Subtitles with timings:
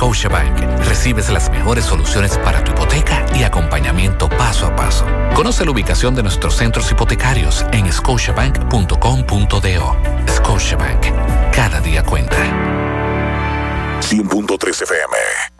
[0.00, 0.56] Scotiabank
[0.86, 5.04] recibes las mejores soluciones para tu hipoteca y acompañamiento paso a paso.
[5.34, 9.96] Conoce la ubicación de nuestros centros hipotecarios en scotiabank.com.do.
[10.26, 11.04] Scotiabank,
[11.52, 12.38] cada día cuenta.
[14.00, 15.59] 100.3 FM.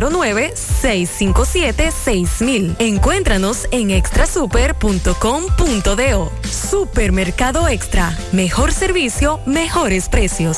[0.01, 2.75] 809-657-6000.
[2.79, 6.31] Encuéntranos en extrasuper.com.do.
[6.49, 8.17] Supermercado Extra.
[8.31, 10.57] Mejor servicio, mejores precios.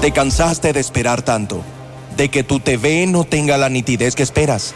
[0.00, 1.62] ¿Te cansaste de esperar tanto?
[2.16, 4.74] ¿De que tu TV no tenga la nitidez que esperas?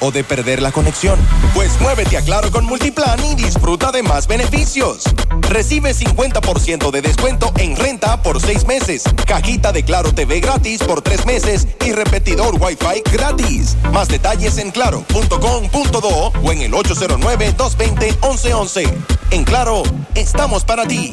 [0.00, 1.18] O de perder la conexión?
[1.54, 5.04] Pues muévete a Claro con Multiplan y disfruta de más beneficios.
[5.42, 11.02] Recibe 50% de descuento en renta por seis meses, cajita de Claro TV gratis por
[11.02, 13.76] tres meses y repetidor Wi-Fi gratis.
[13.92, 18.90] Más detalles en claro.com.do o en el 809-220-1111.
[19.30, 19.82] En Claro,
[20.14, 21.12] estamos para ti.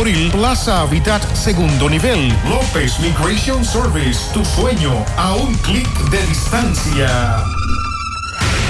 [0.31, 2.35] Plaza Habitat Segundo Nivel.
[2.49, 7.37] López Migration Service, tu sueño a un clic de distancia.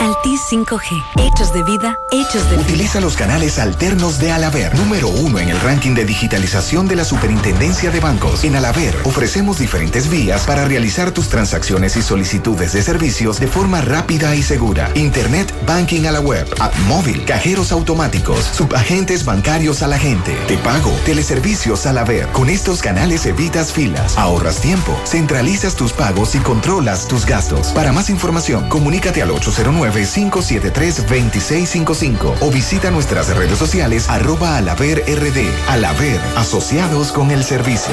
[0.00, 1.02] Altis 5G.
[1.16, 5.60] Hechos de vida, hechos de Utiliza los canales alternos de Alaber, número uno en el
[5.60, 8.44] ranking de digitalización de la Superintendencia de Bancos.
[8.44, 13.80] En Alaber ofrecemos diferentes vías para realizar tus transacciones y solicitudes de servicios de forma
[13.80, 14.90] rápida y segura.
[14.94, 20.58] Internet Banking a la web, app móvil, cajeros automáticos, subagentes bancarios a la gente, te
[20.58, 22.26] pago, teleservicios Alaber.
[22.28, 27.68] Con estos canales evitas filas, ahorras tiempo, centralizas tus pagos y controlas tus gastos.
[27.68, 35.44] Para más información, comunícate al 809 573-2655 o visita nuestras redes sociales arroba alaver rd.
[35.68, 37.92] Alaver, asociados con el servicio.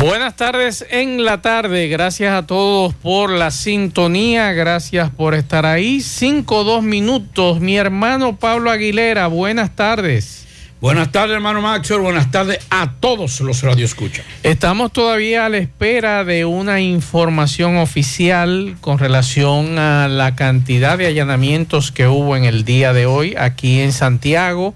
[0.00, 1.88] Buenas tardes en la tarde.
[1.88, 4.50] Gracias a todos por la sintonía.
[4.52, 6.00] Gracias por estar ahí.
[6.00, 7.60] Cinco, dos minutos.
[7.60, 10.46] Mi hermano Pablo Aguilera, buenas tardes.
[10.80, 12.00] Buenas tardes, hermano Maxwell.
[12.00, 14.24] Buenas tardes a todos los radioescuchas.
[14.42, 21.08] Estamos todavía a la espera de una información oficial con relación a la cantidad de
[21.08, 24.72] allanamientos que hubo en el día de hoy aquí en Santiago,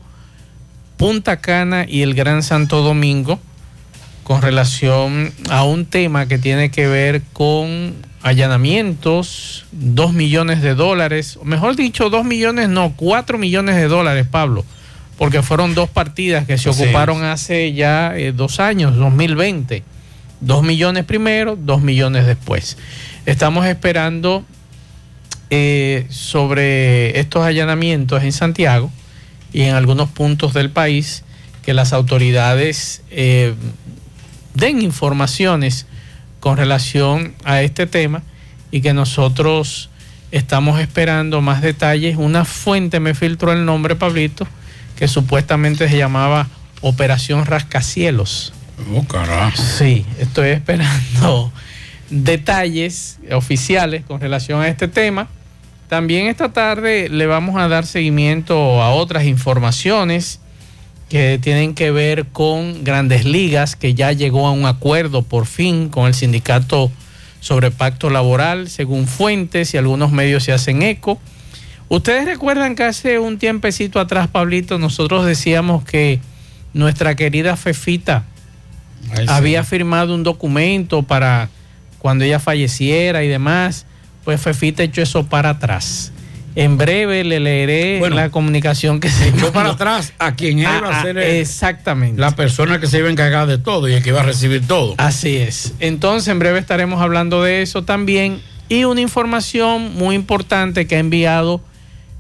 [0.99, 3.41] Punta Cana y el Gran Santo Domingo
[4.25, 11.39] con relación a un tema que tiene que ver con allanamientos, dos millones de dólares,
[11.45, 14.65] mejor dicho, dos millones, no, cuatro millones de dólares, Pablo,
[15.19, 19.85] porque fueron dos partidas que se ocuparon hace ya eh, dos años, 2020.
[20.41, 22.79] Dos millones primero, dos millones después.
[23.27, 24.45] Estamos esperando
[25.51, 28.91] eh, sobre estos allanamientos en Santiago
[29.53, 31.25] y en algunos puntos del país
[31.65, 33.55] que las autoridades eh,
[34.55, 35.87] den informaciones
[36.41, 38.23] con relación a este tema
[38.71, 39.91] y que nosotros
[40.31, 42.17] estamos esperando más detalles.
[42.17, 44.47] Una fuente me filtró el nombre, Pablito,
[44.97, 46.49] que supuestamente se llamaba
[46.81, 48.53] Operación Rascacielos.
[48.93, 49.63] Oh, carajo.
[49.63, 51.53] Sí, estoy esperando
[52.11, 55.29] detalles oficiales con relación a este tema.
[55.89, 60.41] También esta tarde le vamos a dar seguimiento a otras informaciones
[61.15, 65.89] que tienen que ver con grandes ligas, que ya llegó a un acuerdo por fin
[65.89, 66.91] con el sindicato
[67.39, 71.21] sobre pacto laboral, según fuentes y algunos medios se hacen eco.
[71.89, 76.19] Ustedes recuerdan que hace un tiempecito atrás, Pablito, nosotros decíamos que
[76.73, 78.25] nuestra querida Fefita
[79.29, 81.49] había firmado un documento para
[82.01, 83.87] cuando ella falleciera y demás,
[84.25, 86.11] pues Fefita echó eso para atrás.
[86.57, 91.01] En breve le leeré la comunicación que se echó para atrás a quien iba a
[91.01, 92.21] Ah, ser ah, el- exactamente.
[92.21, 94.65] la persona que se iba a encargar de todo y el que iba a recibir
[94.67, 94.95] todo.
[94.99, 95.75] Así es.
[95.81, 98.41] Entonces, en breve estaremos hablando de eso también.
[98.69, 101.61] Y una información muy importante que ha enviado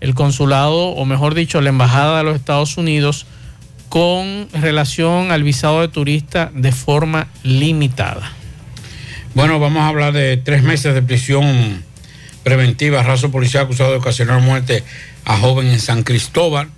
[0.00, 3.26] el consulado, o mejor dicho, la Embajada de los Estados Unidos,
[3.88, 8.32] con relación al visado de turista de forma limitada.
[9.34, 11.82] Bueno, vamos a hablar de tres meses de prisión
[12.44, 14.84] preventiva, raso policial acusado de ocasionar muerte
[15.24, 16.70] a joven en San Cristóbal.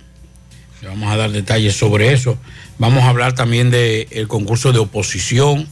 [0.81, 2.37] Le vamos a dar detalles sobre eso.
[2.79, 5.67] Vamos a hablar también del concurso de oposición.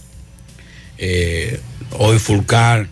[0.97, 1.59] Eh,
[1.91, 2.89] hoy Fulcar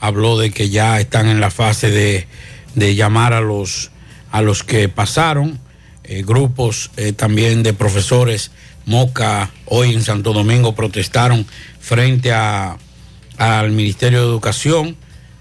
[0.00, 2.26] habló de que ya están en la fase de,
[2.74, 3.90] de llamar a los,
[4.30, 5.58] a los que pasaron.
[6.04, 8.52] Eh, grupos eh, también de profesores
[8.84, 11.44] Moca hoy en Santo Domingo protestaron
[11.80, 12.76] frente a,
[13.36, 14.96] al Ministerio de Educación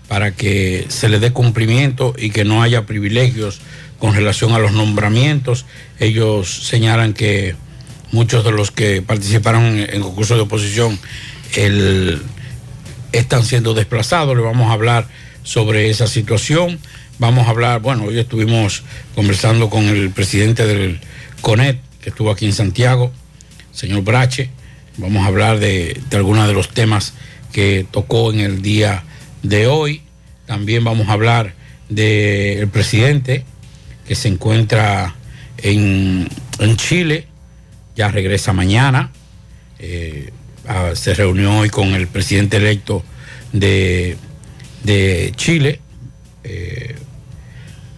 [0.07, 3.60] para que se le dé cumplimiento y que no haya privilegios
[4.00, 5.66] con relación a los nombramientos.
[6.00, 7.56] Ellos señalan que
[8.12, 11.00] muchos de los que participaron en el concurso de oposición
[11.56, 12.22] el-
[13.12, 14.36] están siendo desplazados.
[14.36, 15.07] Le vamos a hablar
[15.44, 16.80] sobre esa situación.
[17.18, 18.84] Vamos a hablar, bueno, hoy estuvimos
[19.16, 21.00] conversando con el presidente del
[21.41, 23.12] CONET, que estuvo aquí en Santiago,
[23.72, 24.50] señor Brache.
[24.98, 27.13] Vamos a hablar de, de algunos de los temas
[27.53, 29.03] que tocó en el día
[29.50, 30.02] de hoy.
[30.46, 31.54] También vamos a hablar
[31.90, 33.46] del presidente
[34.08, 35.16] que se encuentra
[35.58, 36.28] en,
[36.60, 37.28] en Chile,
[37.96, 39.12] ya regresa mañana.
[39.80, 40.32] Eh,
[40.68, 43.04] ah, se reunió hoy con el presidente electo
[43.52, 44.18] de,
[44.84, 45.80] de Chile,
[46.44, 46.96] eh,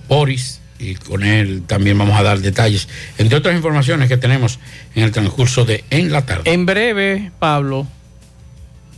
[0.07, 2.87] Boris, y con él también vamos a dar detalles,
[3.17, 4.59] entre otras informaciones que tenemos
[4.95, 6.51] en el transcurso de En la tarde.
[6.51, 7.87] En breve, Pablo,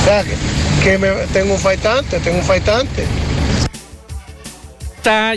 [0.00, 0.36] O sea, que,
[0.82, 3.06] que me, tengo un faltante, tengo un faltante.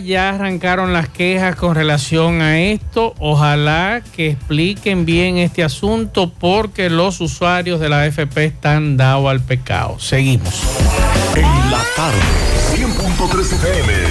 [0.03, 3.15] Ya arrancaron las quejas con relación a esto.
[3.19, 9.39] Ojalá que expliquen bien este asunto porque los usuarios de la FP están dados al
[9.39, 9.97] pecado.
[9.97, 10.61] Seguimos.
[11.37, 12.19] En la tarde,
[12.75, 14.10] 100.3 FM.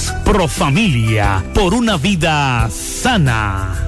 [0.23, 1.43] Profamilia.
[1.53, 3.87] Por una vida sana.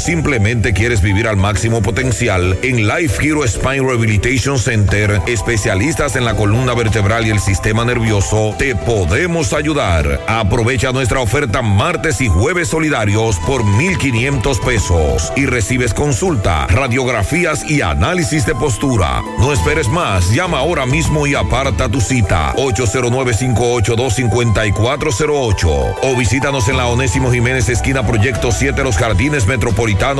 [0.75, 6.75] quieres vivir al máximo potencial, en Life Hero Spine Rehabilitation Center, especialistas en la columna
[6.75, 10.21] vertebral y el sistema nervioso, te podemos ayudar.
[10.26, 17.83] Aprovecha nuestra oferta martes y jueves solidarios por 1,500 pesos y recibes consulta, radiografías y
[17.83, 19.23] análisis de postura.
[19.38, 22.52] No esperes más, llama ahora mismo y aparta tu cita.
[22.57, 25.68] 809 582 54 408
[26.02, 30.18] o visítanos en la Onésimo Jiménez esquina Proyecto 7 Los Jardines Metropolitanos,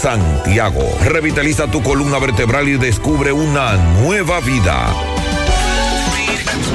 [0.00, 0.96] Santiago.
[1.04, 4.94] Revitaliza tu columna vertebral y descubre una nueva vida.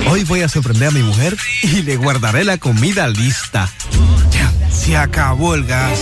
[0.09, 3.71] Hoy voy a sorprender a mi mujer y le guardaré la comida lista.
[4.29, 6.01] Ya, se acabó el gas.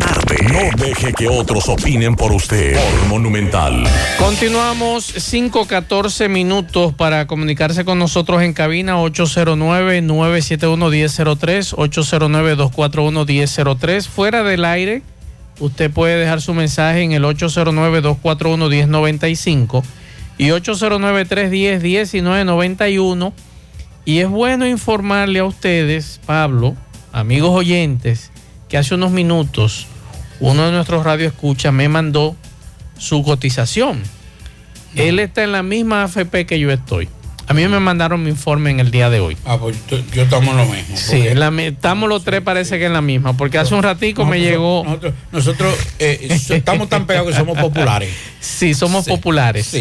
[0.13, 0.37] tarde.
[0.51, 2.75] No deje que otros opinen por usted.
[2.75, 3.83] Por Monumental.
[4.17, 14.07] Continuamos 5-14 minutos para comunicarse con nosotros en cabina 809-971-1003, 809-241-1003.
[14.07, 15.03] Fuera del aire,
[15.59, 19.83] usted puede dejar su mensaje en el 809-241-1095
[20.37, 23.31] y 809-310-1991.
[24.03, 26.75] Y es bueno informarle a ustedes, Pablo,
[27.13, 28.31] amigos oyentes,
[28.67, 29.85] que hace unos minutos
[30.41, 32.35] uno de nuestros radioescuchas me mandó
[32.97, 34.01] su cotización.
[34.95, 37.07] Él está en la misma AFP que yo estoy.
[37.47, 39.37] A mí me mandaron mi informe en el día de hoy.
[39.45, 40.95] Ah, pues yo, yo estamos lo mismo.
[40.95, 44.39] Sí, la estamos los tres parece que en la misma, porque hace un ratico me
[44.39, 44.83] llegó...
[44.85, 48.09] Nosotros, nosotros, eh, estamos tan pegados que somos populares.
[48.39, 49.75] Sí, somos populares.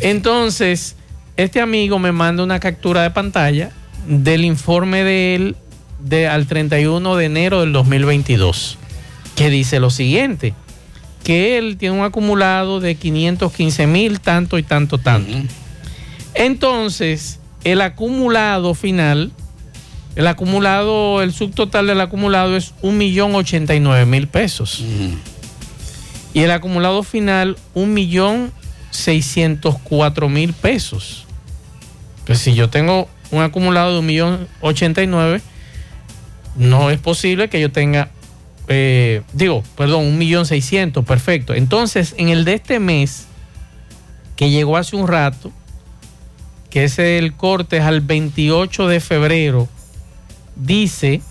[0.00, 0.96] Entonces,
[1.36, 3.70] este amigo me manda una captura de pantalla
[4.06, 5.56] del informe de él
[5.98, 8.78] de, al 31 de enero del 2022,
[9.36, 10.54] que dice lo siguiente,
[11.22, 15.32] que él tiene un acumulado de 515 mil, tanto y tanto, tanto.
[16.34, 19.32] Entonces, el acumulado final,
[20.16, 24.82] el acumulado, el subtotal del acumulado es 1.089.000 pesos.
[26.32, 31.26] Y el acumulado final, 1.604.000 pesos.
[32.26, 35.42] Pues si yo tengo un acumulado de 1.089.000,
[36.56, 38.10] no es posible que yo tenga,
[38.68, 41.54] eh, digo, perdón, 1.600.000, perfecto.
[41.54, 43.26] Entonces, en el de este mes,
[44.36, 45.52] que llegó hace un rato,
[46.70, 49.68] que es el corte es al 28 de febrero,
[50.56, 51.22] dice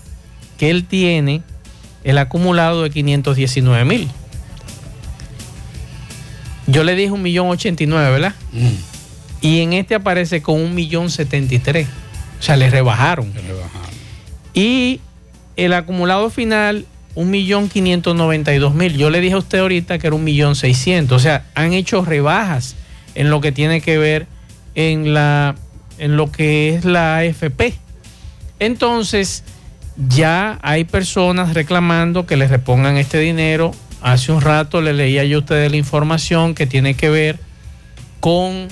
[0.58, 1.42] que él tiene
[2.04, 4.08] el acumulado de 519 mil.
[6.66, 8.34] Yo le dije un millón ochenta y nueve, ¿verdad?
[9.40, 11.86] Y en este aparece con un millón setenta y tres.
[12.40, 13.32] O sea, le rebajaron.
[14.52, 15.00] Y
[15.56, 18.96] el acumulado final, un millón quinientos noventa y dos mil.
[18.96, 21.16] Yo le dije a usted ahorita que era un millón seiscientos.
[21.16, 22.76] O sea, han hecho rebajas
[23.16, 24.26] en lo que tiene que ver
[24.76, 25.56] en la
[25.98, 27.74] en lo que es la AFP.
[28.58, 29.42] Entonces,
[30.08, 33.72] ya hay personas reclamando que les repongan este dinero.
[34.02, 37.38] Hace un rato le leía yo a ustedes la información que tiene que ver
[38.20, 38.68] con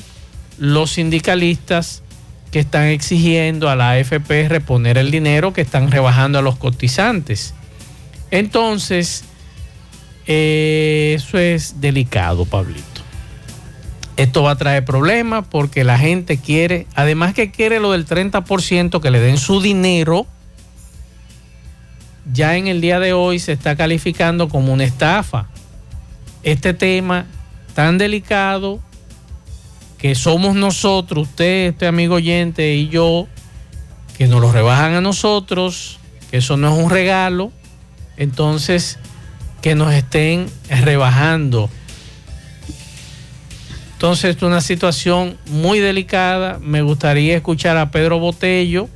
[0.58, 2.02] los sindicalistas
[2.50, 7.54] que están exigiendo a la AFP reponer el dinero que están rebajando a los cotizantes.
[8.34, 9.22] Entonces,
[10.26, 12.82] eh, eso es delicado, Pablito.
[14.16, 19.00] Esto va a traer problemas porque la gente quiere, además que quiere lo del 30%
[19.00, 20.26] que le den su dinero,
[22.32, 25.46] ya en el día de hoy se está calificando como una estafa.
[26.42, 27.26] Este tema
[27.72, 28.80] tan delicado
[29.96, 33.28] que somos nosotros, usted, este amigo oyente y yo,
[34.18, 36.00] que nos lo rebajan a nosotros,
[36.32, 37.52] que eso no es un regalo,
[38.16, 38.98] entonces
[39.62, 41.70] que nos estén rebajando.
[43.94, 46.58] Entonces es una situación muy delicada.
[46.60, 48.88] Me gustaría escuchar a Pedro Botello,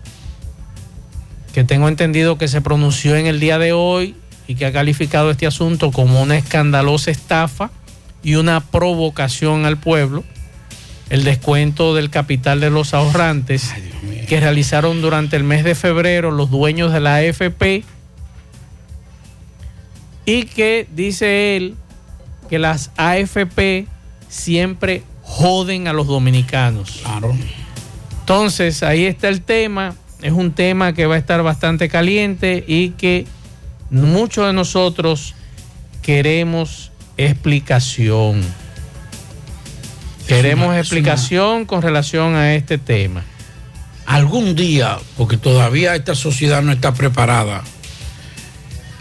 [1.55, 4.15] que tengo entendido que se pronunció en el día de hoy
[4.47, 7.71] y que ha calificado este asunto como una escandalosa estafa
[8.23, 10.25] y una provocación al pueblo.
[11.09, 13.73] El descuento del capital de los ahorrantes
[14.29, 17.85] que realizaron durante el mes de febrero los dueños de la AFP
[20.29, 21.75] y que dice él
[22.51, 23.87] que las AFP
[24.29, 27.01] siempre joden a los dominicanos.
[27.03, 27.35] Claro.
[28.21, 29.95] Entonces, ahí está el tema.
[30.21, 33.27] Es un tema que va a estar bastante caliente y que
[33.91, 35.35] muchos de nosotros
[36.03, 38.43] queremos explicación.
[40.27, 43.23] Queremos una- explicación con relación a este tema.
[44.05, 47.63] Algún día, porque todavía esta sociedad no está preparada,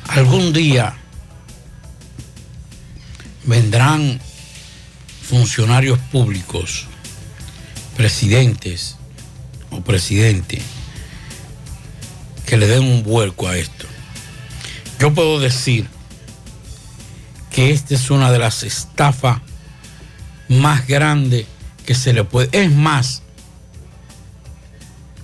[0.07, 0.93] algún día
[3.47, 4.19] vendrán
[5.23, 6.85] funcionarios públicos,
[7.95, 8.97] presidentes
[9.71, 10.61] o presidente,
[12.45, 13.87] que le den un vuelco a esto.
[14.99, 15.87] Yo puedo decir
[17.49, 19.41] que esta es una de las estafas
[20.49, 21.45] más grandes
[21.85, 22.49] que se le puede.
[22.51, 23.23] Es más,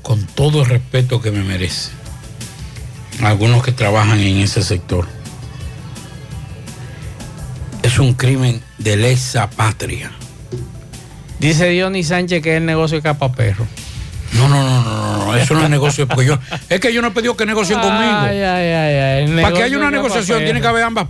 [0.01, 1.91] con todo el respeto que me merece,
[3.21, 5.07] algunos que trabajan en ese sector.
[7.93, 10.12] Es un crimen de lesa patria.
[11.38, 13.67] Dice Diony Sánchez que es el negocio de capa perro.
[14.32, 17.10] No, no, no, no, no, eso no es negocio, porque yo, es que yo no
[17.10, 18.01] he pedido que negocien conmigo.
[18.01, 21.06] Ay, ay, ay, ay, el Para que haya una negociación tiene que haber ambas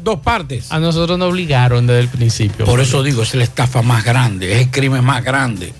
[0.00, 0.70] dos partes.
[0.70, 2.66] A nosotros nos obligaron desde el principio.
[2.66, 5.74] Por eso digo, es la estafa más grande, es el crimen más grande.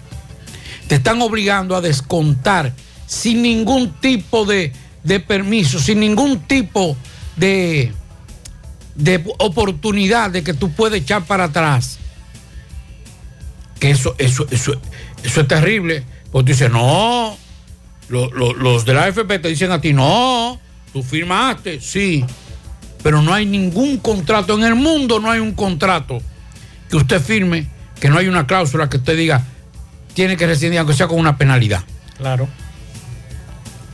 [0.88, 2.72] Te están obligando a descontar
[3.07, 4.72] sin ningún tipo de,
[5.05, 6.96] de permiso, sin ningún tipo
[7.37, 7.92] de,
[8.94, 11.98] de oportunidad de que tú puedes echar para atrás.
[13.78, 14.72] Que eso, eso, eso,
[15.24, 16.05] eso es terrible.
[16.31, 17.37] Porque tú dices, no,
[18.09, 20.61] lo- lo- los de la AFP te dicen a ti, no,
[20.92, 22.24] tú firmaste, sí,
[23.02, 26.20] pero no hay ningún contrato en el mundo, no hay un contrato
[26.88, 27.66] que usted firme,
[28.00, 29.42] que no hay una cláusula que usted diga,
[30.14, 31.83] tiene que rescindir, aunque sea con una penalidad.
[32.16, 32.48] Claro.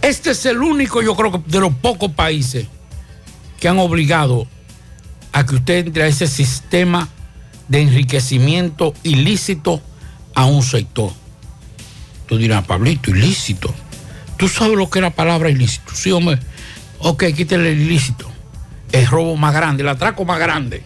[0.02, 2.66] Este es el único, yo creo que de los pocos países
[3.58, 4.46] que han obligado
[5.32, 7.08] a que usted entre a ese sistema
[7.68, 9.80] de enriquecimiento ilícito
[10.34, 11.12] a un sector.
[12.26, 13.72] Tú dirás, Pablito, ilícito.
[14.36, 15.92] ¿Tú sabes lo que es la palabra ilícito?
[15.94, 16.38] Sí, hombre.
[17.00, 18.30] Ok, quítale el ilícito.
[18.92, 20.82] El robo más grande, el atraco más grande.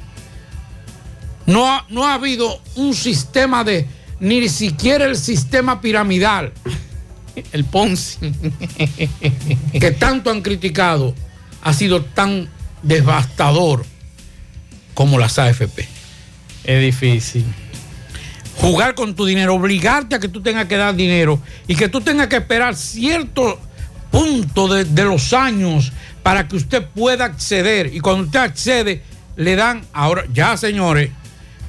[1.47, 3.87] No ha, no ha habido un sistema de,
[4.21, 6.53] ni siquiera el sistema piramidal.
[7.53, 8.19] El Ponzi.
[9.73, 11.15] que tanto han criticado,
[11.63, 12.47] ha sido tan
[12.83, 13.87] devastador
[14.95, 15.89] como las AFP.
[16.65, 17.45] Es difícil.
[18.57, 22.01] Jugar con tu dinero, obligarte a que tú tengas que dar dinero y que tú
[22.01, 23.59] tengas que esperar cierto
[24.11, 27.93] punto de, de los años para que usted pueda acceder.
[27.93, 29.03] Y cuando usted accede,
[29.37, 31.11] le dan, ahora, ya señores,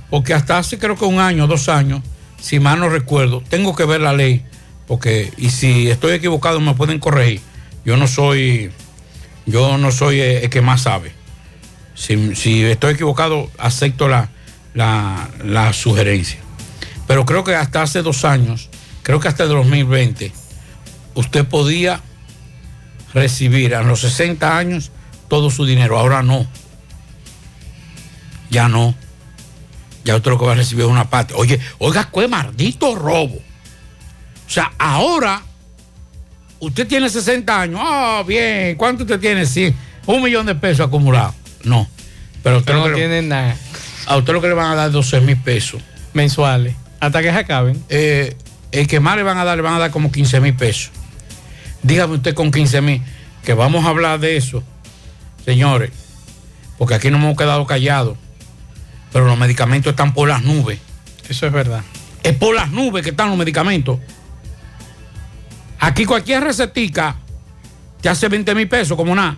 [0.09, 2.01] porque hasta hace creo que un año, dos años,
[2.39, 4.43] si mal no recuerdo, tengo que ver la ley,
[4.86, 7.41] porque, y si estoy equivocado me pueden corregir.
[7.86, 8.71] Yo no soy,
[9.45, 11.13] yo no soy eh, el que más sabe.
[11.95, 14.29] Si, estoy equivocado, acepto la,
[14.73, 16.39] la, sugerencia.
[17.08, 18.69] Pero creo que hasta hace dos años,
[19.03, 20.32] creo que hasta el 2020,
[21.15, 22.01] usted podía
[23.13, 24.91] recibir a los 60 años
[25.27, 25.99] todo su dinero.
[25.99, 26.47] Ahora no.
[28.49, 28.95] Ya no.
[30.03, 31.34] Ya usted lo que va a recibir es una parte.
[31.36, 33.36] Oye, oiga, qué maldito robo.
[33.36, 35.41] O sea, ahora
[36.60, 37.79] usted tiene 60 años.
[37.82, 38.75] Ah, bien.
[38.75, 39.45] ¿Cuánto usted tiene?
[39.45, 39.73] Sí,
[40.06, 41.34] un millón de pesos acumulado.
[41.63, 41.88] No.
[42.43, 43.56] Pero usted Pero lo no que tienen nada.
[44.06, 45.82] a usted lo que le van a dar 12 mil pesos.
[46.13, 46.76] Mensuales.
[46.99, 47.84] Hasta que se acaben.
[47.89, 48.36] Eh,
[48.71, 50.91] el que más le van a dar, le van a dar como 15 mil pesos.
[51.84, 53.02] Dígame usted con 15 mil,
[53.43, 54.63] que vamos a hablar de eso,
[55.45, 55.91] señores,
[56.78, 58.17] porque aquí no hemos quedado callados,
[59.12, 60.80] pero los medicamentos están por las nubes.
[61.28, 61.82] Eso es verdad.
[62.23, 63.99] Es por las nubes que están los medicamentos.
[65.80, 67.17] Aquí cualquier recetica
[68.02, 69.38] te hace 20 mil pesos, como nada.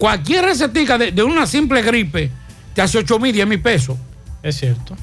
[0.00, 2.30] Cualquier recetica de, de una simple gripe
[2.74, 3.98] te hace 8 mil, 10 mil pesos.
[4.42, 4.96] Es cierto.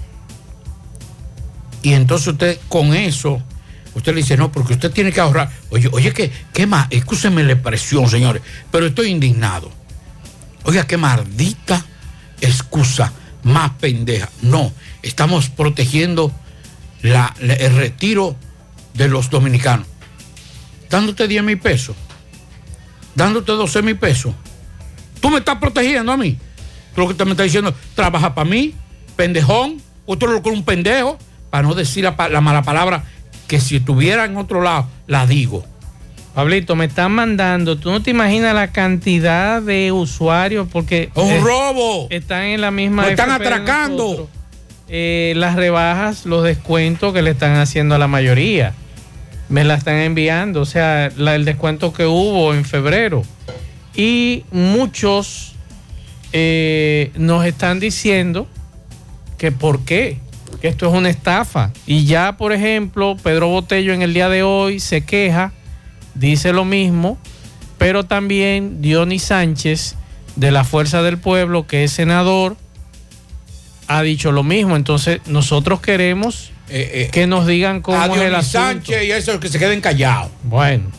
[1.84, 3.40] Y entonces usted con eso,
[3.94, 5.52] usted le dice, no, porque usted tiene que ahorrar.
[5.70, 6.88] Oye, oye, ¿qué, qué más?
[6.90, 9.72] Escúcheme la expresión, señores, pero estoy indignado.
[10.64, 11.86] Oiga, qué maldita
[12.42, 14.30] excusa más pendeja.
[14.42, 16.32] No, estamos protegiendo
[17.04, 18.36] la- la- el retiro
[18.96, 19.86] de los dominicanos.
[20.90, 21.96] dándote 10 mil pesos,
[23.14, 24.34] dándote 12 mil pesos.
[25.20, 26.38] Tú me estás protegiendo a mí.
[26.96, 28.74] Tú lo que te me estás diciendo, trabaja para mí,
[29.16, 31.18] pendejón, otro lo con un pendejo,
[31.50, 33.04] para no decir la, mala palabra
[33.48, 35.64] que si estuviera en otro lado, la digo.
[36.34, 41.10] Pablito, me están mandando, tú no te imaginas la cantidad de usuarios porque...
[41.16, 42.08] ¡Un eh, robo!
[42.10, 43.04] Están en la misma...
[43.04, 44.30] ¡Nos están FP atracando!
[44.90, 48.74] Eh, las rebajas, los descuentos que le están haciendo a la mayoría.
[49.50, 53.24] Me la están enviando, o sea, la- el descuento que hubo en febrero.
[53.98, 55.56] Y muchos
[56.32, 58.48] eh, nos están diciendo
[59.40, 60.20] que por qué,
[60.62, 61.72] que esto es una estafa.
[61.88, 65.52] Y ya, por ejemplo, Pedro Botello en el día de hoy se queja,
[66.14, 67.18] dice lo mismo,
[67.80, 69.96] pero también Dionis Sánchez
[70.36, 72.56] de la Fuerza del Pueblo, que es senador,
[73.88, 74.76] ha dicho lo mismo.
[74.76, 78.60] Entonces, nosotros queremos que nos digan cómo a es el Dionis asunto.
[78.60, 80.30] Sánchez y esos que se queden callados.
[80.44, 80.92] Bueno.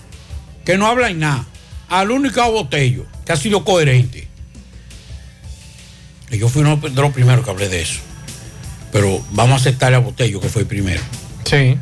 [0.65, 1.47] Que no hablan nada.
[1.89, 4.29] Al único botello que ha sido coherente.
[6.31, 8.01] Y yo fui uno de los primeros que hablé de eso.
[8.93, 11.01] Pero vamos a aceptarle a Botello, que fue el primero.
[11.45, 11.79] Sí.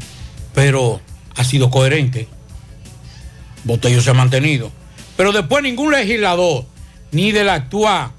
[0.55, 1.01] Pero
[1.37, 2.29] ha sido coherente.
[3.65, 4.71] Botello se ha mantenido.
[5.17, 6.65] Pero después ningún legislador,
[7.11, 8.11] ni del actual,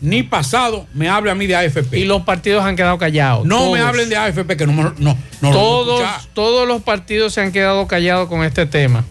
[0.00, 1.98] ni pasado, me hable a mí de AFP.
[1.98, 3.46] Y los partidos han quedado callados.
[3.46, 3.72] No todos.
[3.72, 6.34] me hablen de AFP, que no, no, no lo todos, escuchar.
[6.34, 9.04] todos los partidos se han quedado callados con este tema.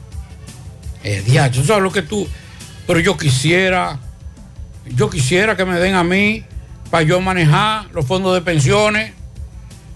[1.07, 2.27] Eh, diacho, ¿tú sabes lo que tú?
[2.87, 3.99] Pero yo quisiera,
[4.87, 6.43] yo quisiera que me den a mí
[6.89, 9.13] para yo manejar los fondos de pensiones.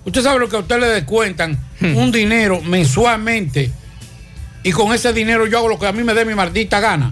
[0.05, 3.71] Usted sabe lo que a usted le descuentan, un dinero mensualmente,
[4.61, 7.11] y con ese dinero yo hago lo que a mí me dé mi maldita gana.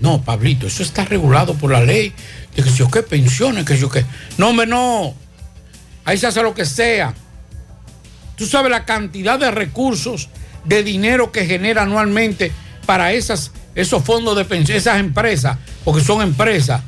[0.00, 2.14] No, Pablito, eso está regulado por la ley
[2.54, 4.06] de que si yo qué pensiones, que yo qué.
[4.38, 5.14] No, hombre, no.
[6.06, 7.12] Ahí se hace lo que sea.
[8.36, 10.30] Tú sabes la cantidad de recursos,
[10.66, 12.52] de dinero que genera anualmente
[12.86, 16.82] para esas, esos fondos de pensión, esas empresas, porque son empresas.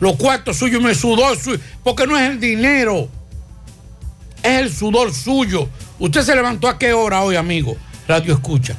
[0.00, 3.08] Los cuartos suyos me sudor suyo, porque no es el dinero,
[4.42, 5.68] es el sudor suyo.
[5.98, 7.76] Usted se levantó a qué hora hoy, amigo?
[8.06, 8.76] Radio escucha.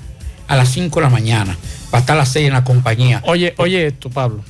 [0.47, 1.57] A las 5 de la mañana,
[1.91, 3.21] para estar a las 6 en la compañía.
[3.25, 4.43] Oye, oye esto, Pablo.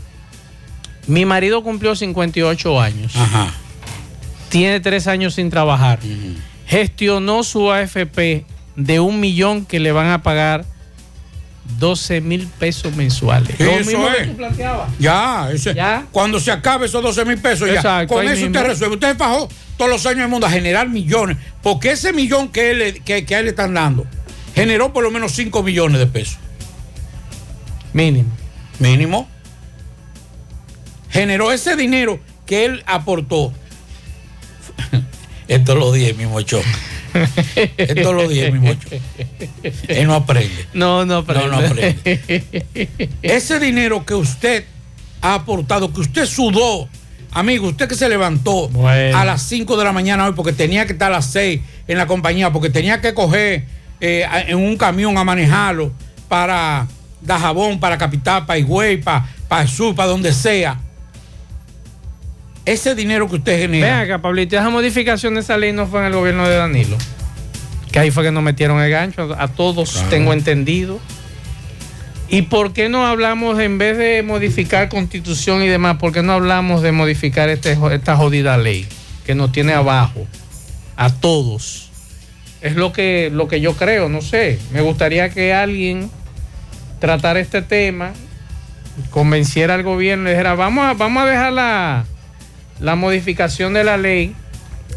[1.08, 3.16] Mi marido cumplió 58 años.
[3.16, 3.52] Ajá.
[4.50, 6.00] Tiene tres años sin trabajar.
[6.66, 8.46] Gestionó su AFP
[8.86, 10.66] de un millón que le van a pagar
[11.78, 13.60] 12 mil pesos mensuales.
[13.60, 14.28] Lo eso mismo que es.
[14.30, 14.90] tú planteabas.
[15.00, 15.76] Ya, ese-
[16.12, 18.48] cuando se acabe esos 12 mil pesos, ya, con eso mismo.
[18.48, 18.96] usted resuelve.
[18.96, 23.02] Usted fajó todos los años del mundo a generar millones, porque ese millón que, él,
[23.04, 24.06] que, que a él le están dando
[24.56, 26.38] generó por lo menos 5 millones de pesos.
[27.94, 28.30] Mínimo.
[28.80, 29.30] Mínimo.
[31.10, 33.54] Generó ese dinero que él aportó.
[35.48, 36.40] Esto lo dije mismo
[37.14, 37.68] show.
[37.78, 39.00] Esto lo dije mismo show.
[39.88, 40.68] Él no aprende.
[40.74, 41.48] No, no aprende.
[41.48, 43.10] No, no aprende.
[43.22, 44.66] Ese dinero que usted
[45.22, 46.88] ha aportado, que usted sudó,
[47.32, 48.70] amigo, usted que se levantó
[49.14, 51.98] a las 5 de la mañana hoy porque tenía que estar a las 6 en
[51.98, 53.66] la compañía, porque tenía que coger
[54.02, 55.92] eh, en un camión a manejarlo
[56.28, 56.88] para
[57.22, 60.80] Dajabón, para Capital, para Higüey, para, para el sur, para donde sea.
[62.66, 64.02] Ese dinero que usted Ven genera.
[64.02, 66.98] acá, Pablito, esa modificación de esa ley no fue en el gobierno de Danilo.
[67.92, 70.10] Que ahí fue que nos metieron el gancho a, todos, Claro.
[70.10, 71.00] tengo entendido.
[72.32, 76.34] ¿Y por qué no hablamos, en vez de modificar constitución y demás, por qué no
[76.34, 78.88] hablamos de modificar este, esta jodida ley
[79.26, 80.28] que nos tiene abajo
[80.96, 81.90] a todos?
[82.62, 84.60] Es lo que, lo que yo creo, no sé.
[84.72, 86.12] Me gustaría que alguien
[87.00, 88.12] tratara este tema,
[89.10, 92.06] convenciera al gobierno y dijera, vamos a, vamos a dejar la,
[92.80, 94.36] la modificación de la ley,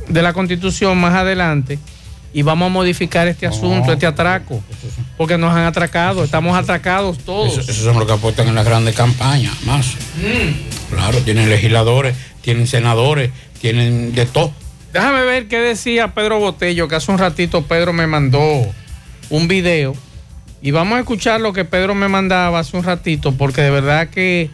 [0.09, 1.79] de la constitución más adelante
[2.35, 4.62] y vamos a modificar este asunto, este atraco,
[5.18, 7.53] porque nos han atracado, estamos atracados todos.
[7.59, 9.87] Eso- esos son los que aportan en las grandes campañas, más.
[10.16, 10.95] Mm.
[10.95, 14.53] Claro, tienen legisladores, tienen senadores, tienen de todo.
[14.92, 18.66] Déjame ver qué decía Pedro Botello, que hace un ratito Pedro me mandó
[19.31, 19.95] un video.
[20.62, 24.09] Y vamos a escuchar lo que Pedro me mandaba hace un ratito, porque de verdad
[24.09, 24.49] que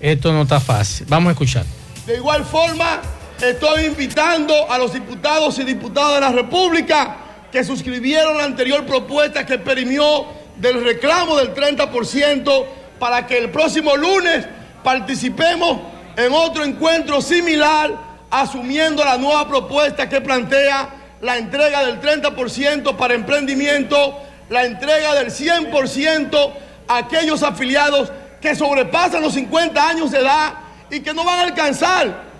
[0.00, 1.06] esto no está fácil.
[1.08, 1.64] Vamos a escuchar.
[2.06, 3.00] De igual forma,
[3.40, 7.16] estoy invitando a los diputados y diputadas de la República
[7.50, 12.66] que suscribieron la anterior propuesta que perimió del reclamo del 30%
[12.98, 14.46] para que el próximo lunes
[14.82, 15.80] participemos
[16.16, 17.92] en otro encuentro similar,
[18.30, 20.90] asumiendo la nueva propuesta que plantea
[21.22, 26.52] la entrega del 30% para emprendimiento, la entrega del 100%
[26.86, 28.12] a aquellos afiliados
[28.42, 32.34] que sobrepasan los 50 años de edad y que no van a alcanzar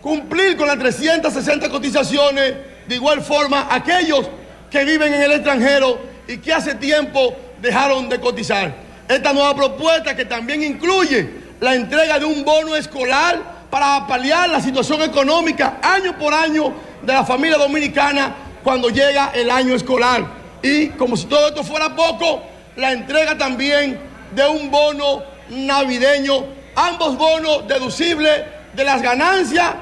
[0.00, 2.54] cumplir con las 360 cotizaciones.
[2.86, 4.28] De igual forma, aquellos
[4.70, 8.74] que viven en el extranjero y que hace tiempo dejaron de cotizar.
[9.08, 11.28] Esta nueva propuesta que también incluye
[11.60, 17.12] la entrega de un bono escolar para paliar la situación económica año por año de
[17.12, 20.24] la familia dominicana cuando llega el año escolar.
[20.62, 22.42] Y como si todo esto fuera poco,
[22.76, 23.98] la entrega también
[24.34, 26.44] de un bono navideño,
[26.76, 28.42] ambos bonos deducibles
[28.74, 29.74] de las ganancias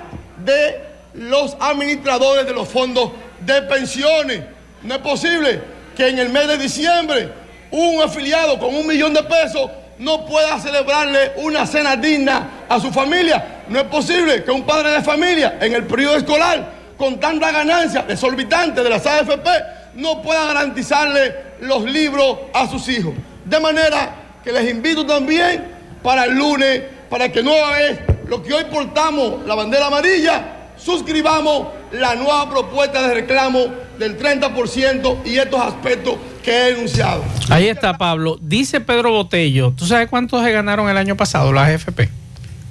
[0.45, 0.81] de
[1.15, 4.43] los administradores de los fondos de pensiones.
[4.83, 5.61] No es posible
[5.97, 7.33] que en el mes de diciembre
[7.71, 12.91] un afiliado con un millón de pesos no pueda celebrarle una cena digna a su
[12.93, 13.63] familia.
[13.69, 18.05] No es posible que un padre de familia en el periodo escolar, con tanta ganancia
[18.09, 19.49] exorbitante de las AFP,
[19.95, 23.15] no pueda garantizarle los libros a sus hijos.
[23.45, 25.74] De manera que les invito también
[26.05, 31.69] para el lunes, para que nueva vez, lo que hoy portamos, la bandera amarilla, suscribamos
[31.93, 33.67] la nueva propuesta de reclamo
[33.99, 37.25] del 30% y estos aspectos que he enunciado.
[37.49, 38.39] Ahí está, Pablo.
[38.39, 42.11] Dice Pedro Botello, ¿tú sabes cuántos se ganaron el año pasado las AFP?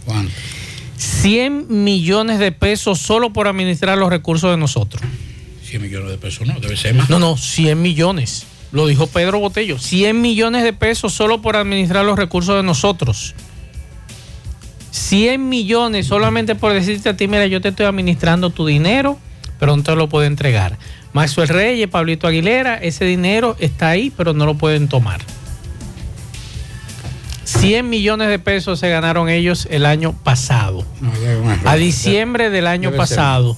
[0.06, 0.32] ¿Cuánto?
[0.98, 5.02] 100 millones de pesos solo por administrar los recursos de nosotros.
[5.66, 7.10] 100 millones de pesos, no, debe ser más.
[7.10, 8.46] No, no, 100 millones.
[8.74, 9.78] Lo dijo Pedro Botello.
[9.78, 13.36] 100 millones de pesos solo por administrar los recursos de nosotros.
[14.90, 19.20] 100 millones solamente por decirte a ti, mira, yo te estoy administrando tu dinero,
[19.60, 20.80] pero no te lo puedo entregar.
[21.14, 25.22] Maxwell Reyes, Pablito Aguilera, ese dinero está ahí, pero no lo pueden tomar.
[27.44, 30.84] 100 millones de pesos se ganaron ellos el año pasado.
[31.66, 33.58] A diciembre del año ser.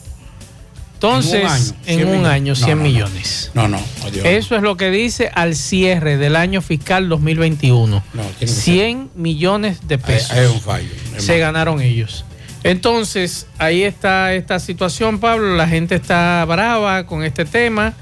[1.06, 3.52] Entonces, en un año, 100 millones.
[3.54, 4.26] No, no, adiós.
[4.26, 8.04] Eso es lo que dice al cierre del año fiscal 2021.
[8.12, 10.32] tiene que 100 millones de pesos.
[10.32, 12.26] Hay un fallo, Se ganaron ellos.
[12.64, 15.56] Entonces, ahí está esta situación, Pablo.
[15.56, 17.94] La gente está brava con este tema.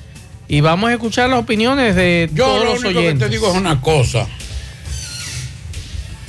[0.47, 3.19] Y vamos a escuchar las opiniones de Yo todos lo los único oyentes.
[3.19, 4.27] que te digo es una cosa.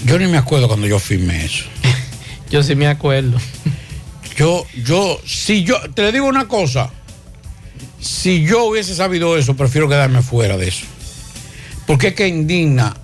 [0.04, 1.64] Yo ni me acuerdo cuando yo firmé eso.
[2.50, 3.38] yo sí me acuerdo.
[4.36, 6.90] Yo, yo, si yo, te digo una cosa.
[8.00, 10.86] Si yo hubiese sabido eso, prefiero quedarme fuera de eso.
[11.86, 12.94] Porque es que indigna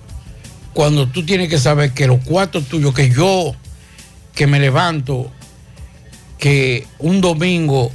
[0.72, 3.54] cuando tú tienes que saber que los cuartos tuyos, que yo,
[4.34, 5.30] que me levanto,
[6.38, 7.90] que un domingo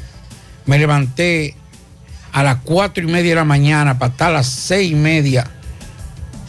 [0.65, 1.55] me levanté
[2.31, 5.49] a las cuatro y media de la mañana para estar a las seis y media,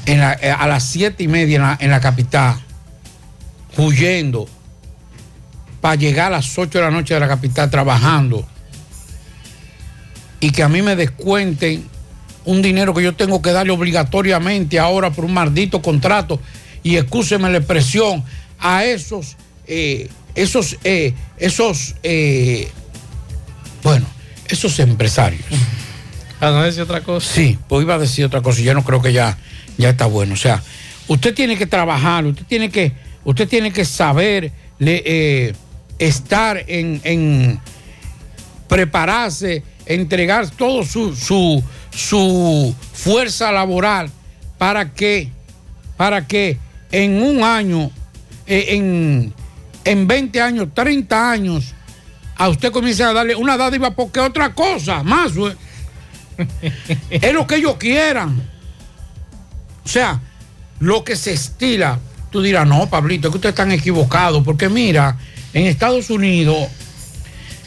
[0.05, 2.61] eh, a las siete y media en la capital,
[3.77, 4.49] huyendo,
[5.87, 8.44] para llegar a las 8 de la noche de la capital trabajando
[10.40, 11.87] y que a mí me descuenten
[12.44, 16.40] un dinero que yo tengo que darle obligatoriamente ahora por un maldito contrato
[16.83, 18.25] y excúseme la expresión
[18.59, 19.37] a esos
[19.68, 22.68] eh, esos eh, esos eh,
[23.85, 24.07] bueno
[24.49, 25.44] esos empresarios.
[26.40, 27.33] A no decir otra cosa.
[27.33, 29.38] Sí pues iba a decir otra cosa y yo no creo que ya
[29.79, 30.35] ya está bueno.
[30.35, 30.61] O sea
[31.07, 32.90] usted tiene que trabajar usted tiene que
[33.22, 35.55] usted tiene que saber le-
[35.99, 37.61] estar en, en
[38.69, 44.11] prepararse, entregar todo su, su, su fuerza laboral
[44.59, 45.31] para que,
[45.97, 46.59] para que
[46.91, 47.91] en un año,
[48.47, 49.35] eh, en,
[49.85, 51.75] en 20 años, 30 años,
[52.37, 55.55] a usted comience a darle una dádiva porque otra cosa más güey.
[57.11, 58.43] es lo que ellos quieran.
[59.85, 60.21] O sea,
[60.81, 61.99] lo que se estila,
[62.31, 65.17] tú dirás, no, Pablito, es que ustedes están equivocados, porque mira,
[65.57, 66.69] en Estados Unidos,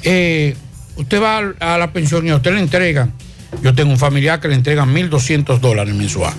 [0.04, 0.56] eh,
[0.95, 3.13] usted va a la pensión y a usted le entregan,
[3.63, 6.34] yo tengo un familiar que le entregan 1.200 dólares mensual.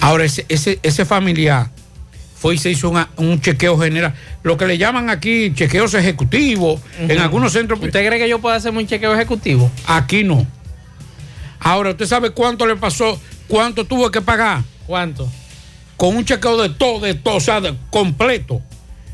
[0.00, 1.70] Ahora, ese, ese, ese familiar
[2.36, 6.80] fue y se hizo una- un chequeo general, lo que le llaman aquí chequeos ejecutivos,
[6.98, 7.80] en algunos centros.
[7.82, 9.70] ¿Usted cree que yo puedo hacerme un chequeo ejecutivo?
[9.86, 10.46] Aquí no.
[11.58, 13.20] Ahora, ¿usted sabe cuánto le pasó?
[13.48, 14.62] ¿Cuánto tuvo que pagar?
[14.86, 15.28] ¿Cuánto?
[15.96, 18.62] Con un chequeo de todo, de todo, o sea, de- completo.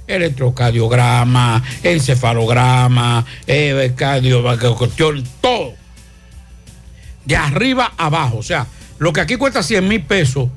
[0.06, 4.42] Electrocardiograma, encefalograma, eh, cardio,
[4.76, 5.74] cuestión, todo.
[7.24, 8.38] De arriba a abajo.
[8.38, 8.66] O sea,
[8.98, 10.48] lo que aquí cuesta 100 mil pesos,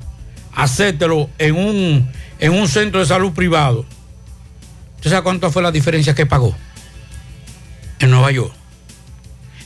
[0.54, 2.10] hacértelo en un,
[2.40, 3.86] en un centro de salud privado.
[4.96, 6.56] ¿Usted sabe cuánto fue la diferencia que pagó?
[8.00, 8.54] En Nueva York.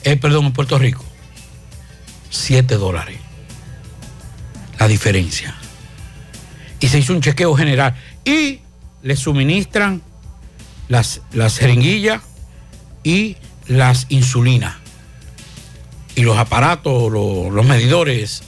[0.04, 1.04] Eh, perdón, en Puerto Rico.
[2.30, 3.18] 7 dólares.
[4.80, 5.56] La diferencia.
[6.80, 7.96] Y se hizo un chequeo general.
[8.26, 8.60] Y
[9.04, 10.02] le suministran
[10.88, 12.22] las, las jeringuillas
[13.04, 14.76] y las insulinas.
[16.16, 18.44] Y los aparatos, lo- los medidores,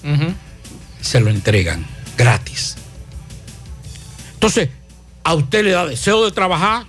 [1.02, 1.86] se lo entregan
[2.18, 2.76] gratis.
[4.36, 4.70] Entonces,
[5.24, 6.86] a usted le da deseo de trabajar,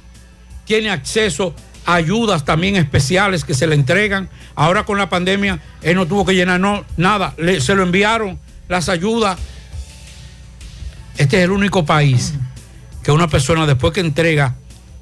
[0.64, 1.54] tiene acceso
[1.86, 4.28] a ayudas también especiales que se le entregan.
[4.54, 8.38] Ahora con la pandemia, él no tuvo que llenar no, nada, le- se lo enviaron
[8.68, 9.38] las ayudas.
[11.16, 12.34] Este es el único país
[13.06, 14.56] que una persona después que entrega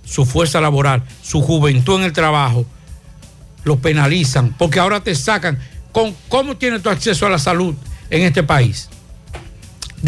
[0.04, 2.66] su fuerza laboral, su juventud en el trabajo,
[3.64, 5.58] lo penalizan, porque ahora te sacan.
[5.90, 7.74] ¿Con, ¿Cómo tienes tu acceso a la salud
[8.10, 8.90] en este país?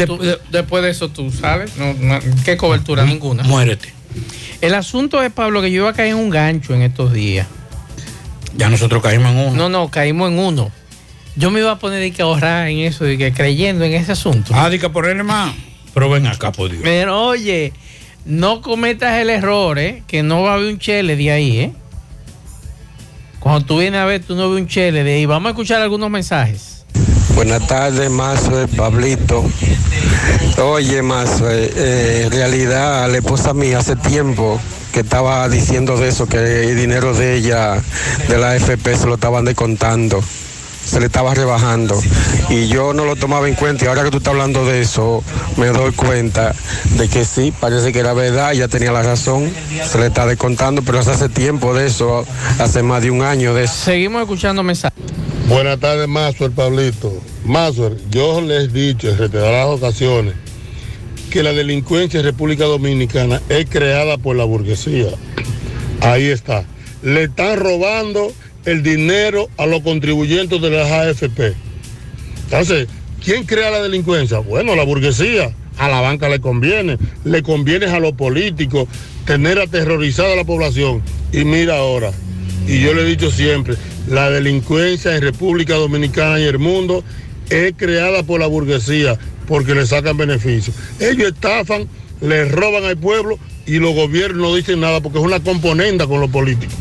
[0.06, 0.20] Tú-
[0.50, 3.02] después de eso tú sabes, no, no- ¿qué cobertura?
[3.06, 3.44] Ninguna.
[3.44, 3.94] Muérete.
[4.60, 7.46] El asunto es, Pablo, que yo iba a caer en un gancho en estos días.
[8.58, 9.52] Ya nosotros caímos en uno.
[9.56, 10.70] No, no, caímos en uno.
[11.34, 14.12] Yo me iba a poner de que ahorrar en eso, de que creyendo en ese
[14.12, 14.52] asunto.
[14.54, 15.54] Ah, de que ponerle más.
[15.94, 16.82] Pero ven acá, por Dios.
[16.84, 17.72] Pero oye,
[18.26, 20.02] no cometas el error, ¿eh?
[20.06, 21.72] Que no va a haber un chele de ahí, ¿eh?
[23.40, 25.26] Cuando tú vienes a ver, tú no ves un chele de ahí.
[25.26, 26.84] Vamos a escuchar algunos mensajes.
[27.36, 29.44] Buenas tardes, Mazo, Pablito.
[30.58, 34.60] Oye, Mazo, eh, eh, en realidad la esposa mía hace tiempo
[34.92, 37.80] que estaba diciendo de eso, que el dinero de ella,
[38.28, 40.24] de la FP, se lo estaban descontando,
[40.86, 42.00] se le estaba rebajando.
[42.48, 45.22] Y yo no lo tomaba en cuenta y ahora que tú estás hablando de eso,
[45.56, 46.54] me doy cuenta
[46.96, 49.50] de que sí, parece que era verdad, ella tenía la razón,
[49.84, 52.24] se le está descontando, pero hace tiempo de eso,
[52.58, 53.74] hace más de un año de eso.
[53.74, 54.98] Seguimos escuchando mensajes.
[55.48, 57.12] Buenas tardes, Mazuel Pablito.
[57.44, 60.34] Mazuel, yo les he dicho en reiteradas ocasiones
[61.30, 65.08] que la delincuencia en República Dominicana es creada por la burguesía.
[66.00, 66.64] Ahí está.
[67.02, 68.32] Le están robando
[68.66, 71.54] el dinero a los contribuyentes de las AFP.
[72.44, 72.88] Entonces,
[73.24, 74.40] ¿quién crea la delincuencia?
[74.40, 75.54] Bueno, la burguesía.
[75.78, 76.98] A la banca le conviene.
[77.24, 78.88] Le conviene a los políticos
[79.24, 81.02] tener aterrorizada a la población.
[81.32, 82.12] Y mira ahora,
[82.66, 83.76] y yo le he dicho siempre,
[84.08, 87.04] la delincuencia en República Dominicana y el mundo
[87.50, 90.74] es creada por la burguesía porque le sacan beneficios.
[90.98, 91.88] Ellos estafan,
[92.20, 96.20] le roban al pueblo y los gobiernos no dicen nada porque es una componenda con
[96.20, 96.76] los políticos.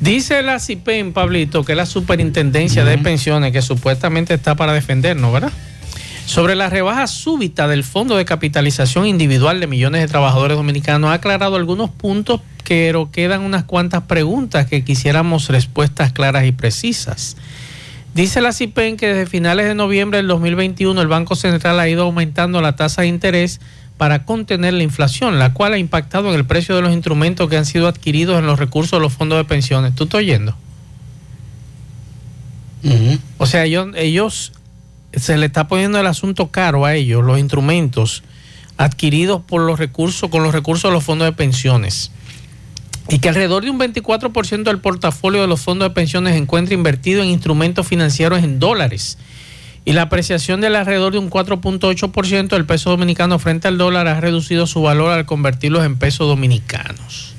[0.00, 5.32] Dice la CIPEN, Pablito, que es la superintendencia de pensiones que supuestamente está para defendernos,
[5.32, 5.52] ¿verdad?
[6.26, 11.14] Sobre la rebaja súbita del Fondo de Capitalización Individual de millones de trabajadores dominicanos, ha
[11.14, 17.36] aclarado algunos puntos, pero quedan unas cuantas preguntas que quisiéramos respuestas claras y precisas.
[18.12, 22.02] Dice la CIPEN que desde finales de noviembre del 2021 el Banco Central ha ido
[22.02, 23.60] aumentando la tasa de interés
[23.96, 27.56] para contener la inflación, la cual ha impactado en el precio de los instrumentos que
[27.56, 29.94] han sido adquiridos en los recursos de los fondos de pensiones.
[29.94, 30.56] ¿Tú estás oyendo?
[33.38, 34.52] O sea, ellos, ellos
[35.12, 38.22] se le está poniendo el asunto caro a ellos, los instrumentos
[38.76, 42.12] adquiridos por los recursos, con los recursos de los fondos de pensiones.
[43.08, 46.74] Y que alrededor de un 24% del portafolio de los fondos de pensiones se encuentra
[46.74, 49.16] invertido en instrumentos financieros en dólares.
[49.86, 54.20] Y la apreciación del alrededor de un 4.8% del peso dominicano frente al dólar ha
[54.20, 57.34] reducido su valor al convertirlos en pesos dominicanos.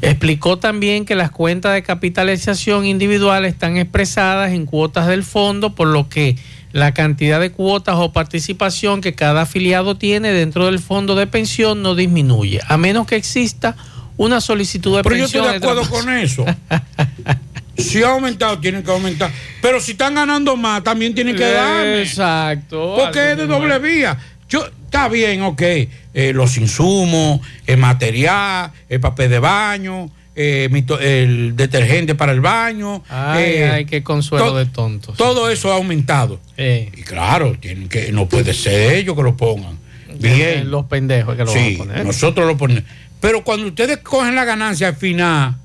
[0.00, 5.88] Explicó también que las cuentas de capitalización individual están expresadas en cuotas del fondo, por
[5.88, 6.36] lo que
[6.72, 11.82] la cantidad de cuotas o participación que cada afiliado tiene dentro del fondo de pensión
[11.82, 13.76] no disminuye, a menos que exista
[14.16, 15.44] una solicitud de Pero yo pensión.
[15.44, 16.46] estoy de acuerdo con eso.
[17.78, 19.30] Si ha aumentado, tienen que aumentar.
[19.62, 22.02] Pero si están ganando más, también tienen que darme.
[22.02, 22.94] Exacto.
[22.98, 24.16] Porque es de doble vía.
[24.48, 25.62] Yo, está bien, ok.
[25.62, 30.68] eh, los insumos, el material, el papel de baño, eh,
[31.00, 33.02] el detergente para el baño.
[33.08, 35.16] Ay, eh, ay, qué consuelo to- de tontos.
[35.16, 36.40] Todo eso ha aumentado.
[36.56, 39.78] Y claro, tienen que, no puede ser ellos que lo pongan.
[40.18, 40.70] Bien.
[40.70, 42.06] Los pendejos que lo Sí, van a poner.
[42.06, 42.84] nosotros lo ponemos.
[43.20, 45.56] Pero cuando ustedes cogen la ganancia al final,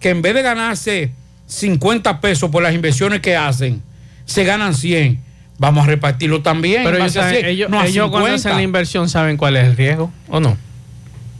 [0.00, 1.12] que en vez de ganarse
[1.50, 3.82] 50 pesos por las inversiones que hacen,
[4.24, 5.20] se ganan 100,
[5.58, 6.84] vamos a repartirlo también.
[6.84, 8.34] Pero ellos, base a saben- 100, ellos, no ellos cuando 50.
[8.48, 10.56] hacen la inversión saben cuál es el riesgo, ¿o no?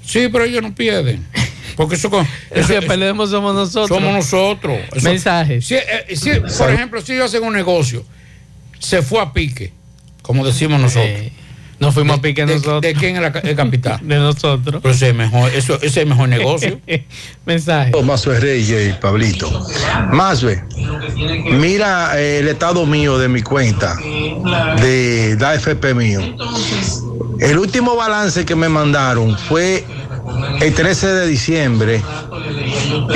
[0.04, 1.24] Sí, pero ellos no pierden.
[1.76, 3.96] Porque eso, con- eso- eso- perdemos somos nosotros.
[3.96, 4.78] somos nosotros.
[4.92, 5.64] Eso- Mensajes.
[5.64, 8.04] Si, eh, si, por ejemplo, si ellos hacen un negocio,
[8.80, 9.72] se fue a pique,
[10.22, 11.30] como decimos nosotros.
[11.80, 12.82] Nos fuimos a pique de, nosotros.
[12.82, 13.98] ¿De quién ca- el capital?
[14.06, 14.80] De nosotros.
[14.82, 16.78] Pero ese es mejor, eso, ese es el mejor negocio.
[17.46, 17.90] Mensaje.
[18.04, 19.66] Mazue Rey y Pablito.
[20.12, 20.62] Mazue,
[21.52, 26.20] mira eh, el estado mío de mi cuenta, de la FP mío.
[27.38, 29.84] El último balance que me mandaron fue
[30.60, 32.02] el 13 de diciembre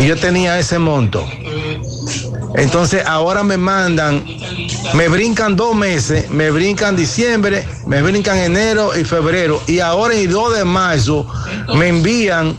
[0.00, 1.28] y yo tenía ese monto.
[2.56, 4.24] Entonces ahora me mandan,
[4.94, 10.30] me brincan dos meses, me brincan diciembre, me brincan enero y febrero y ahora el
[10.30, 11.26] 2 de marzo
[11.76, 12.56] me envían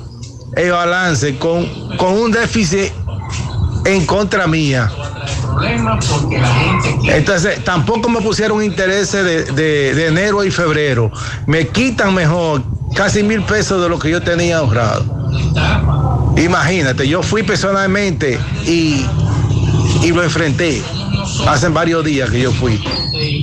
[0.56, 1.66] el balance con,
[1.98, 2.92] con un déficit
[3.86, 4.92] en contra mía.
[7.06, 11.12] Entonces, tampoco me pusieron intereses de, de- de enero y febrero.
[11.46, 12.64] Me quitan mejor
[12.96, 15.06] casi mil pesos de lo que yo tenía ahorrado.
[16.38, 19.06] Imagínate, yo fui personalmente y,
[20.04, 20.82] y lo enfrenté.
[21.48, 22.82] Hace varios días que yo fui.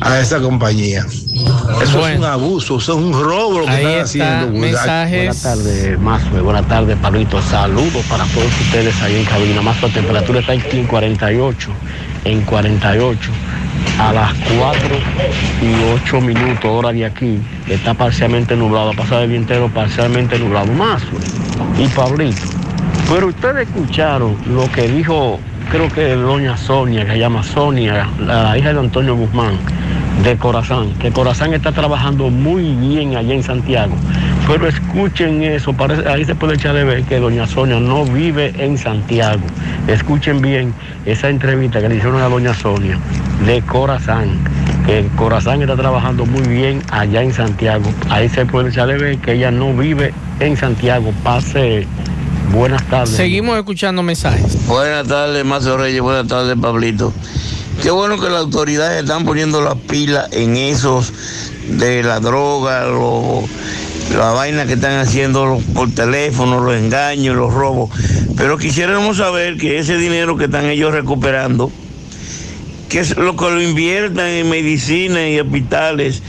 [0.02, 1.04] a esa compañía.
[1.82, 4.02] Eso es un abuso, eso es un robo lo que Ahí están está,
[4.40, 4.58] haciendo.
[4.60, 5.16] mensajes.
[5.16, 6.40] Buenas tardes, Mazue.
[6.40, 7.40] Buenas tardes, Pablito.
[7.42, 9.62] Saludos para todos ustedes ahí en cabina.
[9.62, 11.70] Más la temperatura está aquí en 48.
[12.24, 13.30] En 48.
[13.98, 14.88] A las 4
[15.62, 17.38] y 8 minutos, hora de aquí,
[17.68, 18.90] está parcialmente nublado.
[18.90, 20.66] Ha pasado el día entero parcialmente nublado.
[20.72, 21.18] Mazue
[21.78, 22.42] y Pablito.
[23.08, 25.40] Pero ustedes escucharon lo que dijo,
[25.72, 29.54] creo que doña Sonia, que se llama Sonia, la hija de Antonio Guzmán,
[30.22, 33.96] de Corazán, que Corazán está trabajando muy bien allá en Santiago.
[34.46, 35.74] Pero escuchen eso,
[36.06, 39.40] ahí se puede echar de ver que doña Sonia no vive en Santiago.
[39.88, 40.74] Escuchen bien
[41.06, 42.98] esa entrevista que le hicieron a doña Sonia
[43.46, 44.28] de Corazán,
[44.84, 47.90] que Corazán está trabajando muy bien allá en Santiago.
[48.10, 51.14] Ahí se puede echar de ver que ella no vive en Santiago.
[51.24, 51.86] Pase
[52.50, 53.10] buenas tardes.
[53.16, 54.66] Seguimos escuchando mensajes.
[54.66, 56.00] Buenas tardes, Mazo Reyes.
[56.00, 57.12] Buenas tardes, Pablito.
[57.82, 61.12] Qué bueno que las autoridades están poniendo las pilas en esos
[61.68, 63.42] de la droga, lo-
[64.16, 67.90] la vaina que están haciendo por teléfono, los engaños, los robos.
[68.36, 71.70] Pero quisiéramos saber que ese dinero que están ellos recuperando,
[72.88, 76.22] que es lo que lo inviertan en medicina y hospitales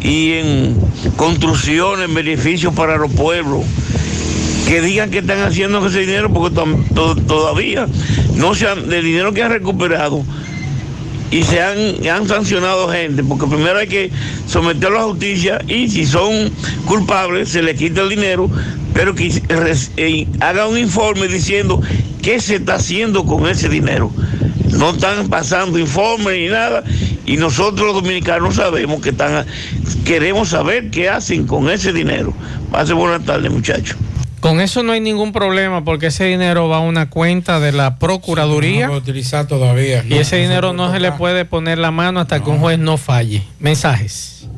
[0.00, 0.76] y en
[1.16, 3.62] construcciones, en beneficios para los pueblos
[4.72, 6.56] que digan que están haciendo ese dinero porque
[7.26, 7.86] todavía
[8.36, 10.24] no se han, del dinero que han recuperado
[11.30, 14.10] y se han, han sancionado gente, porque primero hay que
[14.46, 16.50] someterlo a justicia y si son
[16.86, 18.48] culpables se les quita el dinero,
[18.94, 19.42] pero que
[19.98, 21.82] eh, haga un informe diciendo
[22.22, 24.10] qué se está haciendo con ese dinero.
[24.70, 26.82] No están pasando informes ni nada
[27.26, 29.44] y nosotros los dominicanos sabemos que están,
[30.06, 32.32] queremos saber qué hacen con ese dinero.
[32.70, 33.98] Pase buenas tardes muchachos.
[34.42, 38.00] Con eso no hay ningún problema porque ese dinero va a una cuenta de la
[38.00, 38.88] Procuraduría.
[38.88, 40.04] No lo utilizar todavía.
[40.08, 42.96] Y ese dinero no se le puede poner la mano hasta que un juez no
[42.96, 43.44] falle.
[43.60, 44.48] Mensajes.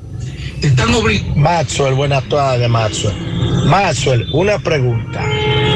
[1.37, 3.15] Maxwell, buenas tardes, Maxwell.
[3.67, 5.23] Maxwell, una pregunta.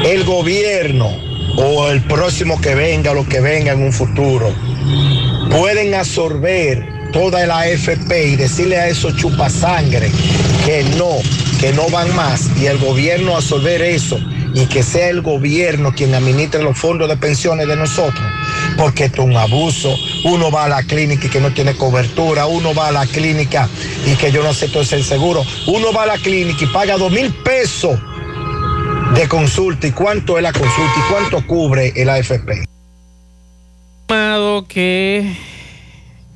[0.07, 1.11] El gobierno
[1.59, 4.51] o el próximo que venga o lo que venga en un futuro
[5.51, 10.11] pueden absorber toda la AFP y decirle a esos chupasangre
[10.65, 11.17] que no,
[11.61, 14.19] que no van más y el gobierno absorber eso
[14.55, 18.25] y que sea el gobierno quien administre los fondos de pensiones de nosotros.
[18.77, 19.95] Porque esto es un abuso.
[20.25, 22.47] Uno va a la clínica y que no tiene cobertura.
[22.47, 23.69] Uno va a la clínica
[24.07, 25.45] y que yo no acepto ese seguro.
[25.67, 27.99] Uno va a la clínica y paga dos mil pesos
[29.15, 29.87] de consulta.
[29.87, 30.95] ¿Y cuánto es la consulta?
[30.97, 32.65] ¿Y cuánto cubre el AFP?
[34.69, 35.48] Que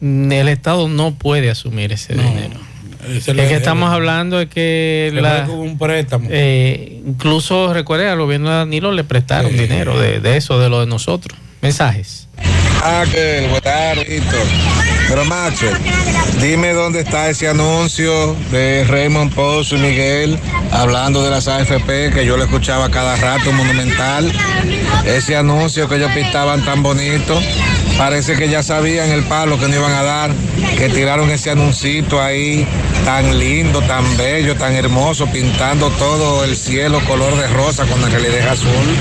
[0.03, 2.61] el Estado no puede asumir ese dinero.
[3.27, 6.29] El lo- que estamos hablando es que Se la- un préstamo.
[6.31, 10.81] eh, incluso recuerde al gobierno de Danilo le prestaron dinero de, de eso, de lo
[10.81, 11.37] de nosotros.
[11.63, 12.29] Mensajes.
[12.85, 13.49] Ah, que.
[15.09, 15.67] Pero Macho,
[16.41, 20.39] dime dónde está ese anuncio de Raymond Pozo y Miguel
[20.73, 24.33] hablando de las AFP que yo le escuchaba cada rato monumental.
[25.05, 27.41] Ese anuncio que ellos pintaban tan bonito.
[27.99, 30.31] Parece que ya sabían el palo que no iban a dar,
[30.77, 32.67] que tiraron ese anuncito ahí
[33.05, 38.09] tan lindo, tan bello, tan hermoso, pintando todo el cielo color de rosa con la
[38.09, 38.97] realidad es azul.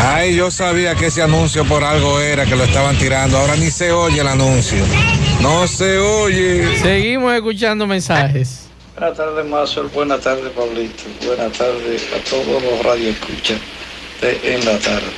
[0.00, 3.38] Ay, yo sabía que ese anuncio por algo era que lo estaban tirando.
[3.38, 4.84] Ahora ni se oye el anuncio.
[5.40, 6.78] No se oye.
[6.78, 8.68] Seguimos escuchando mensajes.
[8.96, 9.88] Buenas tardes, Mazo.
[9.94, 11.04] Buenas tardes, Pablito.
[11.24, 13.58] Buenas tardes a todos los radioescuchas
[14.20, 15.10] de en la tarde.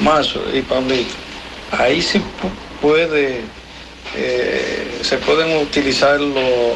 [0.00, 1.14] Mazo y Pablito,
[1.72, 3.40] ahí sí pu- puede,
[4.16, 6.74] eh, se pueden utilizar lo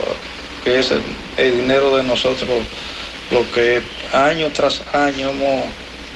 [0.64, 0.92] que es
[1.36, 2.48] el, dinero de nosotros,
[3.30, 3.82] lo que
[4.12, 5.64] año tras año hemos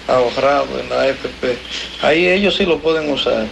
[0.09, 1.57] ahorrado en la AFP.
[2.03, 3.47] Ahí ellos sí lo pueden usar,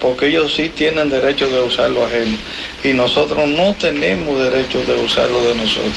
[0.00, 2.36] porque ellos sí tienen derecho de usarlo ajeno
[2.84, 5.94] y nosotros no tenemos derecho de usarlo de nosotros.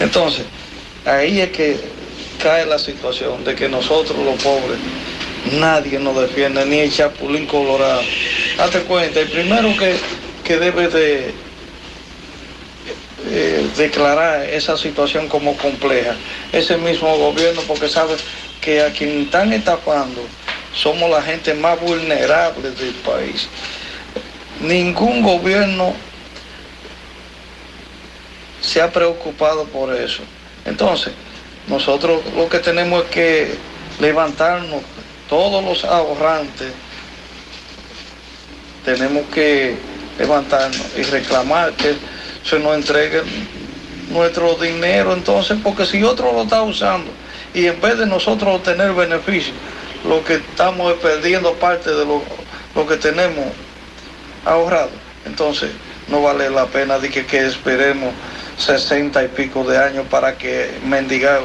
[0.00, 0.44] Entonces,
[1.04, 1.76] ahí es que
[2.42, 4.78] cae la situación de que nosotros los pobres,
[5.50, 8.02] nadie nos defiende, ni el chapulín colorado.
[8.58, 9.96] Hazte cuenta, el primero que,
[10.44, 11.34] que debe de
[13.26, 16.16] eh, declarar esa situación como compleja
[16.50, 18.16] es el mismo gobierno porque sabe
[18.60, 20.22] que a quien están estafando
[20.74, 23.48] somos la gente más vulnerable del país.
[24.60, 25.94] Ningún gobierno
[28.60, 30.22] se ha preocupado por eso.
[30.64, 31.12] Entonces,
[31.66, 33.54] nosotros lo que tenemos es que
[34.00, 34.82] levantarnos,
[35.32, 36.74] todos los ahorrantes,
[38.84, 39.78] tenemos que
[40.18, 41.94] levantarnos y reclamar que
[42.44, 43.22] se nos entregue
[44.10, 47.10] nuestro dinero entonces, porque si otro lo está usando
[47.54, 49.56] y en vez de nosotros obtener beneficios,
[50.06, 52.22] lo que estamos es perdiendo parte de lo,
[52.74, 53.46] lo que tenemos
[54.44, 54.90] ahorrado.
[55.24, 55.70] Entonces,
[56.08, 58.12] no vale la pena de que, esperemos
[58.58, 61.40] 60 y pico de años para que mendigar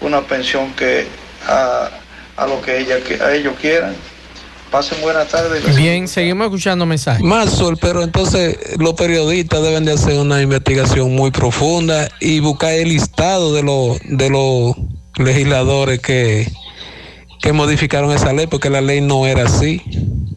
[0.00, 1.06] una pensión que
[1.46, 1.88] a,
[2.38, 3.94] a lo que ella a ellos quieran.
[4.70, 5.76] Pasen buenas tardes.
[5.76, 7.24] Bien, seguimos escuchando mensajes.
[7.24, 12.72] Más sol, pero entonces los periodistas deben de hacer una investigación muy profunda y buscar
[12.72, 14.76] el listado de los de los
[15.16, 16.52] legisladores que,
[17.40, 19.82] que modificaron esa ley, porque la ley no era así.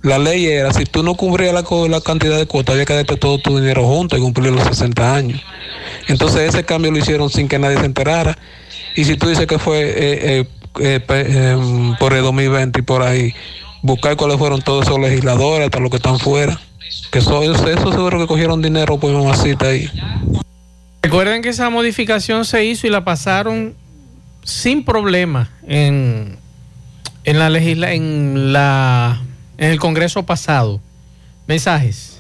[0.01, 3.17] La ley era, si tú no cubrías la, la cantidad de cuotas, había que darte
[3.17, 5.41] todo tu dinero junto y cumplir los 60 años.
[6.07, 8.37] Entonces ese cambio lo hicieron sin que nadie se enterara.
[8.95, 9.93] Y si tú dices que fue eh,
[10.39, 10.45] eh,
[10.79, 13.33] eh, em, por el 2020 y por ahí,
[13.81, 16.59] buscar cuáles fueron todos esos legisladores, hasta los que están fuera.
[17.11, 19.89] Que eso, eso, seguro que cogieron dinero por mamacita ahí.
[21.01, 23.73] Recuerden que esa modificación se hizo y la pasaron
[24.43, 26.37] sin problema en,
[27.23, 29.21] en la legisla en la
[29.57, 30.81] en el Congreso pasado.
[31.47, 32.19] Mensajes.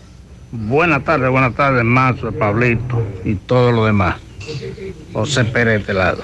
[0.51, 4.17] Buenas tardes, buenas tardes, Mazo, Pablito y todo lo demás.
[5.13, 6.23] José Pérez lado.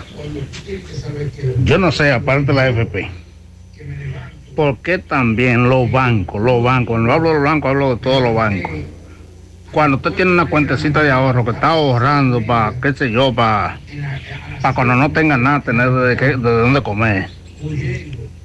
[1.64, 3.10] Yo no sé, aparte de la FP,
[4.56, 8.22] ¿por qué también los bancos, los bancos, cuando hablo de los bancos, hablo de todos
[8.24, 8.72] los bancos?
[9.72, 13.80] Cuando usted tiene una cuentecita de ahorro que está ahorrando para, qué sé yo, para,
[14.62, 17.30] para cuando no tenga nada, tener de, qué- de dónde comer.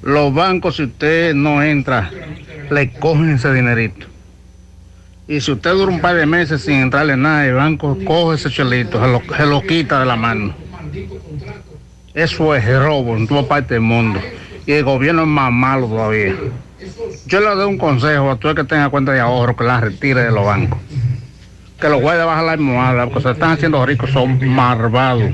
[0.01, 2.11] Los bancos, si usted no entra,
[2.69, 4.07] le cogen ese dinerito.
[5.27, 8.49] Y si usted dura un par de meses sin entrarle nada, el banco coge ese
[8.49, 10.53] chelito, se lo, se lo quita de la mano.
[12.13, 14.19] Eso es robo en toda parte del mundo.
[14.65, 16.35] Y el gobierno es más malo todavía.
[17.25, 19.79] Yo le doy un consejo a todo el que tenga cuenta de ahorro, que la
[19.79, 20.79] retire de los bancos.
[21.79, 25.31] Que los guarde bajo la almohada, porque se están haciendo ricos, son malvados.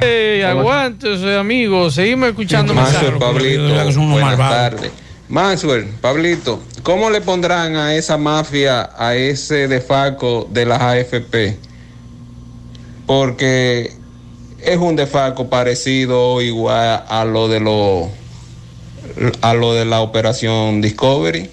[0.00, 1.94] Hey, aguántese, amigos.
[1.94, 2.74] Seguimos escuchando.
[2.74, 4.92] Maxwell, Pablito, buenas tardes.
[5.32, 11.56] Maxwell, Pablito, ¿cómo le pondrán a esa mafia, a ese defalco de las AFP?
[13.06, 13.90] Porque
[14.60, 18.10] es un defalco parecido o igual a lo de lo,
[19.40, 21.50] a lo de la operación Discovery.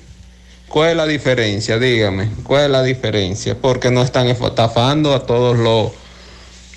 [0.67, 1.79] ¿Cuál es la diferencia?
[1.79, 3.55] Dígame, ¿cuál es la diferencia?
[3.55, 5.93] Porque no están estafando a todos los,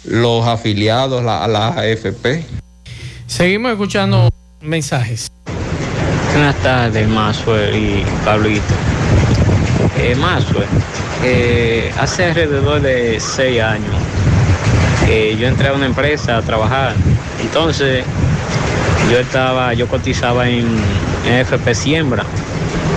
[0.05, 2.45] los afiliados a la AFP.
[3.27, 4.29] Seguimos escuchando
[4.61, 5.33] mensajes.
[6.33, 8.75] Buenas tardes, Mazue y Pablito.
[9.99, 10.17] Eh,
[11.25, 13.95] eh, hace alrededor de seis años
[15.39, 16.95] yo entré a una empresa a trabajar.
[17.41, 18.05] Entonces,
[19.11, 20.67] yo estaba, yo cotizaba en,
[21.27, 22.25] en FP Siembra.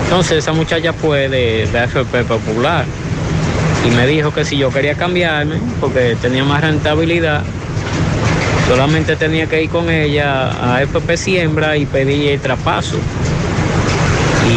[0.04, 2.84] Entonces, esa muchacha fue de, de FP Popular
[3.86, 7.42] y me dijo que si yo quería cambiarme, porque tenía más rentabilidad,
[8.66, 12.96] solamente tenía que ir con ella a FP Siembra y pedir el traspaso.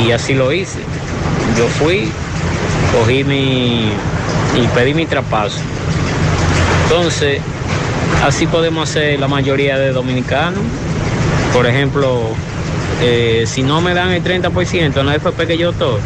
[0.03, 0.79] Y así lo hice.
[1.57, 2.09] Yo fui,
[2.91, 3.91] cogí mi
[4.55, 5.59] y pedí mi traspaso.
[6.83, 7.39] Entonces,
[8.25, 10.61] así podemos hacer la mayoría de dominicanos.
[11.53, 12.21] Por ejemplo,
[13.01, 15.99] eh, si no me dan el 30% en la FP que yo estoy,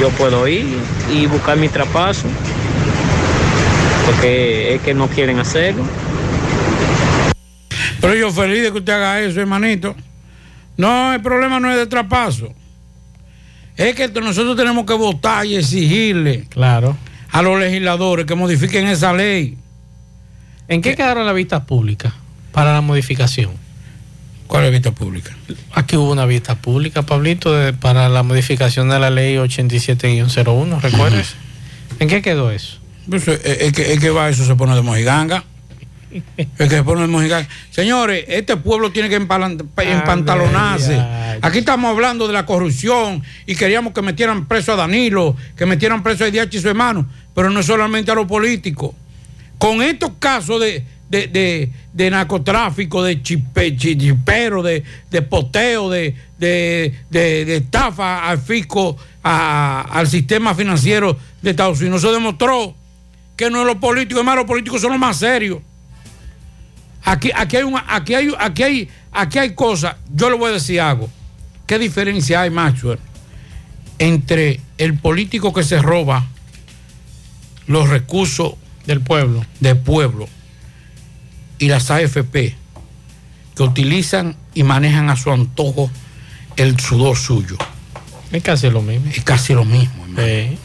[0.00, 0.66] yo puedo ir
[1.12, 2.26] y buscar mi traspaso.
[4.06, 5.84] Porque es que no quieren hacerlo.
[8.00, 9.94] Pero yo feliz de que usted haga eso, hermanito.
[10.76, 12.52] No, el problema no es de traspaso.
[13.76, 16.96] Es que nosotros tenemos que votar y exigirle claro.
[17.30, 19.56] a los legisladores que modifiquen esa ley.
[20.68, 22.12] ¿En qué quedaron las vistas públicas
[22.52, 23.50] para la modificación?
[24.46, 25.30] ¿Cuál es vista pública?
[25.72, 31.34] Aquí hubo una vista pública, Pablito, de- para la modificación de la ley 87-01, ¿recuerdas?
[32.00, 32.78] ¿En qué quedó eso?
[33.08, 35.44] Pues, eh, es, que, es que va, eso se pone de mojiganga.
[36.56, 37.06] Que se pone.
[37.70, 39.64] Señores, este pueblo tiene que empalan-
[39.98, 40.94] empantalonarse.
[41.42, 46.02] Aquí estamos hablando de la corrupción y queríamos que metieran preso a Danilo, que metieran
[46.02, 48.92] preso a Idiachi y su hermano, pero no solamente a los políticos.
[49.58, 55.90] Con estos casos de, de, de- de narcotráfico, de chipe- chi- chipero, de, de poteo,
[55.90, 62.08] de, de, de- de estafa al fisco, a- al sistema financiero de Estados Unidos, se
[62.08, 62.74] demostró
[63.36, 65.58] que no es los políticos, es más, los políticos son los más serios.
[67.04, 69.96] Aquí, aquí hay una, aquí hay, aquí hay, aquí hay cosas.
[70.12, 71.10] Yo le voy a decir algo.
[71.66, 72.98] ¿Qué diferencia hay, Maxwell,
[73.98, 76.26] entre el político que se roba
[77.66, 78.54] los recursos
[78.86, 80.28] del pueblo, del pueblo
[81.58, 82.56] y las AFP
[83.54, 85.90] que utilizan y manejan a su antojo
[86.56, 87.56] el sudor suyo?
[88.32, 89.10] Es casi lo mismo.
[89.10, 90.06] Es casi lo mismo.
[90.16, 90.58] Sí.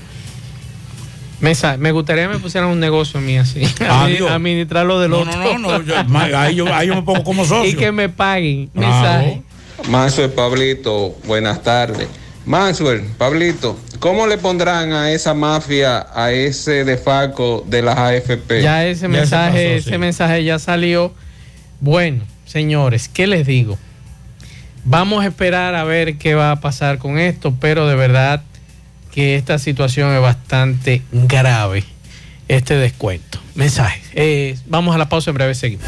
[1.77, 3.61] Me, gustaría que me pusieran un negocio a mí así.
[3.81, 4.31] Ah, Admi- Dios.
[4.31, 5.35] administrar lo del No, otro.
[5.37, 5.95] no, no, no, yo-
[6.37, 7.69] ahí yo- ahí yo me pongo como socio.
[7.71, 8.67] Y que me paguen.
[8.73, 8.87] Claro.
[9.25, 9.41] Mensaje.
[9.89, 12.07] Mazo Pablito, buenas tardes.
[12.45, 18.61] Maxwell, Pablito, ¿cómo le pondrán a esa mafia, a ese defaco de las AFP?
[18.61, 21.11] Ya ese mensaje, ese mensaje ya salió.
[21.79, 23.77] Bueno, señores, ¿qué les digo?
[24.83, 28.43] Vamos a esperar a ver qué va a pasar con esto, pero de verdad
[29.15, 31.85] que esta situación es bastante grave,
[32.49, 33.39] este descuento.
[33.55, 34.01] Mensaje.
[34.13, 35.85] Eh, vamos a la pausa, en breve seguimos.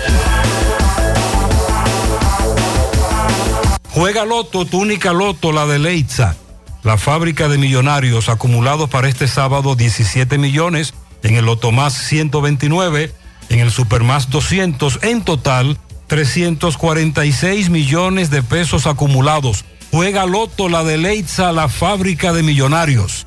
[3.89, 6.37] Juega Loto, tu única Loto, la de Leitza.
[6.83, 13.11] La fábrica de millonarios acumulados para este sábado 17 millones, en el Loto Más 129,
[13.49, 19.65] en el Super Más 200, en total 346 millones de pesos acumulados.
[19.97, 23.25] Juega Loto, la de Leitza, la fábrica de millonarios.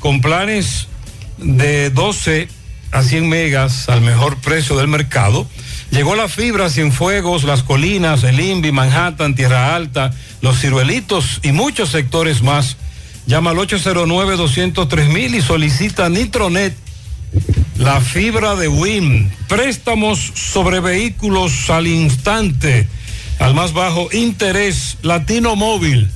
[0.00, 0.88] Con planes
[1.38, 2.48] de 12
[2.90, 5.46] a 100 megas al mejor precio del mercado.
[5.90, 11.90] Llegó la fibra Cienfuegos, Las Colinas, El Invi, Manhattan, Tierra Alta, Los Ciruelitos y muchos
[11.90, 12.76] sectores más.
[13.26, 16.74] Llama al 809-203 y solicita Nitronet,
[17.76, 19.30] la fibra de WIM.
[19.48, 22.88] Préstamos sobre vehículos al instante,
[23.38, 26.10] al más bajo interés, Latino Móvil.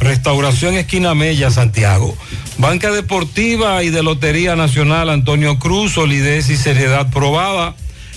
[0.00, 2.16] Restauración Esquina Mella, Santiago.
[2.58, 7.74] Banca Deportiva y de Lotería Nacional Antonio Cruz, solidez y seriedad probada.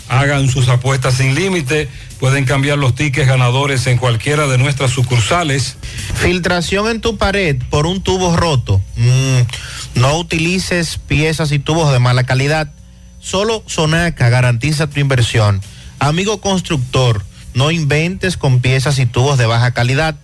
[0.10, 1.90] Hagan sus apuestas sin límite.
[2.20, 5.78] Pueden cambiar los tickets ganadores en cualquiera de nuestras sucursales.
[6.16, 8.82] Filtración en tu pared por un tubo roto.
[8.96, 12.72] Mm, no utilices piezas y tubos de mala calidad.
[13.20, 15.62] Solo Sonaca garantiza tu inversión.
[16.00, 17.24] Amigo constructor,
[17.58, 20.16] no inventes con piezas y tubos de baja calidad.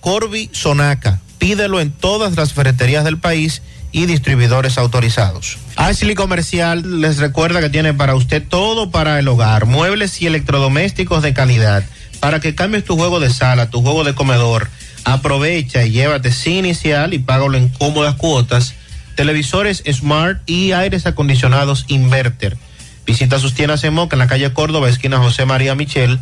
[0.00, 1.18] Corby Sonaca.
[1.38, 5.56] Pídelo en todas las ferreterías del país y distribuidores autorizados.
[5.76, 11.22] Ashley Comercial les recuerda que tiene para usted todo para el hogar, muebles y electrodomésticos
[11.22, 11.84] de calidad,
[12.20, 14.68] para que cambies tu juego de sala, tu juego de comedor.
[15.04, 18.74] Aprovecha y llévate sin inicial y págalo en cómodas cuotas.
[19.16, 22.58] Televisores Smart y aires acondicionados Inverter.
[23.06, 26.20] Visita sus tiendas en Moca en la calle Córdoba, esquina José María Michel.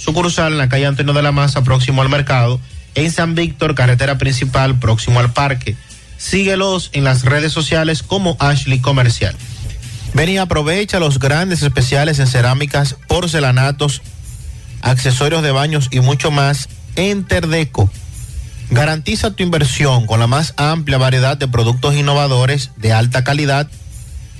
[0.00, 2.58] Sucursal en la calle Antonio de la Maza, próximo al mercado.
[2.94, 5.76] En San Víctor, carretera principal, próximo al parque.
[6.16, 9.36] Síguelos en las redes sociales como Ashley Comercial.
[10.14, 14.00] Ven y aprovecha los grandes especiales en cerámicas, porcelanatos,
[14.80, 17.90] accesorios de baños y mucho más en Terdeco.
[18.70, 23.70] Garantiza tu inversión con la más amplia variedad de productos innovadores de alta calidad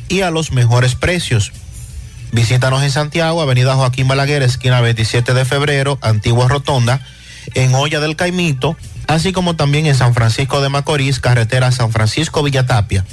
[0.08, 1.52] y a los mejores precios.
[2.32, 7.04] Visítanos en Santiago, Avenida Joaquín Balaguer, esquina 27 de febrero, Antigua Rotonda,
[7.54, 8.76] en Olla del Caimito,
[9.08, 13.04] así como también en San Francisco de Macorís, carretera San Francisco Villatapia.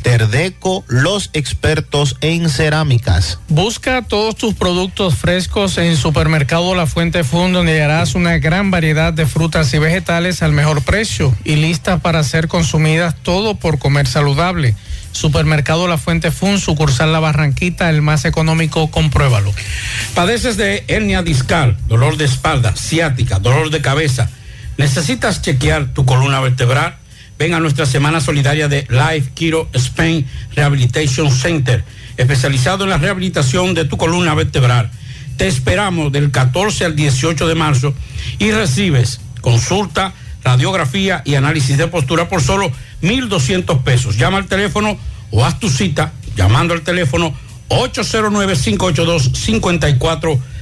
[0.08, 3.40] Terdeco, los expertos en cerámicas.
[3.50, 9.12] Busca todos tus productos frescos en Supermercado La Fuente Fund, donde hallarás una gran variedad
[9.12, 14.08] de frutas y vegetales al mejor precio y listas para ser consumidas todo por comer
[14.08, 14.76] saludable.
[15.12, 19.54] Supermercado La Fuente Fun, sucursal La Barranquita, el más económico, compruébalo.
[20.16, 24.30] Padeces de hernia discal, dolor de espalda, ciática, dolor de cabeza.
[24.78, 26.96] ¿Necesitas chequear tu columna vertebral?
[27.38, 30.26] Ven a nuestra semana solidaria de Life Kiro Spain
[30.56, 31.84] Rehabilitation Center,
[32.18, 34.90] especializado en la rehabilitación de tu columna vertebral.
[35.38, 37.94] Te esperamos del 14 al 18 de marzo
[38.40, 40.14] y recibes consulta,
[40.44, 42.72] radiografía y análisis de postura por solo
[43.02, 44.18] 1.200 pesos.
[44.18, 44.98] Llama al teléfono
[45.32, 47.36] o haz tu cita llamando al teléfono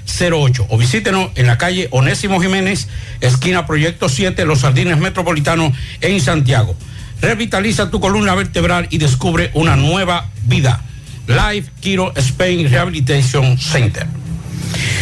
[0.06, 2.88] 809-582-5408 o visítenos en la calle Onésimo Jiménez,
[3.22, 6.76] esquina Proyecto 7, Los Jardines Metropolitanos en Santiago.
[7.22, 10.82] Revitaliza tu columna vertebral y descubre una nueva vida.
[11.28, 14.06] Life Kiro Spain Rehabilitation Center.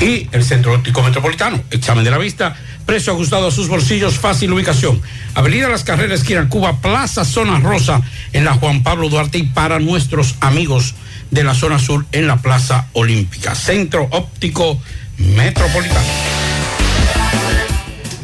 [0.01, 4.53] Y el Centro Óptico Metropolitano, examen de la vista, precio ajustado a sus bolsillos, fácil
[4.53, 5.01] ubicación.
[5.33, 8.01] Avenida Las Carreras, esquina Cuba, Plaza Zona Rosa,
[8.33, 10.95] en la Juan Pablo Duarte y para nuestros amigos
[11.33, 13.55] de la zona sur en la Plaza Olímpica.
[13.55, 14.79] Centro Óptico
[15.17, 16.05] Metropolitano.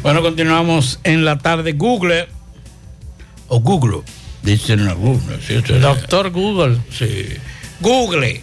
[0.02, 1.72] Bueno, continuamos en la tarde.
[1.72, 2.28] Google
[3.48, 4.02] o Google,
[4.42, 5.38] dicen a Google.
[5.44, 5.60] ¿sí?
[5.80, 6.78] Doctor Google.
[6.96, 7.26] Sí.
[7.80, 8.42] Google.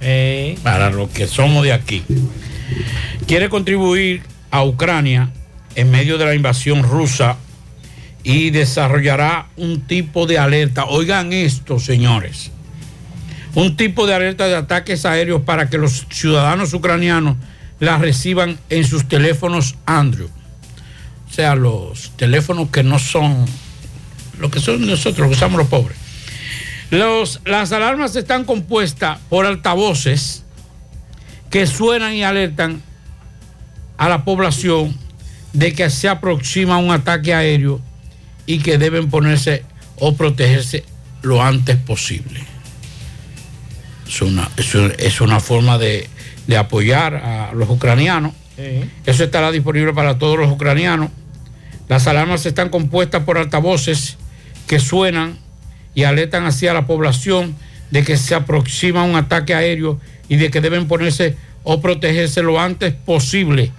[0.00, 0.58] Eh.
[0.62, 2.02] Para los que somos de aquí.
[3.26, 5.30] Quiere contribuir a Ucrania
[5.74, 7.36] en medio de la invasión rusa
[8.24, 10.86] y desarrollará un tipo de alerta.
[10.86, 12.52] Oigan esto, señores.
[13.58, 17.36] Un tipo de alerta de ataques aéreos para que los ciudadanos ucranianos
[17.80, 20.28] la reciban en sus teléfonos Android.
[21.28, 23.46] O sea, los teléfonos que no son
[24.38, 25.98] lo que son nosotros, lo que usamos los pobres.
[26.92, 30.44] Las alarmas están compuestas por altavoces
[31.50, 32.80] que suenan y alertan
[33.96, 34.96] a la población
[35.52, 37.80] de que se aproxima un ataque aéreo
[38.46, 39.64] y que deben ponerse
[39.96, 40.84] o protegerse
[41.22, 42.47] lo antes posible.
[44.08, 46.08] Es una, es una, es una forma de,
[46.46, 48.32] de, apoyar a los ucranianos.
[48.56, 48.90] Sí.
[49.06, 51.10] Eso estará disponible para todos los ucranianos.
[51.88, 54.16] Las alarmas están compuestas por altavoces
[54.66, 55.38] que suenan
[55.94, 57.56] y alertan hacia la población
[57.90, 62.60] de que se aproxima un ataque aéreo y de que deben ponerse o protegerse lo
[62.60, 63.72] antes posible.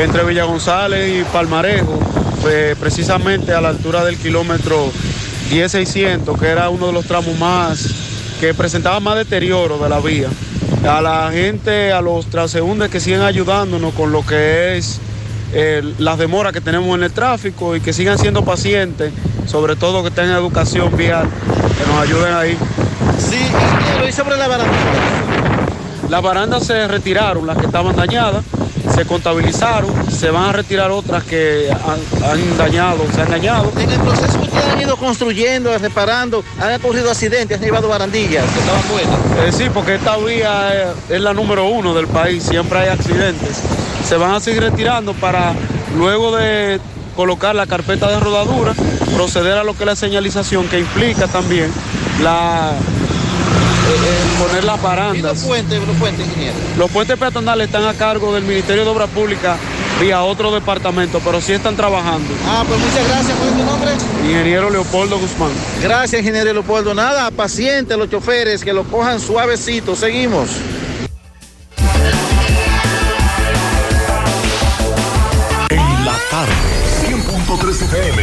[0.00, 1.98] entre Villa González y Palmarejo,
[2.42, 4.90] pues, precisamente a la altura del kilómetro
[5.50, 7.88] 10600, que era uno de los tramos más
[8.40, 10.28] que presentaba más deterioro de la vía.
[10.88, 15.00] A la gente, a los transeúntes que siguen ayudándonos con lo que es
[15.54, 19.12] eh, las demoras que tenemos en el tráfico y que sigan siendo pacientes,
[19.46, 21.28] sobre todo que tengan educación vial,
[21.78, 22.58] que nos ayuden ahí.
[23.18, 23.38] Sí,
[24.08, 24.72] y sobre la baranda.
[26.10, 28.44] Las barandas se retiraron, las que estaban dañadas,
[28.94, 33.72] se contabilizaron, se van a retirar otras que han, han dañado, se han dañado.
[33.76, 38.60] En el proceso que han ido construyendo, reparando, han ocurrido accidentes, han llevado barandillas que
[38.60, 39.48] estaban buenas.
[39.48, 40.72] Eh, sí, porque esta vía
[41.08, 43.60] es, es la número uno del país, siempre hay accidentes.
[44.06, 45.54] Se van a seguir retirando para
[45.96, 46.80] luego de
[47.16, 48.74] colocar la carpeta de rodadura,
[49.14, 51.70] proceder a lo que es la señalización que implica también
[52.22, 52.72] la
[53.84, 55.18] eh, poner las barandas.
[55.18, 56.56] ¿Y los puentes, los puentes, ingeniero?
[56.76, 59.58] Los puentes peatonales están a cargo del Ministerio de Obras Públicas
[60.00, 62.28] vía otro departamento, pero sí están trabajando.
[62.46, 63.38] Ah, pues muchas gracias.
[63.38, 63.90] ¿Cuál es tu nombre?
[64.24, 65.52] Ingeniero Leopoldo Guzmán.
[65.82, 66.94] Gracias, ingeniero Leopoldo.
[66.94, 69.94] Nada, paciente los choferes, que lo cojan suavecito.
[69.94, 70.50] Seguimos.
[75.70, 76.52] En la tarde,
[77.06, 78.22] 100.3 FM,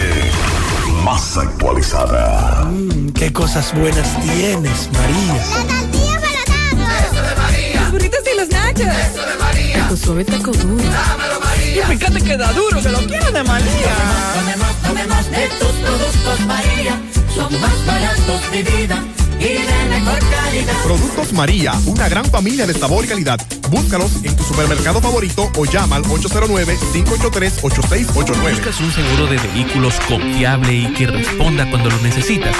[1.03, 2.65] más actualizada.
[2.65, 5.33] Mmm, qué cosas buenas tienes, María.
[5.33, 7.81] La tortilla para Eso de María.
[7.81, 8.87] Los burritos y los nachos.
[8.87, 9.87] Eso de María.
[9.89, 10.83] Tu suave taco duro.
[10.83, 11.83] Dámelo, María.
[11.83, 13.95] Y fíjate que da duro, que lo quiero de María.
[14.35, 17.01] Tomemos, tomemos de tus productos, María.
[17.35, 19.03] Son más baratos de vida
[19.41, 20.83] y de mejor calidad.
[20.83, 23.39] Productos María, una gran familia de sabor y calidad.
[23.69, 28.51] Búscalos en tu supermercado favorito o llama al 809-583-8689.
[28.51, 32.55] ¿Buscas un seguro de vehículos confiable y que responda cuando lo necesitas?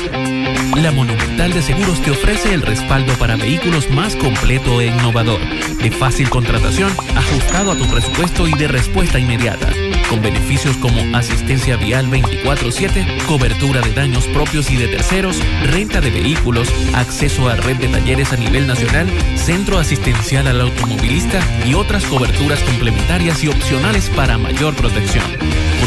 [0.76, 5.40] La Monumental de Seguros te ofrece el respaldo para vehículos más completo e innovador,
[5.78, 9.68] de fácil contratación, ajustado a tu presupuesto y de respuesta inmediata.
[10.12, 16.12] Con beneficios como asistencia vial 24/7, cobertura de daños propios y de terceros, renta de
[16.12, 19.08] vehículos, acceso a red de talleres a nivel nacional,
[19.38, 25.24] centro asistencial al automovilista y otras coberturas complementarias y opcionales para mayor protección.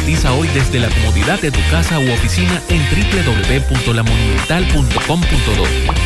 [0.05, 5.65] Cotiza hoy desde la comodidad de tu casa u oficina en www.lamonumental.com.do,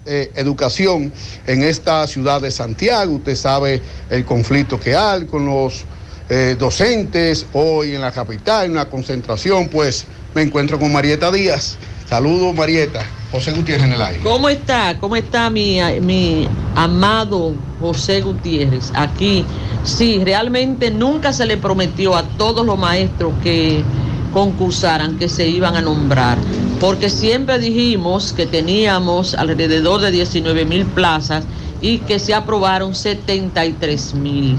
[0.07, 1.13] eh, educación
[1.47, 3.17] en esta ciudad de Santiago.
[3.17, 5.85] Usted sabe el conflicto que hay con los
[6.31, 7.45] eh, docentes.
[7.53, 11.76] Hoy en la capital, hay una concentración, pues me encuentro con Marieta Díaz.
[12.09, 13.05] Saludos, Marieta.
[13.33, 14.20] José Gutiérrez en el aire.
[14.22, 14.97] ¿Cómo está?
[14.99, 18.91] ¿Cómo está mi, mi amado José Gutiérrez?
[18.95, 19.45] Aquí,
[19.85, 23.85] sí, realmente nunca se le prometió a todos los maestros que
[24.33, 26.39] concursaran, que se iban a nombrar,
[26.81, 31.45] porque siempre dijimos que teníamos alrededor de 19 mil plazas
[31.81, 34.57] y que se aprobaron 73 mil,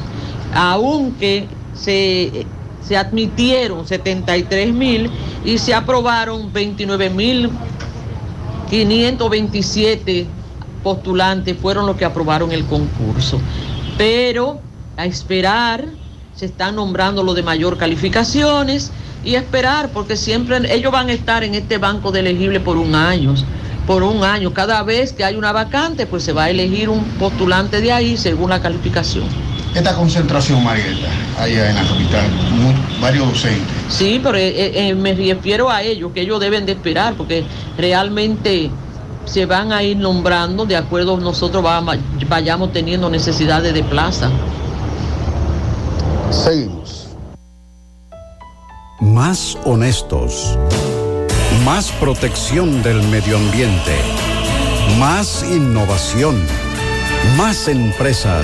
[0.53, 2.45] aunque se,
[2.87, 5.09] se admitieron 73 mil
[5.43, 7.49] y se aprobaron 29 mil
[8.71, 10.27] 527
[10.81, 13.39] postulantes fueron los que aprobaron el concurso.
[13.97, 14.61] Pero
[14.97, 15.85] a esperar,
[16.35, 18.91] se están nombrando los de mayor calificaciones
[19.23, 22.95] y esperar, porque siempre ellos van a estar en este banco de elegible por un
[22.95, 23.35] año,
[23.85, 24.53] por un año.
[24.53, 28.15] Cada vez que hay una vacante, pues se va a elegir un postulante de ahí
[28.15, 29.25] según la calificación.
[29.73, 31.07] Esta concentración, Marieta,
[31.39, 32.25] allá en la capital,
[33.01, 33.67] varios docentes.
[33.87, 37.45] Sí, pero eh, eh, me refiero a ellos, que ellos deben de esperar, porque
[37.77, 38.69] realmente
[39.25, 41.97] se van a ir nombrando de acuerdo a nosotros vamos-
[42.27, 44.29] vayamos teniendo necesidades de plaza.
[46.31, 47.07] Seguimos.
[48.99, 50.57] Más honestos.
[51.65, 53.95] Más protección del medio ambiente.
[54.99, 56.35] Más innovación.
[57.37, 58.43] Más empresas.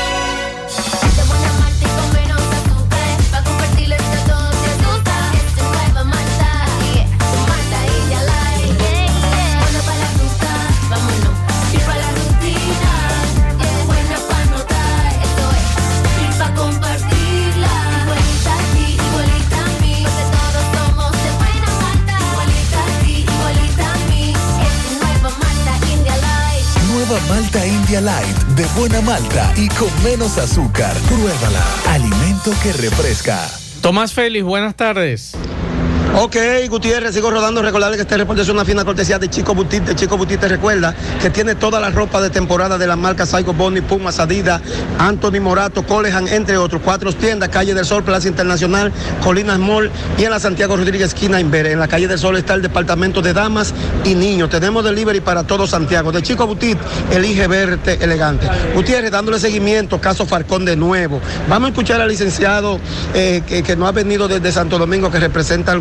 [27.99, 30.95] Light de buena malta y con menos azúcar.
[31.09, 31.65] Pruébala.
[31.87, 33.49] Alimento que refresca.
[33.81, 35.33] Tomás Félix, buenas tardes.
[36.13, 36.35] Ok,
[36.69, 37.61] Gutiérrez, sigo rodando.
[37.61, 39.83] Recordarle que este reporte es una fina cortesía de Chico Butit.
[39.83, 43.25] De Chico Butit te recuerda que tiene toda la ropa de temporada de la marca
[43.25, 44.61] Saigo Boni, Pumas, Adidas,
[44.99, 46.81] Anthony Morato, Colehan, entre otros.
[46.83, 48.91] Cuatro tiendas, Calle del Sol, Plaza Internacional,
[49.23, 51.67] Colinas Mall y en la Santiago Rodríguez, esquina Inver.
[51.67, 54.49] En la Calle del Sol está el departamento de damas y niños.
[54.49, 56.11] Tenemos delivery para todo Santiago.
[56.11, 56.77] De Chico Butit,
[57.09, 58.49] elige verte elegante.
[58.75, 61.21] Gutiérrez, dándole seguimiento, caso Farcón de nuevo.
[61.47, 62.81] Vamos a escuchar al licenciado
[63.13, 65.75] eh, que, que no ha venido desde Santo Domingo, que representa a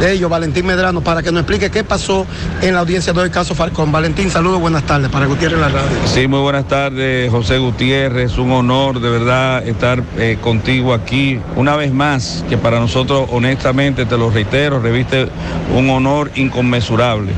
[0.00, 2.26] de ellos, Valentín Medrano, para que nos explique qué pasó
[2.62, 3.92] en la audiencia del caso Falcón.
[3.92, 5.90] Valentín, saludos, buenas tardes para Gutiérrez la radio.
[6.06, 8.38] Sí, muy buenas tardes, José Gutiérrez.
[8.38, 14.06] Un honor de verdad estar eh, contigo aquí una vez más, que para nosotros, honestamente,
[14.06, 15.28] te lo reitero, reviste
[15.76, 17.32] un honor inconmensurable.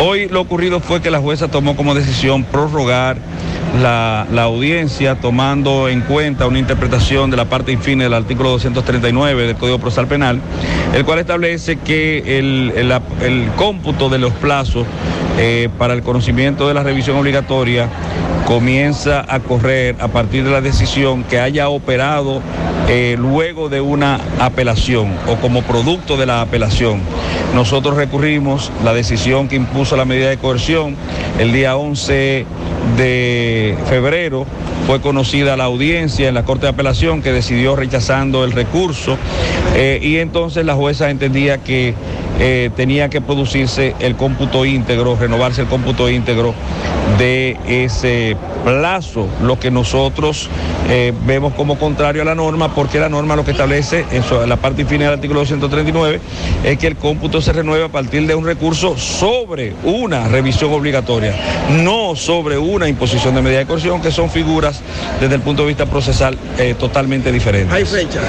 [0.00, 3.16] Hoy lo ocurrido fue que la jueza tomó como decisión prorrogar
[3.82, 9.46] la, la audiencia tomando en cuenta una interpretación de la parte infine del artículo 239
[9.46, 10.40] del Código Procesal Penal,
[10.94, 12.92] el cual establece que el, el-
[13.22, 14.86] el cómputo de los plazos
[15.38, 17.88] eh, para el conocimiento de la revisión obligatoria
[18.46, 22.42] comienza a correr a partir de la decisión que haya operado
[22.88, 27.00] eh, luego de una apelación o como producto de la apelación.
[27.54, 30.96] Nosotros recurrimos la decisión que impuso la medida de coerción
[31.38, 32.44] el día 11
[32.96, 34.46] de febrero.
[34.86, 39.16] Fue conocida la audiencia en la Corte de Apelación que decidió rechazando el recurso
[39.74, 41.94] eh, y entonces la jueza entendía que
[42.40, 46.54] eh, tenía que producirse el cómputo íntegro, renovarse el cómputo íntegro
[47.18, 50.48] de ese plazo, lo que nosotros
[50.88, 54.44] eh, vemos como contrario a la norma, porque la norma lo que establece en, su-
[54.46, 56.20] la parte final del artículo 239
[56.64, 61.34] es que el cómputo se renueve a partir de un recurso sobre una revisión obligatoria,
[61.82, 64.80] no sobre una imposición de medida de coerción, que son figuras
[65.20, 67.72] desde el punto de vista procesal eh, totalmente diferentes.
[67.72, 68.20] Hay fecha.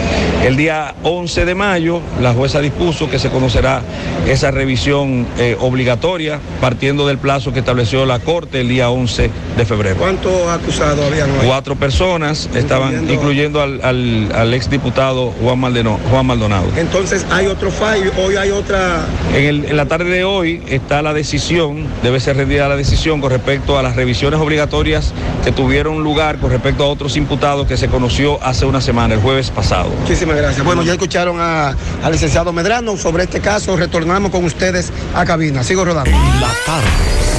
[0.44, 3.82] El día 11 de mayo, la jueza dispuso que se conocerá
[4.28, 9.66] esa revisión eh, obligatoria partiendo del plazo que estableció la Corte el día 11 de
[9.66, 9.98] febrero.
[9.98, 11.46] ¿Cuántos acusados habían hoy?
[11.46, 16.66] Cuatro personas estaban, incluyendo al, al, al exdiputado Juan, Maldeno- Juan Maldonado.
[16.78, 19.06] Entonces hay otro fallo, hoy hay otra...
[19.34, 23.22] En, el- en la tarde de hoy está la decisión, debe ser rendida la decisión
[23.22, 27.78] con respecto a las revisiones obligatorias que tuvieron lugar con respecto a otros imputados que
[27.78, 29.90] se conoció hace una semana, el jueves pasado.
[30.02, 30.66] Muchísimas gracias.
[30.66, 33.78] Bueno, ya escucharon a- al licenciado Medrano sobre este caso.
[33.86, 35.64] Retornamos con ustedes a cabina.
[35.64, 36.10] Sigo rodando.
[36.10, 36.88] La tarde,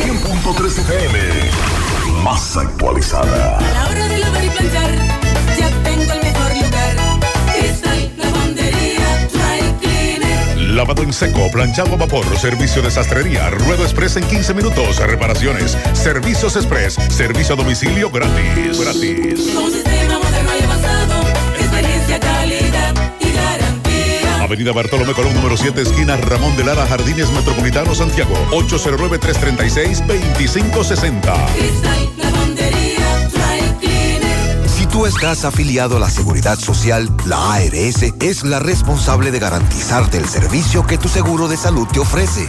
[0.00, 1.18] 100.3 FM,
[2.22, 3.58] más actualizada.
[3.58, 4.94] A la hora de lavar y planchar,
[5.58, 6.96] ya tengo el mejor lugar.
[7.52, 10.58] Cristal Lavandería Dry Cleaner.
[10.70, 15.76] Lavado en seco, planchado a vapor, servicio de sastrería, ruedo express en 15 minutos, reparaciones,
[15.94, 18.78] servicios express, servicio a domicilio gratis.
[18.78, 19.50] Gratis.
[19.52, 20.25] Con un sistema
[24.46, 28.32] Avenida Bartolomé Colón, número 7, esquina Ramón de Lara, Jardines Metropolitano, Santiago.
[28.52, 31.46] 809-336-2560.
[31.56, 34.68] Cristal Lavandería Dry Cleaner.
[34.68, 40.18] Si tú estás afiliado a la Seguridad Social, la ARS es la responsable de garantizarte
[40.18, 42.48] el servicio que tu seguro de salud te ofrece.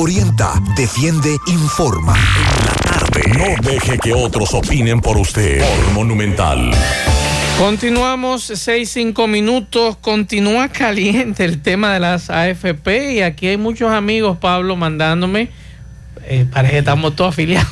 [0.00, 2.14] Orienta, defiende, informa.
[3.36, 5.58] No deje que otros opinen por usted.
[5.58, 6.70] Por Monumental.
[7.58, 9.96] Continuamos, seis, cinco minutos.
[9.96, 15.48] Continúa caliente el tema de las AFP y aquí hay muchos amigos, Pablo, mandándome.
[16.26, 17.68] Eh, parece que estamos todos afiliados.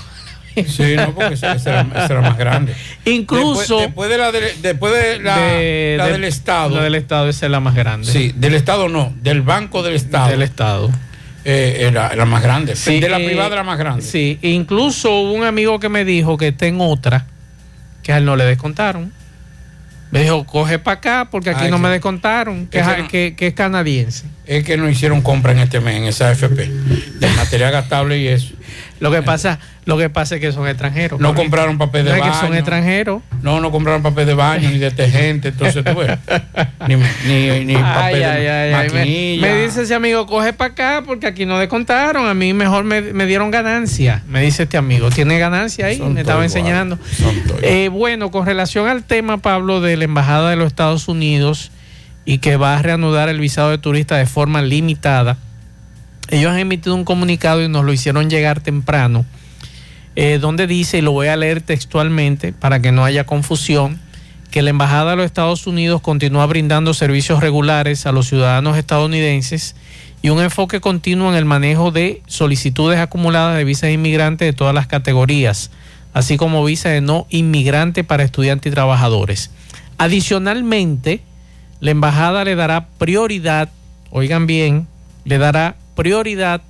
[0.67, 2.75] Sí, no, porque esa era más grande.
[3.05, 3.79] Incluso.
[3.79, 6.75] Después, después de la, del- después de la, de- la de- del Estado.
[6.77, 8.11] La del Estado, esa es la más grande.
[8.11, 10.29] Sí, del Estado no, del Banco del Estado.
[10.31, 10.91] Del Estado.
[11.49, 12.75] Eh, era la más grande.
[12.75, 14.03] Sí, de la eh, privada era más grande.
[14.03, 17.25] Sí, incluso hubo un amigo que me dijo que está en otra,
[18.03, 19.13] que a él no le descontaron.
[20.11, 23.09] Me dijo, coge para acá porque aquí Ay, no me descontaron, que, Es que no-
[23.09, 24.25] que- que es canadiense.
[24.45, 26.67] Es que no hicieron compra en este mes, en esa AFP.
[26.67, 28.55] De material gastable y eso.
[28.99, 31.21] Lo que pasa, lo que pasa es que son extranjeros.
[31.21, 32.33] No compraron papel de No es baño.
[32.33, 33.23] que son extranjeros.
[33.43, 36.19] No, no compraron papel de baño ni detergente, entonces tú ves.
[36.89, 36.95] Ni,
[37.27, 39.39] ni, ni papel ay, de ay, ay.
[39.41, 42.27] Me, me dice ese amigo, coge para acá porque aquí no descontaron.
[42.27, 44.23] A mí mejor me, me dieron ganancia.
[44.29, 45.99] Me dice este amigo, tiene ganancia ahí.
[45.99, 46.99] Son me estaba todos enseñando.
[47.63, 51.71] Eh, bueno, con relación al tema, Pablo, de la Embajada de los Estados Unidos
[52.25, 55.37] y que va a reanudar el visado de turista de forma limitada,
[56.29, 59.25] ellos han emitido un comunicado y nos lo hicieron llegar temprano,
[60.17, 64.01] eh, donde dice, y lo voy a leer textualmente para que no haya confusión,
[64.51, 69.77] que la Embajada de los Estados Unidos continúa brindando servicios regulares a los ciudadanos estadounidenses
[70.23, 74.53] y un enfoque continuo en el manejo de solicitudes acumuladas de visas de inmigrantes de
[74.53, 75.71] todas las categorías,
[76.15, 79.51] así como visa de no inmigrante para estudiantes y trabajadores.
[79.99, 81.23] Adicionalmente,
[81.81, 83.69] la embajada le dará prioridad,
[84.11, 84.89] oigan bien,
[85.25, 86.63] le dará prioridad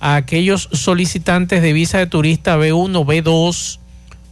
[0.00, 3.78] a aquellos solicitantes de visa de turista B1, B2,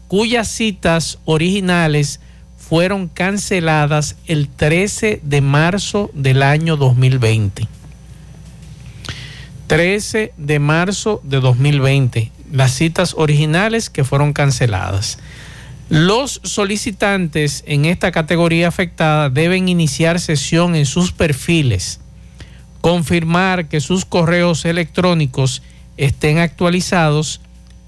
[0.08, 2.18] cuyas citas originales
[2.58, 7.68] fueron canceladas el 13 de marzo del año 2020.
[9.68, 15.18] 13 de marzo de 2020, las citas originales que fueron canceladas.
[15.88, 22.00] Los solicitantes en esta categoría afectada deben iniciar sesión en sus perfiles,
[22.80, 25.62] confirmar que sus correos electrónicos
[25.96, 27.40] estén actualizados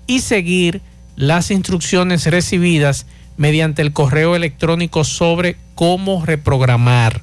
[0.07, 0.81] y seguir
[1.17, 3.07] las instrucciones recibidas
[3.37, 7.23] mediante el correo electrónico sobre cómo reprogramar.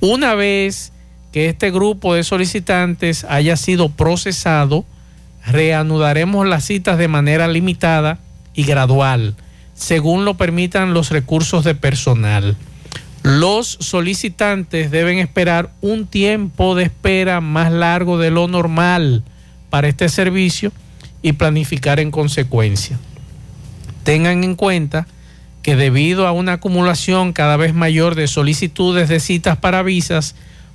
[0.00, 0.92] Una vez
[1.32, 4.84] que este grupo de solicitantes haya sido procesado,
[5.46, 8.18] reanudaremos las citas de manera limitada
[8.54, 9.34] y gradual,
[9.74, 12.56] según lo permitan los recursos de personal.
[13.22, 19.22] Los solicitantes deben esperar un tiempo de espera más largo de lo normal
[19.70, 20.72] para este servicio
[21.22, 22.98] y planificar en consecuencia.
[24.02, 25.06] Tengan en cuenta
[25.62, 30.34] que debido a una acumulación cada vez mayor de solicitudes de citas para visas,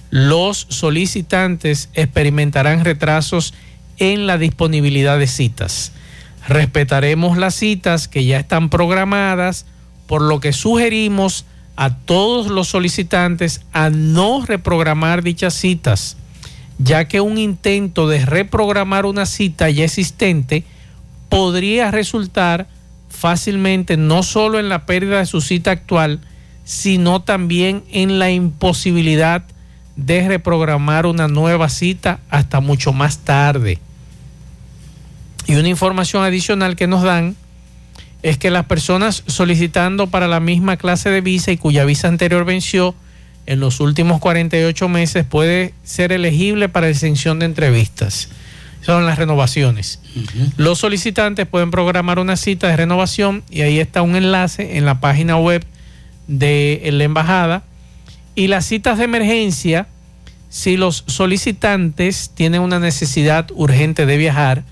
[0.09, 3.53] los solicitantes experimentarán retrasos
[3.97, 5.91] en la disponibilidad de citas.
[6.47, 9.65] Respetaremos las citas que ya están programadas,
[10.05, 11.43] por lo que sugerimos
[11.77, 16.17] a todos los solicitantes a no reprogramar dichas citas,
[16.79, 20.65] ya que un intento de reprogramar una cita ya existente
[21.29, 22.67] podría resultar
[23.09, 26.19] fácilmente no solo en la pérdida de su cita actual,
[26.65, 29.43] sino también en la imposibilidad
[29.95, 33.79] de reprogramar una nueva cita hasta mucho más tarde.
[35.45, 37.35] Y una información adicional que nos dan
[38.23, 42.45] es que las personas solicitando para la misma clase de visa y cuya visa anterior
[42.45, 42.95] venció
[43.45, 48.29] en los últimos 48 meses puede ser elegible para exención de entrevistas.
[48.81, 49.99] Son las renovaciones.
[50.55, 54.99] Los solicitantes pueden programar una cita de renovación y ahí está un enlace en la
[54.99, 55.65] página web
[56.27, 57.63] de la embajada.
[58.35, 59.87] Y las citas de emergencia,
[60.49, 64.63] si los solicitantes tienen una necesidad urgente de viajar,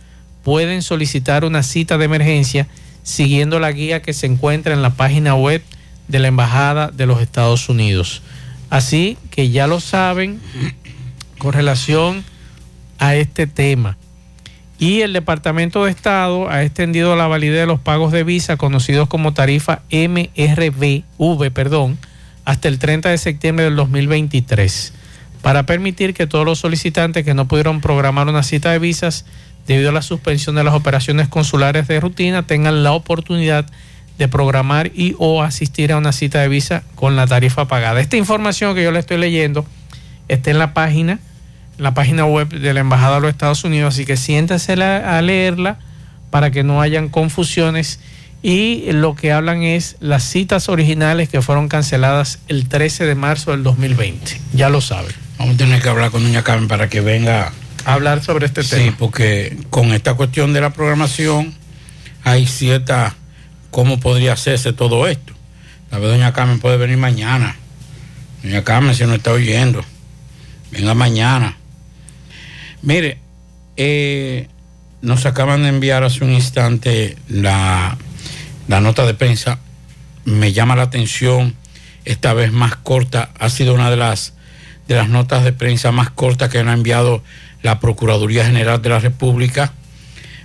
[0.44, 2.68] pueden solicitar una cita de emergencia
[3.06, 5.62] siguiendo la guía que se encuentra en la página web
[6.08, 8.24] de la Embajada de los Estados Unidos.
[8.70, 10.42] Así que ya lo saben
[11.38, 12.26] con relación
[12.98, 13.96] a este tema.
[14.80, 19.08] Y el Departamento de Estado ha extendido la validez de los pagos de visa conocidos
[19.08, 21.98] como tarifa MRV, perdón,
[22.44, 24.94] hasta el 30 de septiembre del 2023
[25.46, 29.26] para permitir que todos los solicitantes que no pudieron programar una cita de visas
[29.68, 33.66] debido a la suspensión de las operaciones consulares de rutina tengan la oportunidad
[34.18, 38.00] de programar y o asistir a una cita de visa con la tarifa pagada.
[38.00, 39.66] Esta información que yo le estoy leyendo
[40.28, 41.20] está en la página,
[41.78, 45.22] en la página web de la Embajada de los Estados Unidos, así que siéntase a
[45.22, 45.80] leerla
[46.30, 48.00] para que no hayan confusiones
[48.42, 53.52] y lo que hablan es las citas originales que fueron canceladas el 13 de marzo
[53.52, 54.40] del 2020.
[54.54, 55.12] Ya lo saben.
[55.40, 57.52] Vamos a tener que hablar con doña Carmen para que venga
[57.86, 58.84] hablar sobre este tema.
[58.84, 61.54] Sí, porque con esta cuestión de la programación
[62.24, 63.16] hay cierta
[63.72, 65.34] cómo podría hacerse todo esto.
[65.92, 67.56] La vez doña Carmen puede venir mañana.
[68.44, 69.84] Doña Carmen, si no está oyendo,
[70.72, 71.58] venga mañana.
[72.82, 73.20] Mire,
[73.78, 74.48] eh,
[75.02, 77.98] nos acaban de enviar hace un instante la,
[78.68, 79.60] la nota de prensa.
[80.26, 81.56] Me llama la atención,
[82.06, 84.34] esta vez más corta, ha sido una de las,
[84.88, 87.24] de las notas de prensa más cortas que han enviado
[87.66, 89.74] la Procuraduría General de la República,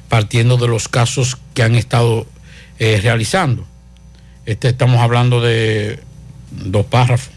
[0.09, 2.27] partiendo de los casos que han estado
[2.79, 3.67] eh, realizando.
[4.47, 6.01] Este, estamos hablando de
[6.51, 7.31] dos párrafos,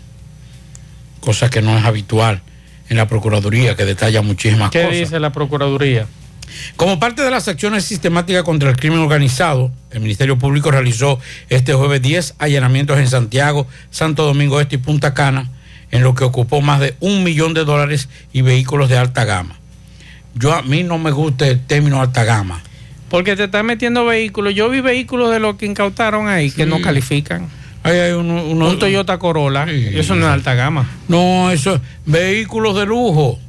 [1.20, 2.42] cosa que no es habitual
[2.88, 5.00] en la Procuraduría, que detalla muchísimas ¿Qué cosas.
[5.00, 6.08] dice la Procuraduría?
[6.78, 11.20] Como parte de las acciones sistemáticas contra el crimen organizado, el Ministerio Público realizó
[11.50, 15.52] este jueves 10 allanamientos en Santiago, Santo Domingo Este y Punta Cana,
[15.92, 19.60] en lo que ocupó más de un millón de dólares y vehículos de alta gama.
[20.36, 22.62] Yo a mí no me gusta el término alta gama.
[23.10, 24.56] Porque te están metiendo vehículos.
[24.56, 27.48] Yo vi vehículos de los que incautaron ahí que no califican.
[27.84, 29.66] Ahí hay uno, uno- un Toyota Corolla.
[29.70, 30.90] eso no es alta gama.
[31.08, 33.40] No, eso es vehículos de lujo.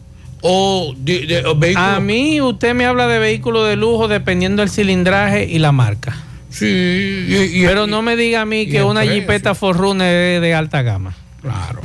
[0.47, 1.89] o, de- de- o vehículos?
[1.89, 6.15] A mí usted me habla de vehículos de lujo dependiendo del cilindraje y la marca.
[6.51, 9.05] Sí, pero no me diga a mí y que una.
[9.06, 11.15] Jeepeta Forerunner es de alta gama.
[11.40, 11.81] Claro.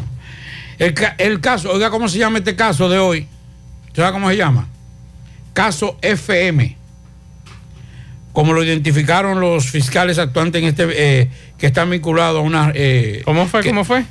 [0.77, 3.27] El caso, oiga, ¿cómo se llama este caso de hoy?
[3.95, 4.67] ¿Sabe cómo se llama?
[5.53, 6.77] Caso FM.
[8.33, 10.87] Como lo identificaron los fiscales actuantes en este,
[11.21, 12.71] eh, que están vinculados a una.
[12.75, 13.61] eh, ¿Cómo fue?
[13.61, 14.05] que- ¿Cómo fue?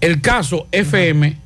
[0.00, 1.36] El caso FM,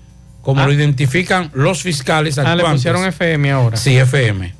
[0.42, 0.66] como Ah.
[0.66, 2.72] lo identifican los fiscales Ah, le actuantes.
[2.80, 3.76] pusieron FM ahora.
[3.76, 4.54] Sí, FM.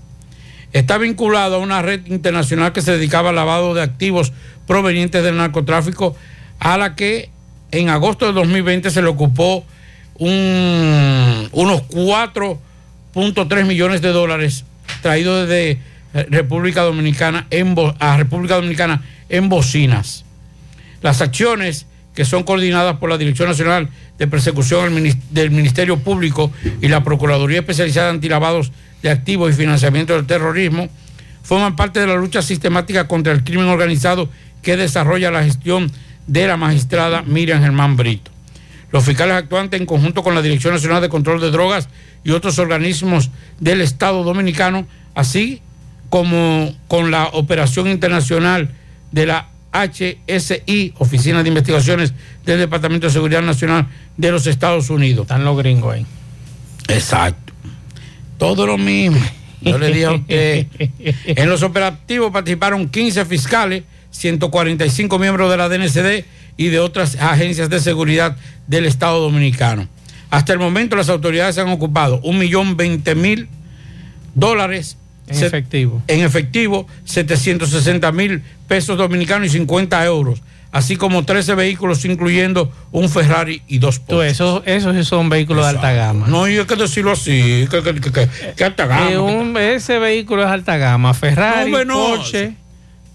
[0.73, 4.33] Está vinculado a una red internacional que se dedicaba al lavado de activos
[4.67, 6.17] provenientes del narcotráfico,
[6.59, 7.31] a la que
[7.71, 9.65] en agosto de 2020 se le ocupó
[10.19, 11.83] un- unos
[13.17, 14.67] 4.3 millones de dólares
[15.01, 15.71] traídos desde
[16.13, 20.27] eh, República Dominicana en, a República Dominicana en bocinas.
[21.01, 23.89] Las acciones que son coordinadas por la Dirección Nacional
[24.19, 26.53] de Persecución del Ministerio Público
[26.83, 28.71] y la Procuraduría Especializada Antilavados
[29.03, 30.89] de Activos y Financiamiento del Terrorismo
[31.43, 34.29] forman parte de la lucha sistemática contra el crimen organizado
[34.61, 35.91] que desarrolla la gestión
[36.27, 38.36] de la magistrada Miriam Germán Brito.
[38.93, 41.89] Los fiscales actuantes, en conjunto con la Dirección Nacional de Control de Drogas
[42.25, 45.61] y otros organismos del Estado Dominicano, así
[46.09, 48.71] como con la operación internacional
[49.13, 52.15] de la HSI, Oficina de Investigaciones
[52.45, 55.23] del Departamento de Seguridad Nacional de los Estados Unidos.
[55.23, 56.07] Están los gringos ahí.
[56.89, 57.53] Exacto.
[58.39, 59.21] Todo lo mismo.
[59.61, 60.67] Yo le dije a usted.
[61.25, 66.25] En los operativos participaron 15 fiscales, 145 miembros de la DNCD
[66.57, 69.89] y de otras agencias de seguridad del Estado Dominicano.
[70.31, 73.49] Hasta el momento las autoridades han ocupado un millón veinte mil
[74.35, 74.97] dólares
[75.29, 76.03] En efectivo.
[76.09, 80.43] en efectivo, 760 mil pesos dominicanos y 50 euros,
[80.73, 85.71] así como 13 vehículos, incluyendo un Ferrari y dos Tú, esos, esos son vehículos de
[85.71, 86.27] alta gama.
[86.27, 89.11] No, y hay que decirlo así, que, que, que- que- alta gama.
[89.11, 91.95] Eh, un- ese vehículo es alta gama, Ferrari, no.
[91.95, 92.55] Porsche.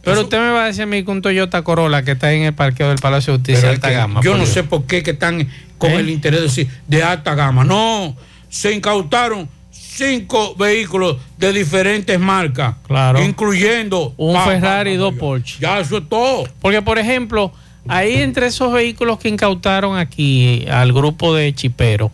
[0.03, 2.43] Pero usted me va a decir a mí que un Toyota Corolla que está en
[2.43, 4.21] el parqueo del Palacio de Justicia es alta que gama.
[4.23, 4.49] Yo no Dios.
[4.49, 5.47] sé por qué que están
[5.77, 5.97] con ¿Eh?
[5.97, 7.63] el interés de decir de alta gama.
[7.63, 8.15] No,
[8.49, 13.21] se incautaron cinco vehículos de diferentes marcas, Claro.
[13.23, 15.57] incluyendo Un pa- Ferrari y dos Porsche.
[15.59, 16.45] Ya, eso es todo.
[16.61, 17.51] Porque, por ejemplo,
[17.87, 22.11] ahí entre esos vehículos que incautaron aquí al grupo de Chipero,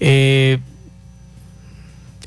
[0.00, 0.58] eh,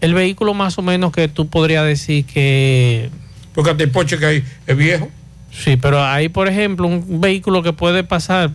[0.02, 3.10] el vehículo más o menos que tú podrías decir que...
[3.56, 5.10] Porque hasta el Porsche que hay es viejo.
[5.52, 8.52] Sí, pero ahí, por ejemplo, un vehículo que puede pasar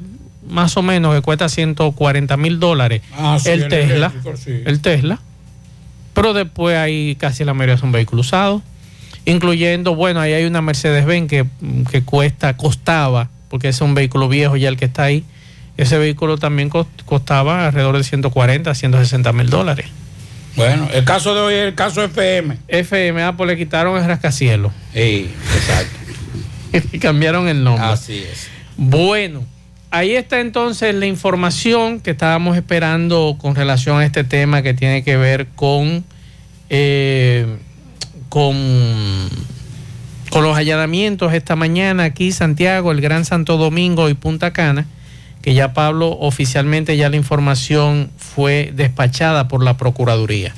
[0.49, 4.63] más o menos que cuesta 140 mil dólares, Ah, sí, el, el Tesla, eléctrico, sí.
[4.67, 5.19] el Tesla,
[6.13, 8.63] pero después ahí casi la mayoría son vehículos usados,
[9.25, 11.47] incluyendo, bueno, ahí hay una Mercedes-Benz que,
[11.91, 15.25] que cuesta, costaba, porque es un vehículo viejo ya el que está ahí,
[15.77, 19.87] ese vehículo también cos- costaba alrededor de 140, 160 mil dólares.
[20.57, 22.59] Bueno, el caso de hoy es el caso FM.
[22.69, 24.73] FM, ah, pues le quitaron el rascacielos.
[24.93, 26.01] Sí, exacto.
[26.93, 27.85] y cambiaron el nombre.
[27.85, 28.49] Así es.
[28.77, 29.45] Bueno,
[29.91, 35.03] ahí está entonces la información que estábamos esperando con relación a este tema que tiene
[35.05, 36.05] que ver con,
[36.69, 37.47] eh,
[38.29, 38.57] con,
[40.31, 44.87] con los allanamientos esta mañana aquí Santiago, el Gran Santo Domingo y Punta Cana,
[45.43, 50.55] que ya Pablo oficialmente ya la información fue despachada por la Procuraduría.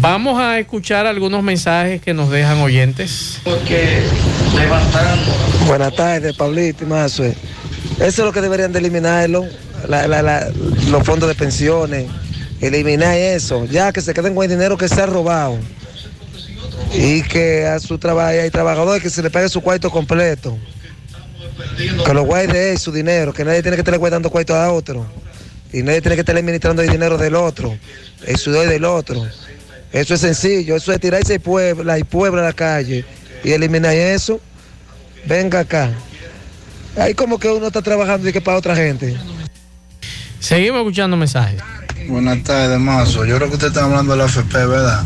[0.00, 3.40] Vamos a escuchar algunos mensajes que nos dejan oyentes.
[5.66, 7.34] Buenas tardes, Pablito y Mazue.
[7.96, 9.44] Eso es lo que deberían de eliminarlo,
[9.88, 10.48] la- la- la-
[10.90, 12.06] los fondos de pensiones,
[12.60, 15.58] eliminar eso, ya que se queden con el dinero que se ha robado
[16.92, 20.58] y que a su trabajo hay trabajadores que se le pague su cuarto completo,
[22.04, 25.06] que lo guarde su dinero, que nadie tiene que estar guardando cuarto a otro
[25.72, 27.76] y nadie tiene que estar administrando el dinero del otro,
[28.26, 29.26] el sudor del otro.
[29.92, 33.04] Eso es sencillo, eso es tirarse el pueblo, el pueblo a la calle
[33.42, 34.40] y eliminar eso.
[35.26, 35.92] Venga acá.
[36.96, 39.16] Ahí como que uno está trabajando y que para otra gente.
[40.38, 41.60] Seguimos escuchando mensajes.
[42.08, 43.24] Buenas tardes, Mazo.
[43.24, 45.02] Yo creo que usted está hablando de la FP, ¿verdad?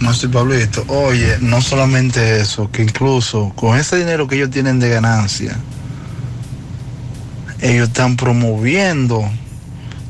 [0.00, 0.84] Mazo y Pablito.
[0.88, 5.56] Oye, no solamente eso, que incluso con ese dinero que ellos tienen de ganancia,
[7.60, 9.24] ellos están promoviendo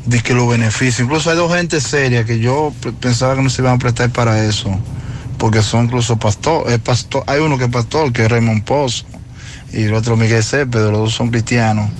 [0.06, 1.00] de que los beneficios.
[1.00, 4.44] Incluso hay dos gente seria que yo pensaba que no se iban a prestar para
[4.44, 4.70] eso,
[5.38, 9.04] porque son incluso pastor, es pastor, hay uno que es pastor, que es Raymond Pozo,
[9.72, 11.90] y el otro Miguel Céspedes, los dos son cristianos,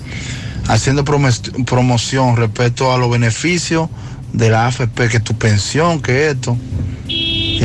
[0.69, 3.89] haciendo promoción respecto a los beneficios
[4.33, 6.57] de la AFP, que tu pensión, que esto.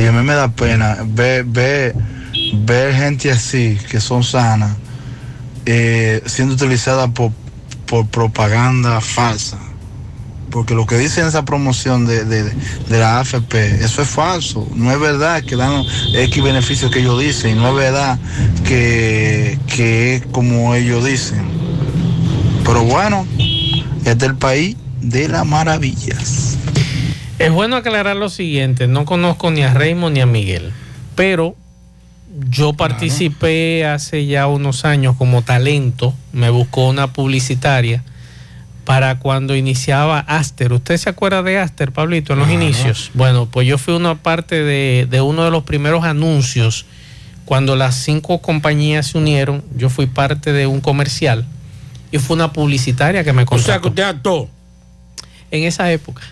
[0.00, 1.94] Y a mí me da pena ver, ver,
[2.64, 4.76] ver gente así, que son sanas,
[5.66, 7.32] eh, siendo utilizada por,
[7.86, 9.58] por propaganda falsa.
[10.50, 14.66] porque lo que dice en esa promoción de, de- de la AFP, eso es falso.
[14.74, 18.18] No es verdad que dan X beneficios que ellos dicen, no es verdad
[18.64, 21.44] que, que es como ellos dicen.
[22.64, 23.26] Pero bueno,
[24.04, 26.49] es del país de las maravillas.
[27.40, 30.72] Es bueno aclarar lo siguiente, no conozco ni a Raymond ni a Miguel,
[31.14, 31.56] pero
[32.50, 38.04] yo participé hace ya unos años como talento, me buscó una publicitaria
[38.84, 40.72] para cuando iniciaba Aster.
[40.74, 42.62] ¿Usted se acuerda de Aster, Pablito, en los Claro.
[42.62, 43.10] inicios?
[43.14, 46.84] Bueno, pues yo fui una parte de, de uno de los primeros anuncios
[47.46, 51.46] cuando las cinco compañías se unieron, yo fui parte de un comercial
[52.12, 54.48] y fue una publicitaria que me O sea que usted actuó.
[55.50, 56.22] En esa época.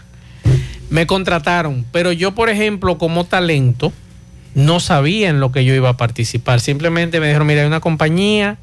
[0.90, 3.92] Me contrataron, pero yo, por ejemplo, como talento,
[4.54, 6.60] no sabía en lo que yo iba a participar.
[6.60, 8.56] Simplemente me dijeron, mira, hay una compañía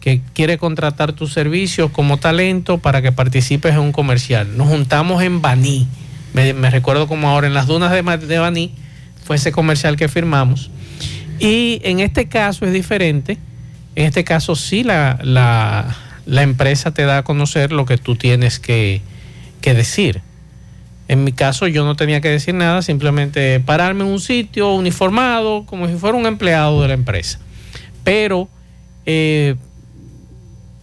[0.00, 4.56] que quiere contratar tus servicios como talento para que participes en un comercial.
[4.56, 5.88] Nos juntamos en Baní.
[6.32, 8.72] Me, recuerdo como ahora en las dunas de, de Baní
[9.24, 10.70] fue ese comercial que firmamos.
[11.40, 13.38] Y en este caso es diferente.
[13.96, 15.96] En este caso sí la, la-
[16.26, 19.02] la empresa te da a conocer lo que tú tienes que,
[19.60, 20.22] que decir.
[21.06, 25.64] En mi caso yo no tenía que decir nada, simplemente pararme en un sitio uniformado,
[25.66, 27.38] como si fuera un empleado de la empresa.
[28.04, 28.48] Pero
[29.04, 29.56] eh,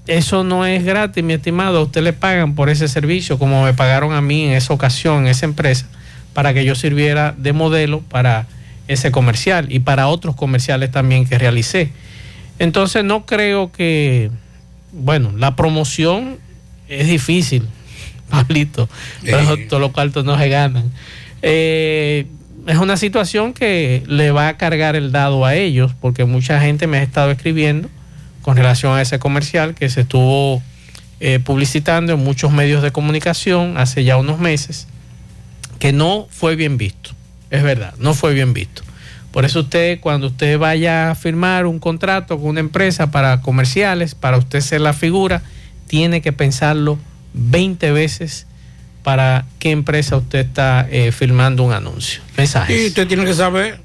[0.07, 1.79] eso no es gratis, mi estimado.
[1.79, 5.23] A usted le pagan por ese servicio, como me pagaron a mí en esa ocasión,
[5.23, 5.87] en esa empresa,
[6.33, 8.47] para que yo sirviera de modelo para
[8.87, 11.91] ese comercial y para otros comerciales también que realicé.
[12.59, 14.29] Entonces no creo que,
[14.91, 16.37] bueno, la promoción
[16.87, 17.67] es difícil,
[18.31, 18.89] Pablito,
[19.23, 20.91] pero todos los cuartos no se ganan.
[21.41, 22.25] Eh,
[22.67, 26.87] es una situación que le va a cargar el dado a ellos, porque mucha gente
[26.87, 27.89] me ha estado escribiendo
[28.41, 30.61] con relación a ese comercial que se estuvo
[31.19, 34.87] eh, publicitando en muchos medios de comunicación hace ya unos meses,
[35.79, 37.11] que no fue bien visto.
[37.49, 38.83] Es verdad, no fue bien visto.
[39.31, 44.13] Por eso usted, cuando usted vaya a firmar un contrato con una empresa para comerciales,
[44.13, 45.41] para usted ser la figura,
[45.87, 46.99] tiene que pensarlo
[47.33, 48.47] 20 veces
[49.03, 52.21] para qué empresa usted está eh, firmando un anuncio.
[52.37, 52.79] Mensajes.
[52.79, 53.79] Y usted tiene que saber,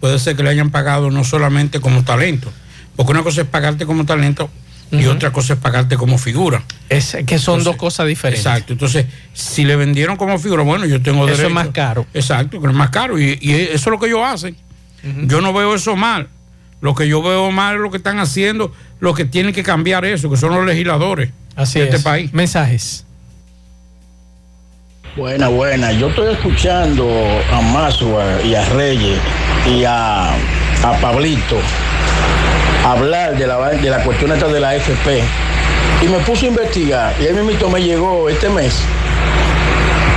[0.00, 2.52] puede ser que le hayan pagado no solamente como talento,
[2.96, 4.50] porque una cosa es pagarte como talento
[4.92, 6.64] y otra cosa es pagarte como figura.
[6.88, 8.44] Es que son dos cosas diferentes.
[8.44, 8.72] Exacto.
[8.72, 11.54] Entonces, si le vendieron como figura, bueno, yo tengo Eso es derecho.
[11.54, 12.06] más caro.
[12.12, 13.18] Exacto, que es más caro.
[13.18, 14.56] Y, y eso es lo que ellos hacen.
[15.26, 16.28] Yo no veo eso mal.
[16.80, 20.04] Lo que yo veo mal es lo que están haciendo, lo que tienen que cambiar
[20.04, 21.30] eso, que son los legisladores
[21.60, 22.02] Así de este es.
[22.02, 22.32] país.
[22.32, 23.04] Mensajes.
[25.14, 25.92] Buena, buena.
[25.92, 27.06] Yo estoy escuchando
[27.52, 29.18] a Masua y a Reyes
[29.66, 31.56] y a, a Pablito
[32.84, 35.22] hablar de la, de la cuestión esta de la FP.
[36.02, 37.14] Y me puse a investigar.
[37.20, 38.80] Y ahí mismo me llegó este mes.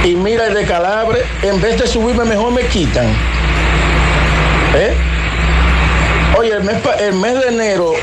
[0.06, 3.07] Y mira el de Calabre, en vez de subirme mejor me quitan.
[4.76, 4.94] ¿Eh?
[6.38, 7.94] Oye, el mes, el mes de enero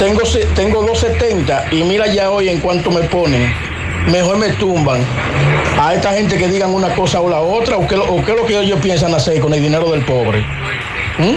[0.00, 0.22] tengo,
[0.56, 3.52] tengo 270 y mira ya hoy en cuánto me ponen.
[4.10, 5.00] Mejor me tumban
[5.78, 8.36] a esta gente que digan una cosa o la otra o qué, o qué es
[8.36, 10.40] lo que ellos piensan hacer con el dinero del pobre.
[11.18, 11.34] ¿Mm?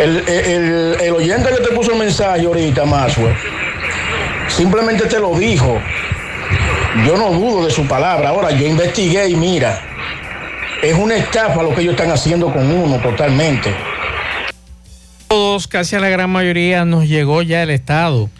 [0.00, 3.36] El- el- el oyente que te puso el mensaje ahorita, Maswell,
[4.48, 5.78] simplemente te lo dijo.
[7.06, 8.30] Yo no dudo de su palabra.
[8.30, 9.80] Ahora, yo investigué y mira,
[10.82, 13.72] es una estafa lo que ellos están haciendo con uno totalmente.
[15.60, 18.30] Todos, casi a la gran mayoría, nos llegó ya el Estado.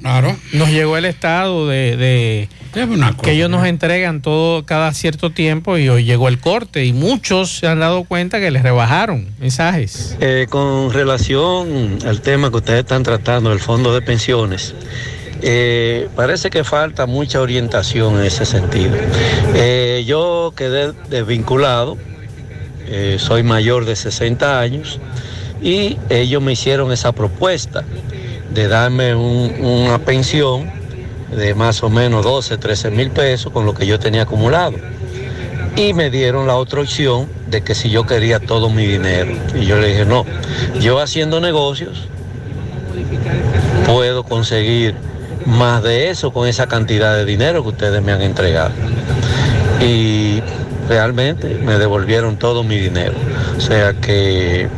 [0.00, 0.36] Claro.
[0.52, 2.48] Nos llegó el Estado de, de-
[3.22, 7.58] que ellos nos entregan todo cada cierto tiempo y hoy llegó el corte y muchos
[7.58, 10.16] se han dado cuenta que les rebajaron mensajes.
[10.20, 14.74] Eh, con relación al tema que ustedes están tratando, el fondo de pensiones,
[15.42, 18.96] eh, parece que falta mucha orientación en ese sentido.
[19.54, 21.96] Eh, yo quedé desvinculado,
[22.88, 24.98] eh, soy mayor de 60 años
[25.62, 27.84] y ellos me hicieron esa propuesta
[28.52, 30.70] de darme un- una pensión
[31.34, 34.76] de más o menos 12, 13 mil pesos con lo que yo tenía acumulado.
[35.76, 39.32] Y me dieron la otra opción de que si yo quería todo mi dinero.
[39.54, 40.24] Y yo le dije, no,
[40.80, 42.08] yo haciendo negocios
[43.84, 44.94] puedo conseguir
[45.44, 48.70] más de eso con esa cantidad de dinero que ustedes me han entregado.
[49.80, 50.40] Y
[50.88, 53.14] realmente me devolvieron todo mi dinero.
[53.56, 54.68] O sea que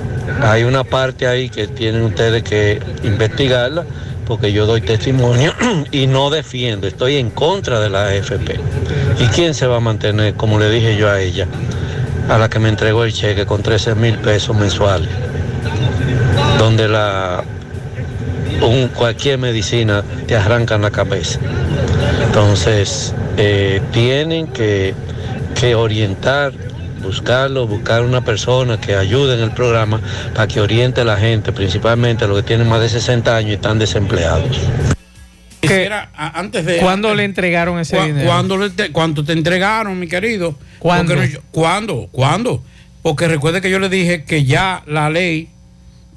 [0.42, 3.84] hay una parte ahí que tienen ustedes que investigarla
[4.26, 5.54] porque yo doy testimonio
[5.90, 8.60] y no defiendo, estoy en contra de la AFP.
[9.18, 11.46] ¿Y quién se va a mantener, como le dije yo a ella,
[12.28, 15.08] a la que me entregó el cheque con 13 mil pesos mensuales?
[16.58, 17.42] Donde la
[18.94, 21.38] cualquier medicina te arrancan la cabeza.
[22.26, 24.94] Entonces, eh, tienen que,
[25.58, 26.52] que orientar,
[27.00, 30.00] buscarlo, buscar una persona que ayude en el programa
[30.34, 33.50] para que oriente a la gente, principalmente a los que tienen más de 60 años
[33.50, 34.58] y están desempleados.
[36.16, 36.78] Antes de.
[36.78, 38.26] ¿Cuándo le entregaron ese Cu- dinero?
[38.28, 40.56] ¿Cuándo, le te, cuánto te entregaron, mi querido?
[40.78, 41.16] ¿Cuándo?
[41.16, 42.08] No- yo- ¿Cuándo?
[42.12, 42.62] ¿Cuándo?
[43.02, 45.48] Porque recuerde que yo le dije que ya la ley,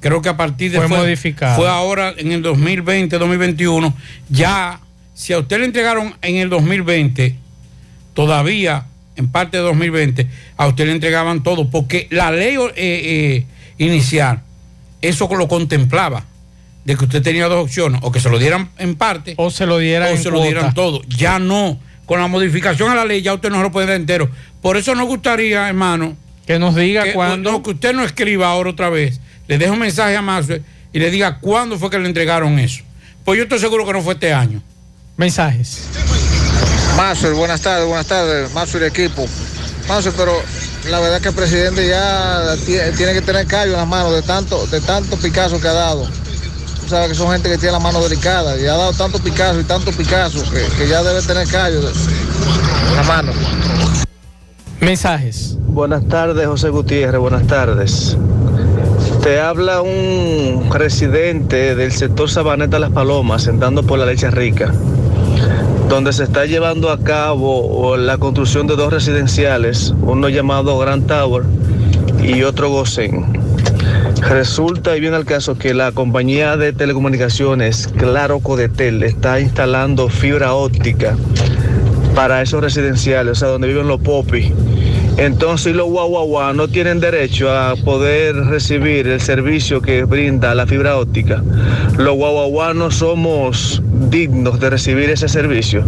[0.00, 0.78] creo que a partir de.
[0.78, 1.56] Fue modificada.
[1.56, 3.94] Fue ahora en el 2020, 2021.
[4.28, 4.80] Ya,
[5.14, 7.36] si a usted le entregaron en el 2020,
[8.14, 8.86] todavía,
[9.16, 10.26] en parte de 2020,
[10.56, 11.70] a usted le entregaban todo.
[11.70, 13.46] Porque la ley eh, eh,
[13.78, 14.42] inicial,
[15.00, 16.24] eso lo contemplaba.
[16.84, 19.66] De que usted tenía dos opciones, o que se lo dieran en parte, o se
[19.66, 21.00] lo dieran, o en se lo dieran todo.
[21.06, 21.78] Ya no.
[22.06, 24.28] Con la modificación a la ley ya usted no se lo puede dar entero.
[24.60, 27.52] Por eso nos gustaría, hermano, que nos diga que, cuándo.
[27.52, 29.20] no, que usted no escriba ahora otra vez.
[29.46, 30.54] Le deje un mensaje a Mazo
[30.92, 32.82] y le diga cuándo fue que le entregaron eso.
[33.24, 34.60] Pues yo estoy seguro que no fue este año.
[35.16, 35.88] Mensajes.
[36.96, 39.26] Mazo, buenas tardes, buenas tardes, Mazo y el equipo.
[39.88, 40.32] Mazo, pero
[40.90, 44.22] la verdad que el presidente ya tie- tiene que tener callo en las manos de
[44.22, 46.06] tanto, de tanto Picasso que ha dado.
[46.82, 49.60] Tú sabes que son gente que tiene la mano delicada y ha dado tanto Picasso
[49.60, 53.32] y tanto Picasso que, que ya debe tener callo en la mano.
[54.80, 55.56] Mensajes.
[55.60, 58.16] Buenas tardes, José Gutiérrez, buenas tardes.
[59.22, 64.72] Te habla un residente del sector Sabaneta Las Palomas, entrando por la leche rica,
[65.92, 71.42] donde se está llevando a cabo la construcción de dos residenciales, uno llamado Grand Tower
[72.22, 73.26] y otro Gosen.
[74.22, 80.54] Resulta y viene al caso que la compañía de telecomunicaciones Claro Codetel está instalando fibra
[80.54, 81.14] óptica
[82.14, 84.50] para esos residenciales, o sea, donde viven los popis.
[85.18, 90.96] Entonces los guaguaguá no tienen derecho a poder recibir el servicio que brinda la fibra
[90.96, 91.42] óptica.
[91.98, 95.84] Los guaguaguá no somos dignos de recibir ese servicio.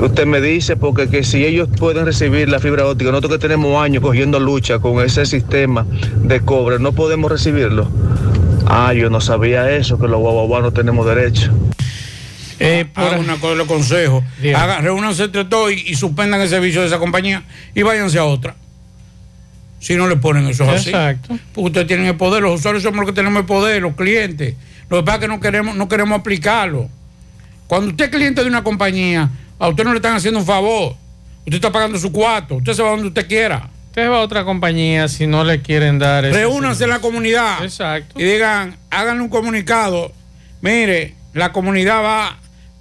[0.00, 3.82] Usted me dice porque que si ellos pueden recibir la fibra óptica, nosotros que tenemos
[3.82, 5.84] años cogiendo lucha con ese sistema
[6.22, 7.88] de cobre, no podemos recibirlo.
[8.66, 11.52] Ah, yo no sabía eso, que los guaguaguá no tenemos derecho.
[12.94, 14.24] Haga una cosa, le aconsejo.
[14.54, 17.42] Haga, reúnanse entre todos y, y suspendan el servicio de esa compañía
[17.74, 18.56] y váyanse a otra.
[19.78, 20.90] Si no le ponen eso así.
[20.90, 21.36] Exacto.
[21.52, 24.54] Porque ustedes tienen el poder, los usuarios somos los que tenemos el poder, los clientes.
[24.88, 26.88] Lo que pasa es que no queremos, no queremos aplicarlo.
[27.66, 29.28] Cuando usted es cliente de una compañía,
[29.58, 30.94] a usted no le están haciendo un favor.
[31.40, 33.68] Usted está pagando su cuarto, usted se va donde usted quiera.
[33.88, 37.62] Usted va a otra compañía si no le quieren dar Reúnanse en la comunidad.
[37.64, 38.20] Exacto.
[38.20, 40.12] Y digan, háganle un comunicado.
[40.60, 42.38] Mire, la comunidad va,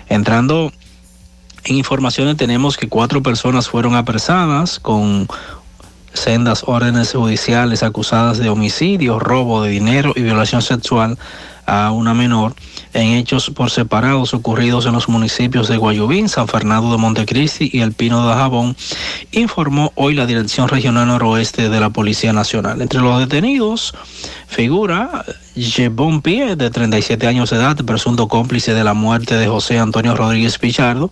[0.09, 0.72] Entrando
[1.64, 5.26] en informaciones tenemos que cuatro personas fueron apresadas con
[6.12, 11.18] sendas órdenes judiciales acusadas de homicidio, robo de dinero y violación sexual
[11.66, 12.54] a una menor
[12.92, 17.80] en hechos por separados ocurridos en los municipios de Guayubín, San Fernando de Montecristi y
[17.80, 18.76] El Pino de Jabón,
[19.32, 22.80] informó hoy la Dirección Regional Noroeste de la Policía Nacional.
[22.80, 23.94] Entre los detenidos
[24.46, 25.24] figura
[25.56, 30.14] Jebón Pie, de 37 años de edad, presunto cómplice de la muerte de José Antonio
[30.14, 31.10] Rodríguez Pichardo,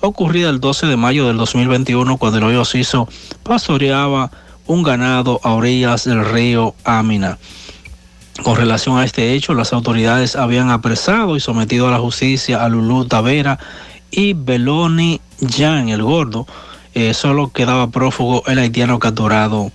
[0.00, 3.08] ocurrida el 12 de mayo del 2021 cuando el hoyo Ciso
[3.42, 4.30] pastoreaba
[4.66, 7.38] un ganado a orillas del río Amina.
[8.42, 12.68] Con relación a este hecho, las autoridades habían apresado y sometido a la justicia a
[12.68, 13.58] Lulú Tavera
[14.10, 16.46] y Beloni Jan, el gordo.
[16.94, 19.70] Eh, solo quedaba prófugo el haitiano capturado,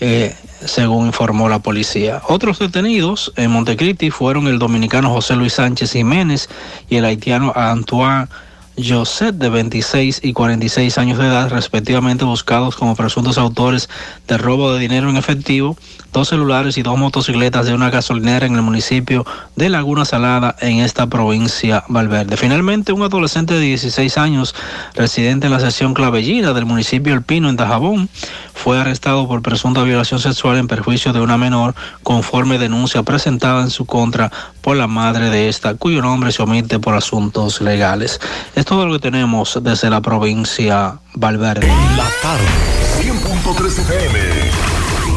[0.00, 0.34] eh,
[0.64, 2.20] según informó la policía.
[2.28, 6.48] Otros detenidos en Montecristi fueron el dominicano José Luis Sánchez Jiménez
[6.88, 8.28] y el haitiano Antoine
[8.76, 13.88] José, de 26 y 46 años de edad, respectivamente buscados como presuntos autores
[14.26, 15.76] de robo de dinero en efectivo,
[16.12, 19.26] dos celulares y dos motocicletas de una gasolinera en el municipio
[19.56, 22.36] de Laguna Salada, en esta provincia Valverde.
[22.36, 24.54] Finalmente, un adolescente de 16 años,
[24.94, 28.08] residente en la sección Clavellina del municipio El Pino, en Dajabón,
[28.54, 33.70] fue arrestado por presunta violación sexual en perjuicio de una menor, conforme denuncia presentada en
[33.70, 34.30] su contra
[34.60, 38.20] por la madre de esta, cuyo nombre se omite por asuntos legales.
[38.54, 41.66] Es todo lo que tenemos desde la provincia Valverde.
[41.96, 42.44] La tarde,
[43.02, 44.69] 100.3 FM.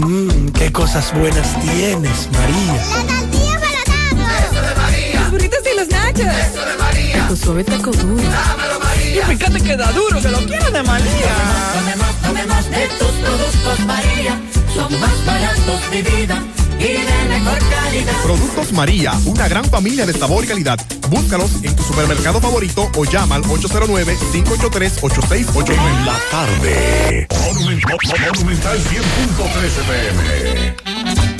[0.00, 2.76] Mmm, qué cosas buenas tienes, María.
[2.76, 5.20] Eso de María.
[5.20, 6.20] Los burritos y los nachos.
[6.20, 7.28] Eso de María.
[7.28, 8.22] Tu suave taco duro.
[8.22, 9.22] Dámelo, María.
[9.22, 11.34] Y fíjate que da duro, que lo quiero de María.
[11.74, 14.40] Tomemos, tomemos de tus productos, María.
[14.74, 16.42] Son más baratos de vida
[16.80, 18.16] y de mejor calidad.
[18.22, 20.78] Productos María, una gran familia de sabor y calidad.
[21.08, 25.70] Búscalos en tu supermercado favorito o llama al 809-583-8689.
[25.70, 27.28] En la tarde.
[27.30, 31.39] Monumental 100.3 FM.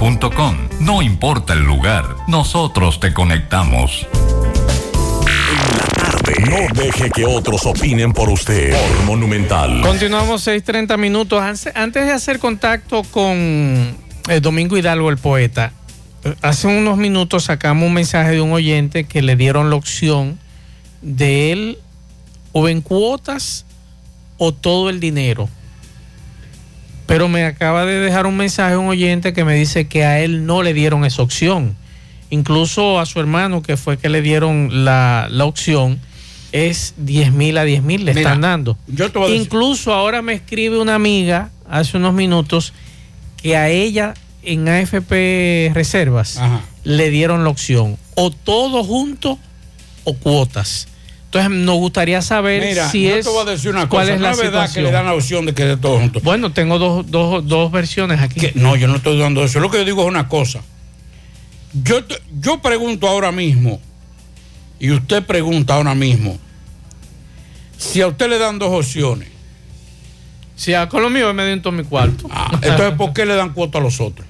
[0.79, 4.07] No importa el lugar, nosotros te conectamos.
[6.49, 8.71] No deje que otros opinen por usted.
[8.75, 9.79] Por Monumental.
[9.81, 11.39] Continuamos 6:30 minutos.
[11.43, 13.95] Antes- Antes de hacer contacto con
[14.27, 15.71] eh, Domingo Hidalgo, el poeta,
[16.23, 20.39] eh, hace unos minutos sacamos un mensaje de un oyente que le dieron la opción
[21.03, 21.77] de él
[22.53, 23.65] o en cuotas
[24.39, 25.47] o todo el dinero.
[27.11, 30.45] Pero me acaba de dejar un mensaje un oyente que me dice que a él
[30.45, 31.75] no le dieron esa opción.
[32.29, 35.99] Incluso a su hermano, que fue que le dieron la, la opción,
[36.53, 38.77] es 10 mil a 10 mil le Mira, están dando.
[38.87, 42.71] yo te voy a decir- Incluso ahora me escribe una amiga hace unos minutos
[43.43, 44.13] que a ella
[44.43, 46.39] en AFP Reservas
[46.85, 49.37] le dieron la opción o todo junto
[50.05, 50.87] o cuotas.
[51.33, 54.13] Entonces nos gustaría saber Mira, si yo es te voy a decir una cuál cosa.
[54.15, 56.19] es no la es verdad que le dan la opción de que de todo junto.
[56.19, 58.49] Bueno, tengo dos, dos, dos versiones aquí.
[58.55, 59.61] no, yo no estoy dando eso.
[59.61, 60.61] Lo que yo digo es una cosa.
[61.85, 62.01] Yo,
[62.41, 63.79] yo pregunto ahora mismo,
[64.77, 66.37] y usted pregunta ahora mismo,
[67.77, 69.29] si a usted le dan dos opciones,
[70.57, 72.27] Si a con lo mío me dio todo mi cuarto.
[72.29, 74.27] Ah, entonces ¿por qué le dan cuota a los otros?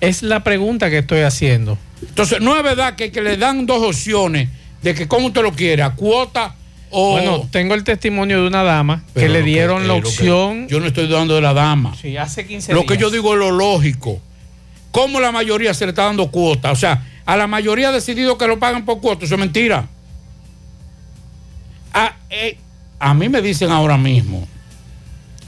[0.00, 1.76] Es la pregunta que estoy haciendo.
[2.00, 4.48] Entonces, no es verdad que, que le dan dos opciones
[4.82, 6.54] de que cómo usted lo quiere, a cuota
[6.90, 7.12] o...
[7.12, 10.68] Bueno, tengo el testimonio de una dama que le que- dieron la que- opción.
[10.68, 11.94] yo no estoy dudando de la dama.
[12.00, 12.92] Sí, hace 15 Lo días.
[12.92, 14.20] que yo digo es lo lógico.
[14.90, 16.70] ¿Cómo la mayoría se le está dando cuota?
[16.72, 19.24] O sea, a la mayoría ha decidido que lo pagan por cuota.
[19.26, 19.86] Eso es mentira.
[21.92, 22.56] A, eh,
[22.98, 24.46] a mí me dicen ahora mismo,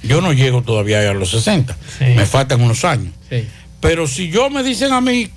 [0.02, 3.12] yo no llego todavía a los 60, me faltan unos años.
[3.28, 3.46] Sí.
[3.80, 5.28] Pero si yo me dicen a mí,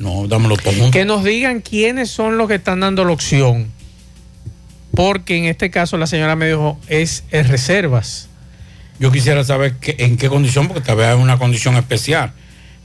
[0.00, 0.90] no, dámelo todo junto.
[0.90, 3.68] Que nos digan quiénes son los que están dando la opción.
[4.94, 8.28] Porque en este caso la señora me dijo es, es reservas.
[8.98, 12.32] Yo quisiera saber que- en qué condición, porque tal vez es una condición especial.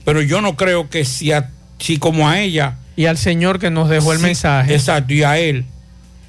[0.05, 2.75] Pero yo no creo que si, a- si como a ella.
[2.95, 4.73] Y al señor que nos dejó el Sí, mensaje.
[4.73, 5.65] Exacto, y a él.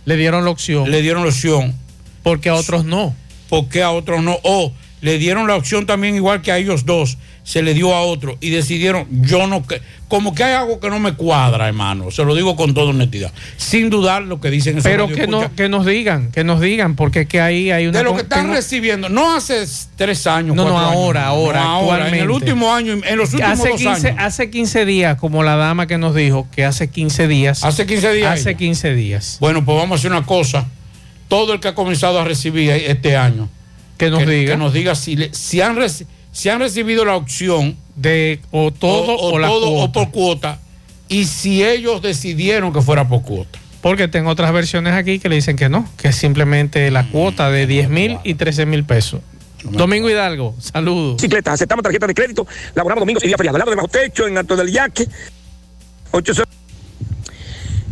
[0.06, 0.90] Le dieron la opción.
[0.90, 1.74] Le dieron la opción.
[2.22, 3.14] Porque a otros no.
[3.48, 4.38] Porque a otros no.
[4.42, 4.72] O
[5.02, 7.18] le dieron la opción también igual que a ellos dos.
[7.46, 9.64] Se le dio a otro y decidieron, yo no,
[10.08, 12.10] como que hay algo que no me cuadra, hermano.
[12.10, 13.32] Se lo digo con toda honestidad.
[13.56, 16.96] Sin dudar lo que dicen esos Pero que, no, que nos digan, que nos digan,
[16.96, 17.98] porque es que ahí hay una...
[17.98, 19.64] de lo que están recibiendo, no hace
[19.94, 20.56] tres años.
[20.56, 23.68] No, no, años, ahora, ahora, no, ahora, en el último año, en los últimos hace
[23.68, 24.20] dos 15, años.
[24.20, 27.62] hace 15 días, como la dama que nos dijo que hace 15 días.
[27.62, 28.58] Hace 15 días Hace ella.
[28.58, 29.36] 15 días.
[29.38, 30.66] Bueno, pues vamos a hacer una cosa.
[31.28, 33.48] Todo el que ha comenzado a recibir este año,
[33.98, 34.52] que nos diga.
[34.52, 36.06] que nos diga si, le- si, han, reci-
[36.36, 39.92] si han recibido la opción de o todo o, la todo o cuota.
[39.92, 40.58] por cuota
[41.08, 43.58] y si ellos decidieron que fuera por cuota.
[43.80, 47.50] Porque tengo otras versiones aquí que le dicen que no, que es simplemente la cuota
[47.50, 49.22] de 10 mil y 13 mil pesos.
[49.64, 51.16] Domingo Hidalgo, saludos.
[51.16, 53.56] Bicicletas, aceptamos tarjeta de crédito, laboramos domingos y día feriado.
[53.56, 55.08] Al lado de Bajo Techo, en Alto del Yaque.
[56.10, 56.44] 80.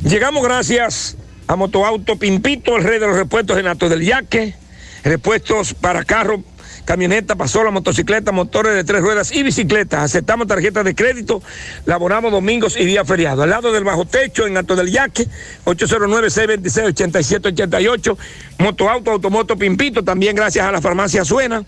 [0.07, 1.17] Llegamos gracias
[1.47, 4.55] a Motoauto Pimpito, el rey de los repuestos en Alto del Yaque.
[5.03, 6.43] Repuestos para carro,
[6.85, 10.03] camioneta, pasola, motocicleta, motores de tres ruedas y bicicletas.
[10.03, 11.43] Aceptamos tarjetas de crédito,
[11.87, 13.43] laboramos domingos y día feriado.
[13.43, 15.27] Al lado del Bajo Techo, en Alto del Yaque,
[15.65, 18.17] 809-626-8788.
[18.59, 21.65] Motoauto, Automoto Pimpito, también gracias a la farmacia Suena.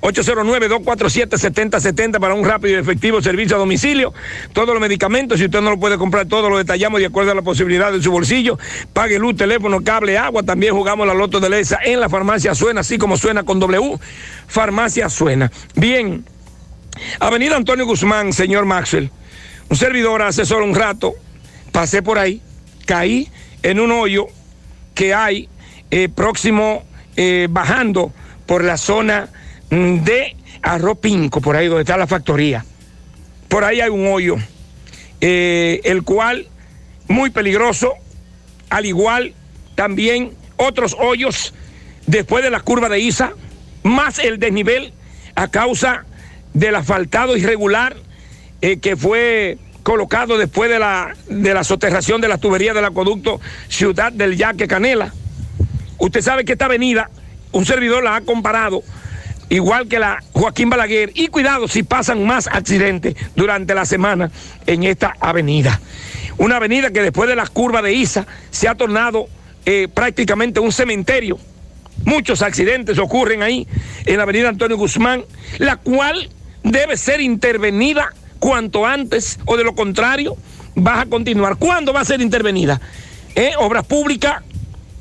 [0.00, 4.12] 809-247-7070 para un rápido y efectivo servicio a domicilio.
[4.52, 7.34] Todos los medicamentos, si usted no lo puede comprar, todo lo detallamos de acuerdo a
[7.34, 8.58] la posibilidad de su bolsillo.
[8.92, 10.42] Pague luz, teléfono, cable, agua.
[10.42, 13.98] También jugamos la loto de Lesa en la farmacia Suena, así como suena con W.
[14.46, 15.50] Farmacia Suena.
[15.74, 16.24] Bien.
[17.18, 19.10] Avenida Antonio Guzmán, señor Maxwell.
[19.68, 21.14] Un servidor hace solo un rato,
[21.70, 22.42] pasé por ahí,
[22.86, 23.30] caí
[23.62, 24.26] en un hoyo
[24.94, 25.48] que hay
[25.90, 26.84] eh, próximo,
[27.16, 28.12] eh, bajando
[28.46, 29.28] por la zona
[29.70, 32.64] de Arroz Pinco, por ahí donde está la factoría.
[33.48, 34.36] Por ahí hay un hoyo,
[35.20, 36.48] eh, el cual
[37.08, 37.94] muy peligroso,
[38.68, 39.34] al igual
[39.74, 41.54] también otros hoyos
[42.06, 43.32] después de la curva de Isa,
[43.82, 44.92] más el desnivel
[45.34, 46.04] a causa
[46.52, 47.96] del asfaltado irregular
[48.60, 53.40] eh, que fue colocado después de la, de la soterración de la tubería del acueducto
[53.68, 55.14] Ciudad del Yaque Canela.
[55.98, 57.10] Usted sabe que esta avenida,
[57.52, 58.82] un servidor la ha comparado
[59.50, 61.12] igual que la Joaquín Balaguer.
[61.14, 64.30] Y cuidado si pasan más accidentes durante la semana
[64.66, 65.78] en esta avenida.
[66.38, 69.28] Una avenida que después de la curva de Isa se ha tornado
[69.66, 71.38] eh, prácticamente un cementerio.
[72.06, 73.68] Muchos accidentes ocurren ahí
[74.06, 75.24] en la avenida Antonio Guzmán,
[75.58, 76.30] la cual
[76.62, 80.36] debe ser intervenida cuanto antes o de lo contrario
[80.78, 81.56] va a continuar.
[81.56, 82.80] ¿Cuándo va a ser intervenida?
[83.34, 83.52] ¿Eh?
[83.58, 84.42] Obras públicas,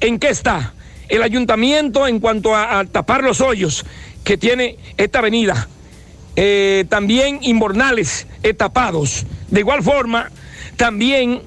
[0.01, 0.73] ¿en qué está?
[1.07, 3.85] El ayuntamiento en cuanto a tapar los hoyos
[4.29, 5.67] que tiene esta avenida.
[6.35, 9.25] Eh, también inbornales eh, tapados.
[9.47, 10.29] De igual forma,
[10.77, 11.41] también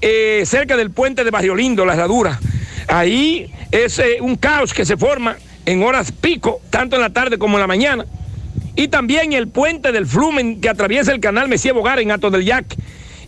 [0.00, 2.40] eh, cerca del puente de Barrio Lindo, la herradura.
[2.88, 5.36] Ahí es eh, un caos que se forma
[5.66, 8.04] en horas pico, tanto en la tarde como en la mañana.
[8.74, 12.44] Y también el puente del Flumen que atraviesa el canal Mesía Bogar en Ato del
[12.44, 12.74] Yac.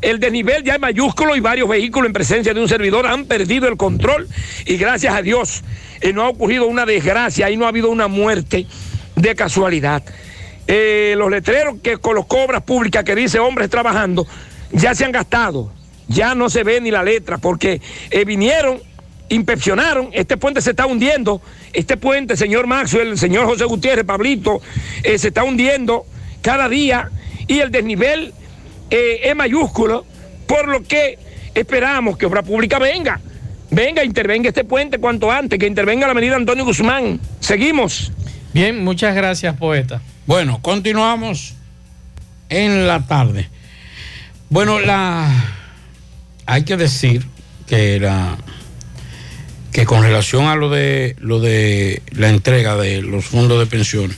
[0.00, 3.68] El desnivel ya es mayúsculo y varios vehículos en presencia de un servidor han perdido
[3.68, 4.28] el control
[4.66, 5.62] y gracias a Dios
[6.14, 8.66] no ha ocurrido una desgracia y no ha habido una muerte
[9.20, 10.02] de casualidad.
[10.66, 14.26] Eh, los letreros que colocó Obras Públicas que dice hombres trabajando
[14.70, 15.72] ya se han gastado,
[16.08, 17.80] ya no se ve ni la letra porque
[18.10, 18.80] eh, vinieron
[19.30, 21.42] inspeccionaron, este puente se está hundiendo,
[21.74, 24.62] este puente, señor Maxwell, el señor José Gutiérrez, Pablito,
[25.02, 26.06] eh, se está hundiendo
[26.40, 27.10] cada día
[27.46, 28.32] y el desnivel
[28.88, 30.06] es mayúsculo,
[30.46, 31.18] por lo que
[31.54, 33.20] esperamos que Obra Pública venga,
[33.70, 37.20] venga, intervenga este puente cuanto antes, que intervenga la medida Antonio Guzmán.
[37.40, 38.12] Seguimos.
[38.52, 40.00] Bien, muchas gracias, poeta.
[40.26, 41.54] Bueno, continuamos
[42.48, 43.48] en la tarde.
[44.50, 45.30] Bueno, la
[46.46, 47.26] hay que decir
[47.66, 48.36] que la
[49.72, 54.16] que con relación a lo de lo de la entrega de los fondos de pensiones,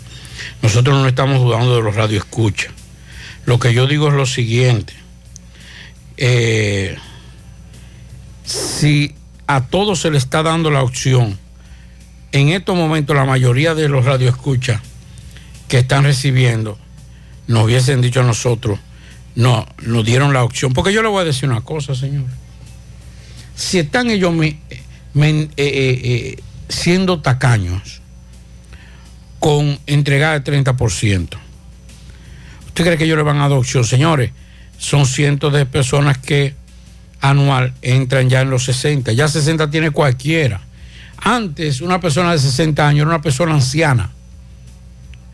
[0.63, 2.73] nosotros no estamos dudando de los radioescuchas.
[3.47, 4.95] Lo que yo digo es lo siguiente.
[6.17, 6.97] eh,
[8.45, 9.15] si
[9.47, 11.39] a todos se le está dando la opción,
[12.33, 14.81] en estos momentos la mayoría de los radioescuchas
[15.69, 16.79] que están recibiendo
[17.47, 18.79] nos hubiesen dicho a nosotros,
[19.35, 20.73] no, nos dieron la opción.
[20.73, 22.25] Porque yo le voy a decir una cosa, señor.
[23.57, 24.83] Si están ellos me- eh,
[25.17, 28.01] eh, eh, siendo tacaños
[29.39, 31.39] con entregar el 30%,
[32.67, 33.85] ¿usted cree que ellos le van a dar opción?
[33.85, 34.31] Señores,
[34.79, 36.55] son cientos de personas que
[37.21, 39.13] anual entran ya en los 60.
[39.13, 40.61] Ya 60 tiene cualquiera.
[41.21, 44.11] Antes, una persona de 60 años era una persona anciana.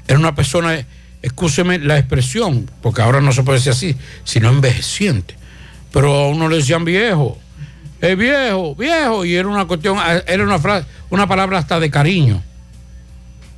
[0.09, 0.87] Era una persona,
[1.23, 5.37] escúcheme la expresión, porque ahora no se puede decir así, sino envejeciente.
[5.93, 7.39] Pero a uno le decían viejo,
[8.01, 12.43] es viejo, viejo, y era una cuestión, era una frase, una palabra hasta de cariño.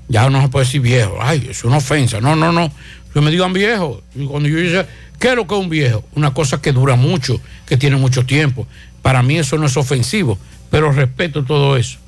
[0.09, 2.21] Ya no se puede decir viejo, ay, es una ofensa.
[2.21, 2.73] No, no, no.
[3.13, 4.03] Que me digan viejo.
[4.15, 4.87] Y cuando yo dice,
[5.19, 6.05] ¿qué es lo que es un viejo?
[6.15, 8.67] Una cosa que dura mucho, que tiene mucho tiempo.
[9.03, 10.39] Para mí eso no es ofensivo,
[10.71, 11.99] pero respeto todo eso.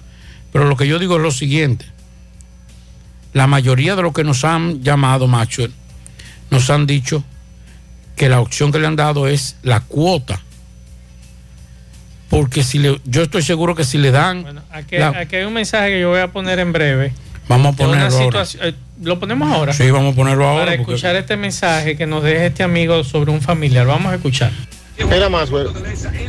[0.53, 1.85] Pero lo que yo digo es lo siguiente.
[3.33, 5.67] La mayoría de los que nos han llamado, macho,
[6.51, 7.23] nos han dicho
[8.17, 10.41] que la opción que le han dado es la cuota.
[12.29, 14.63] Porque si le, yo estoy seguro que si le dan...
[14.71, 17.13] Aquí, la- aquí hay un mensaje que yo voy a poner en breve.
[17.49, 18.45] vamos a ponerlo ahora.
[18.45, 19.73] situación- eh, ¿Lo ponemos ahora?
[19.73, 20.67] Sí, vamos a ponerlo ahora.
[20.67, 23.87] Para porque- escuchar este mensaje que nos deja este amigo sobre un familiar.
[23.87, 24.53] Vamos a escuchar.
[25.09, 25.69] Mira, Maxwell,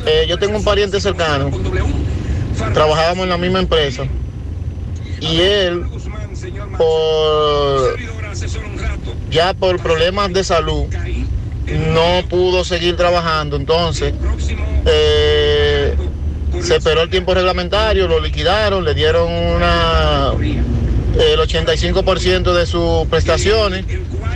[0.05, 1.51] eh, yo tengo un pariente cercano,
[2.73, 4.03] trabajábamos en la misma empresa,
[5.19, 5.85] y él,
[6.77, 7.97] por,
[9.29, 10.85] ya por problemas de salud,
[11.93, 14.13] no pudo seguir trabajando, entonces
[14.85, 15.95] eh,
[16.61, 20.33] se esperó el tiempo reglamentario, lo liquidaron, le dieron una
[21.19, 23.85] el 85% de sus prestaciones.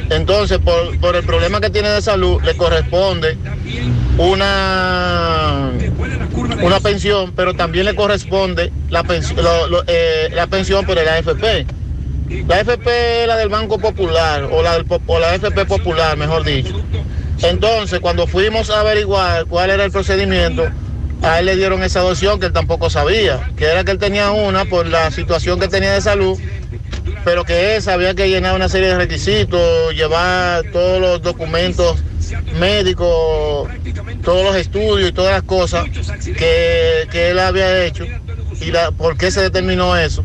[0.09, 3.37] Entonces, por, por el problema que tiene de salud, le corresponde
[4.17, 5.71] una,
[6.61, 9.43] una pensión, pero también le corresponde la, pensión
[10.31, 11.65] la pensión por el AFP.
[12.47, 16.81] La AFP es la del Banco Popular, o la, o la AFP Popular, mejor dicho.
[17.41, 20.67] Entonces, cuando fuimos a averiguar cuál era el procedimiento,
[21.21, 24.31] a él le dieron esa adopción que él tampoco sabía, que era que él tenía
[24.31, 26.39] una por la situación que tenía de salud,
[27.25, 31.97] pero que esa había que llenar una serie de requisitos, llevar todos los documentos
[32.57, 33.67] médicos,
[34.23, 35.85] todos los estudios y todas las cosas
[36.23, 38.05] que, que él había hecho
[38.61, 40.23] y la, por qué se determinó eso.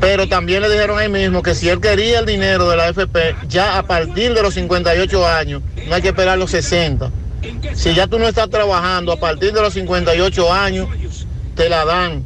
[0.00, 3.34] Pero también le dijeron ahí mismo que si él quería el dinero de la AFP,
[3.48, 7.10] ya a partir de los 58 años, no hay que esperar los 60.
[7.74, 10.88] Si ya tú no estás trabajando a partir de los 58 años,
[11.54, 12.24] te la dan.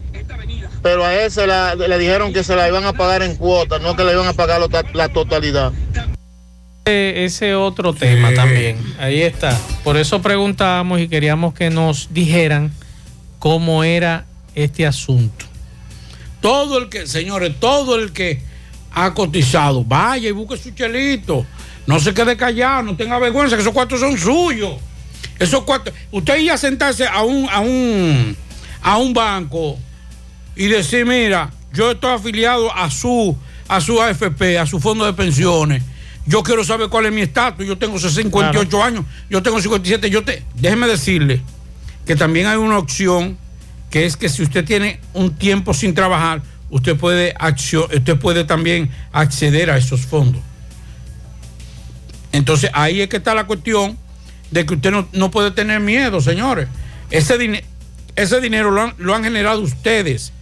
[0.82, 3.80] Pero a él se la- le dijeron que se la iban a pagar en cuotas,
[3.80, 5.72] no que le iban a pagar lo- la totalidad.
[6.84, 8.76] Eh, Ese otro tema también.
[8.98, 9.56] Ahí está.
[9.84, 12.72] Por eso preguntábamos y queríamos que nos dijeran
[13.38, 14.24] cómo era
[14.56, 15.46] este asunto.
[16.40, 18.42] Todo el que, señores, todo el que
[18.92, 21.46] ha cotizado, vaya y busque su chelito.
[21.86, 24.74] No se quede callado, no tenga vergüenza, que esos cuartos son suyos.
[25.38, 25.94] Esos cuartos.
[26.10, 28.36] Usted iba a sentarse a un, a un,
[28.82, 29.78] a un banco
[30.56, 33.36] y decir, mira, yo estoy afiliado a su,
[33.68, 35.82] a su AFP, a su fondo de pensiones.
[36.26, 37.66] Yo quiero saber cuál es mi estatus.
[37.66, 40.08] Yo tengo 58 años, yo tengo 57.
[40.10, 41.40] Yo te, déjeme decirle
[42.06, 43.38] que también hay una opción
[43.90, 48.44] que es que si usted tiene un tiempo sin trabajar, usted puede, accio- usted puede
[48.44, 50.40] también acceder a esos fondos.
[52.32, 53.98] Entonces ahí es que está la cuestión
[54.50, 56.68] de que usted no, no puede tener miedo, señores.
[57.10, 57.64] Ese, dine-
[58.16, 60.32] ese dinero lo han, lo han generado ustedes.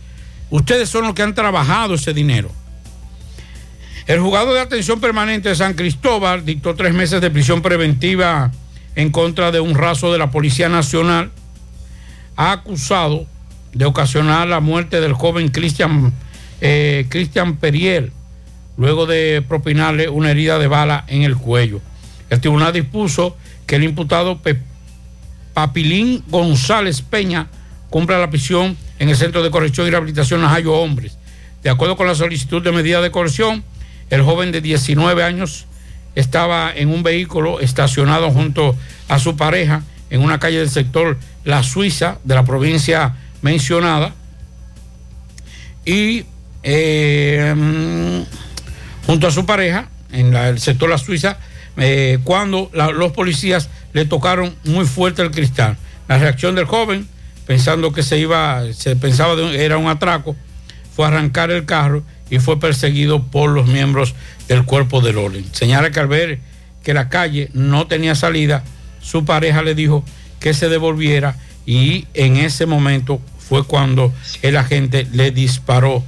[0.51, 2.51] Ustedes son los que han trabajado ese dinero.
[4.07, 8.51] El juzgado de atención permanente de San Cristóbal dictó tres meses de prisión preventiva
[8.97, 11.31] en contra de un raso de la Policía Nacional.
[12.35, 13.27] Ha acusado
[13.73, 16.13] de ocasionar la muerte del joven Cristian
[16.61, 17.07] eh,
[17.61, 18.13] Periel,
[18.77, 21.81] luego de propinarle una herida de bala en el cuello.
[22.31, 23.37] El tribunal dispuso
[23.67, 24.41] que el imputado
[25.55, 27.47] Papilín González Peña
[27.91, 31.19] cumpla la prisión en el Centro de Corrección y Rehabilitación Najayo Hombres.
[31.63, 33.63] De acuerdo con la solicitud de medida de coerción,
[34.09, 35.67] el joven de 19 años
[36.15, 38.75] estaba en un vehículo estacionado junto
[39.09, 44.15] a su pareja en una calle del sector La Suiza de la provincia mencionada
[45.85, 46.25] y
[46.63, 51.39] eh, mm, junto a su pareja en el sector La Suiza
[51.77, 55.77] eh, cuando los policías le tocaron muy fuerte el cristal.
[56.09, 57.09] La reacción del joven,
[57.51, 60.37] pensando que se iba, se pensaba de, era un atraco,
[60.95, 64.15] fue a arrancar el carro y fue perseguido por los miembros
[64.47, 65.45] del cuerpo del orden.
[65.51, 66.39] Señala que al ver
[66.85, 68.63] que la calle no tenía salida,
[69.01, 70.05] su pareja le dijo
[70.39, 71.35] que se devolviera
[71.67, 74.13] y en ese momento fue cuando
[74.43, 76.05] el agente le disparó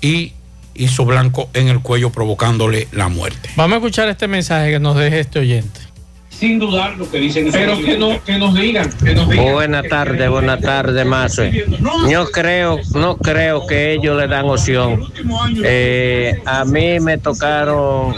[0.00, 0.32] y
[0.76, 3.50] hizo blanco en el cuello provocándole la muerte.
[3.54, 5.78] Vamos a escuchar este mensaje que nos deje este oyente.
[6.38, 7.48] Sin dudar lo que dicen.
[7.50, 11.44] Pero que no- que nos digan, que nos Buenas tardes, buenas tardes, Mazo.
[12.10, 15.00] Yo creo, no creo que ellos le dan opción.
[15.64, 18.14] Eh, a mí me tocaron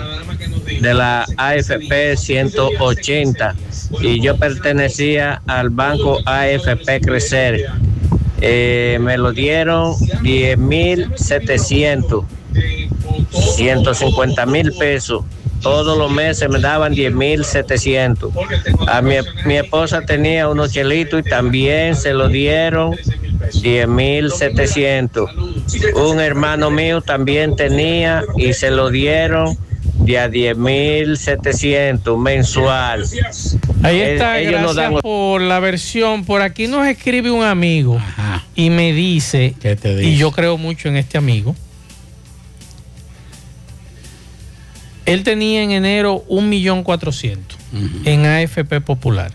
[0.80, 3.54] de la AFP 180
[4.00, 7.66] y yo pertenecía al banco AFP Crecer.
[8.40, 12.24] Eh, me lo dieron 10.700,
[13.30, 15.24] 150 mil pesos.
[15.60, 18.30] Todos los meses me daban 10.700.
[18.88, 19.14] A mi,
[19.44, 22.94] mi esposa tenía unos chelitos y también se lo dieron
[23.52, 25.94] 10.700.
[25.94, 29.56] Un hermano mío también tenía y se lo dieron
[30.00, 33.04] de a 10.700 mensual.
[33.82, 36.24] Ahí Eh, está, ellos gracias dan por la versión.
[36.24, 38.00] Por aquí nos escribe un amigo
[38.54, 39.54] y me dice,
[40.00, 41.54] y yo creo mucho en este amigo,
[45.08, 47.56] él tenía en enero un millón cuatrocientos
[48.04, 49.32] en AFP Popular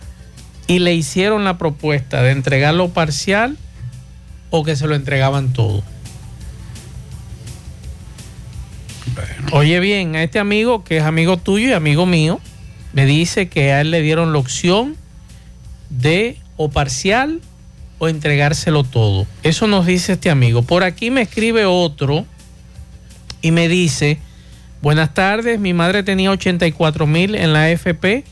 [0.68, 3.58] y le hicieron la propuesta de entregarlo parcial
[4.52, 5.84] o que se lo entregaban todo.
[9.52, 12.40] Oye bien, a este amigo, que es amigo tuyo y amigo mío,
[12.94, 14.96] me dice que a él le dieron la opción
[15.90, 17.42] de o parcial
[17.98, 19.26] o entregárselo todo.
[19.42, 20.62] Eso nos dice este amigo.
[20.62, 22.28] Por aquí me escribe otro
[23.42, 24.20] y me dice,
[24.84, 28.26] buenas tardes, mi madre tenía 84 mil en la AFP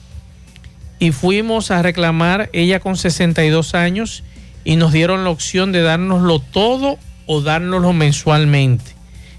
[1.00, 4.26] y fuimos a reclamar, ella con 62 años,
[4.66, 8.84] y nos dieron la opción de dárnoslo todo o dárnoslo mensualmente.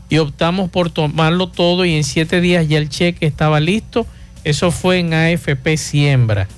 [0.09, 4.07] Y optamos por tomarlo todo y en siete días ya el cheque estaba listo.
[4.43, 6.49] Eso fue en AFP Siembra.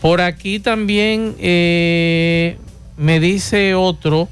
[0.00, 2.58] Por aquí también eh,
[2.96, 4.28] me dice otro,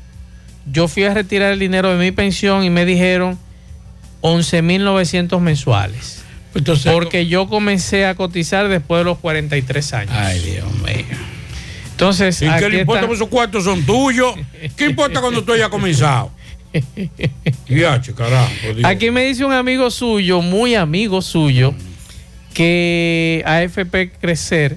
[0.70, 3.38] yo fui a retirar el dinero de mi pensión y me dijeron
[4.22, 6.22] 11.900 mensuales.
[6.84, 10.12] porque yo comencé a cotizar después de los 43 años.
[10.14, 11.04] Ay, Dios mío.
[11.92, 13.02] Entonces, ¿Y qué le importa?
[13.02, 14.34] está- esos cuartos son tuyos.
[14.76, 16.30] ¿Qué importa cuando tú hayas comenzado?
[17.68, 18.50] Ya, carajo.
[18.84, 21.74] Aquí me dice un amigo suyo, muy amigo suyo,
[22.54, 24.76] que AFP Crecer,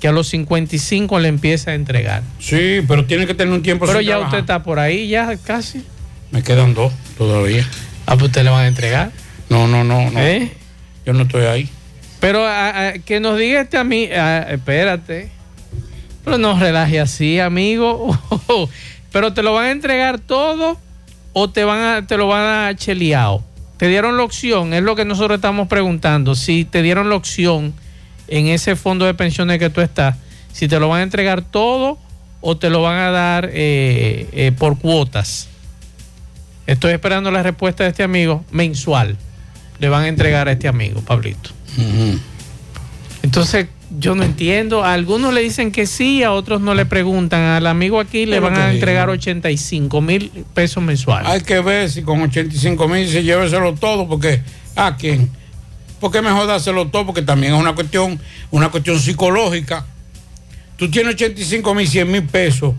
[0.00, 2.22] que a los 55 le empieza a entregar.
[2.38, 4.40] Sí, pero tiene que tener un tiempo Pero sin ya trabajar.
[4.40, 5.82] usted está por ahí, ya casi.
[6.30, 7.66] Me quedan dos todavía.
[8.06, 9.10] Ah, pues usted le van a entregar.
[9.48, 10.20] No, no, no, no.
[10.20, 10.50] ¿Eh?
[11.06, 11.68] Yo no estoy ahí.
[12.20, 14.08] Pero a- a- que nos diga este a mí,
[14.48, 15.30] espérate.
[16.24, 18.16] Pero no relaje así, amigo.
[19.12, 20.78] Pero te lo van a entregar todo
[21.32, 23.42] o te van a, te lo van a cheleado.
[23.76, 26.34] Te dieron la opción, es lo que nosotros estamos preguntando.
[26.36, 27.74] Si te dieron la opción
[28.28, 30.16] en ese fondo de pensiones que tú estás,
[30.52, 31.98] si te lo van a entregar todo
[32.40, 35.48] o te lo van a dar eh, eh, por cuotas.
[36.66, 39.16] Estoy esperando la respuesta de este amigo mensual.
[39.78, 41.50] Le van a entregar a este amigo, Pablito.
[43.22, 43.66] Entonces,
[43.98, 44.84] yo no entiendo.
[44.84, 47.40] A algunos le dicen que sí, a otros no le preguntan.
[47.42, 48.74] Al amigo aquí le van a digo.
[48.74, 51.28] entregar 85 mil pesos mensuales.
[51.28, 54.42] Hay que ver si con 85 mil se lléveselo todo, porque
[54.76, 55.30] ¿a quién?
[56.00, 58.18] Porque mejor dárselo todo, porque también es una cuestión,
[58.50, 59.86] una cuestión psicológica.
[60.76, 62.74] Tú tienes 85 mil, 100 mil pesos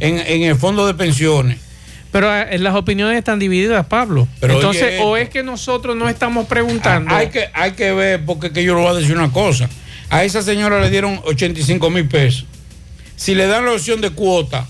[0.00, 1.58] en, en el fondo de pensiones.
[2.10, 4.26] Pero eh, las opiniones están divididas, Pablo.
[4.40, 7.14] Pero Entonces, oye o es que nosotros no estamos preguntando.
[7.14, 9.68] Hay que, hay que ver, porque que yo le voy a decir una cosa.
[10.10, 12.46] A esa señora le dieron 85 mil pesos.
[13.16, 14.66] Si le dan la opción de cuota,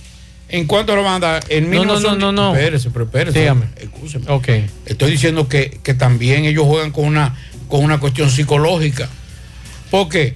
[0.48, 1.44] ¿en cuánto lo van a dar?
[1.48, 2.56] En No, no, 1900 no, no, no.
[2.56, 3.38] Espérese, pero espérese.
[3.38, 3.66] Dígame.
[3.76, 4.24] Escúcheme.
[4.28, 4.48] Ok.
[4.86, 7.36] Estoy diciendo que, que también ellos juegan con una,
[7.68, 9.08] con una cuestión psicológica.
[9.90, 10.34] Porque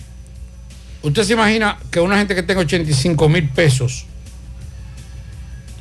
[1.02, 4.06] usted se imagina que una gente que tenga 85 mil pesos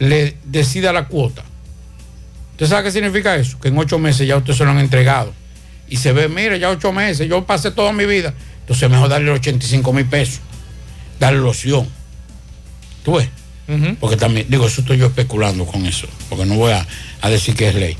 [0.01, 1.43] le decida la cuota.
[2.53, 3.59] ¿Usted sabe qué significa eso?
[3.59, 5.31] Que en ocho meses ya usted se lo han entregado.
[5.87, 8.33] Y se ve, mire, ya ocho meses, yo pasé toda mi vida.
[8.61, 10.39] Entonces es mejor darle 85 mil pesos.
[11.19, 11.87] Darle la opción.
[13.05, 13.29] ¿Tú ves?
[13.99, 16.85] Porque también, digo, eso estoy yo especulando con eso, porque no voy a,
[17.21, 17.95] a decir que es ley.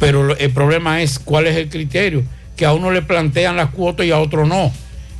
[0.00, 2.24] Pero el problema es cuál es el criterio,
[2.56, 4.72] que a uno le plantean las cuotas y a otro no,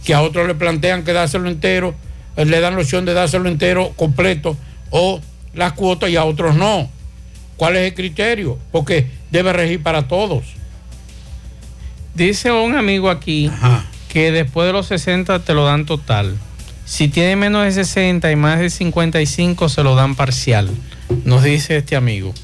[0.04, 1.94] que a otro le plantean que dárselo entero,
[2.36, 4.56] eh, le dan la opción de dárselo entero completo
[4.90, 5.20] o
[5.54, 6.88] las cuotas y a otros no.
[7.56, 8.58] ¿Cuál es el criterio?
[8.72, 10.44] Porque debe regir para todos.
[12.14, 13.50] Dice un amigo aquí
[14.08, 16.38] que después de los 60 te lo dan total.
[16.84, 20.70] Si tiene menos de 60 y más de 55 se lo dan parcial.
[21.24, 22.34] Nos dice este amigo.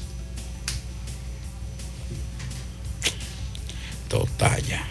[4.07, 4.83] Total ya.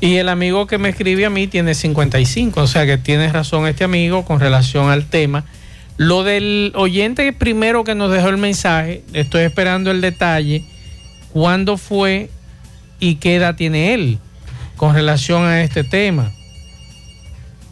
[0.00, 3.66] Y el amigo que me escribe a mí tiene 55, o sea que tiene razón
[3.66, 5.44] este amigo con relación al tema.
[6.02, 10.64] Lo del oyente primero que nos dejó el mensaje, estoy esperando el detalle,
[11.32, 12.28] cuándo fue
[12.98, 14.18] y qué edad tiene él
[14.74, 16.32] con relación a este tema.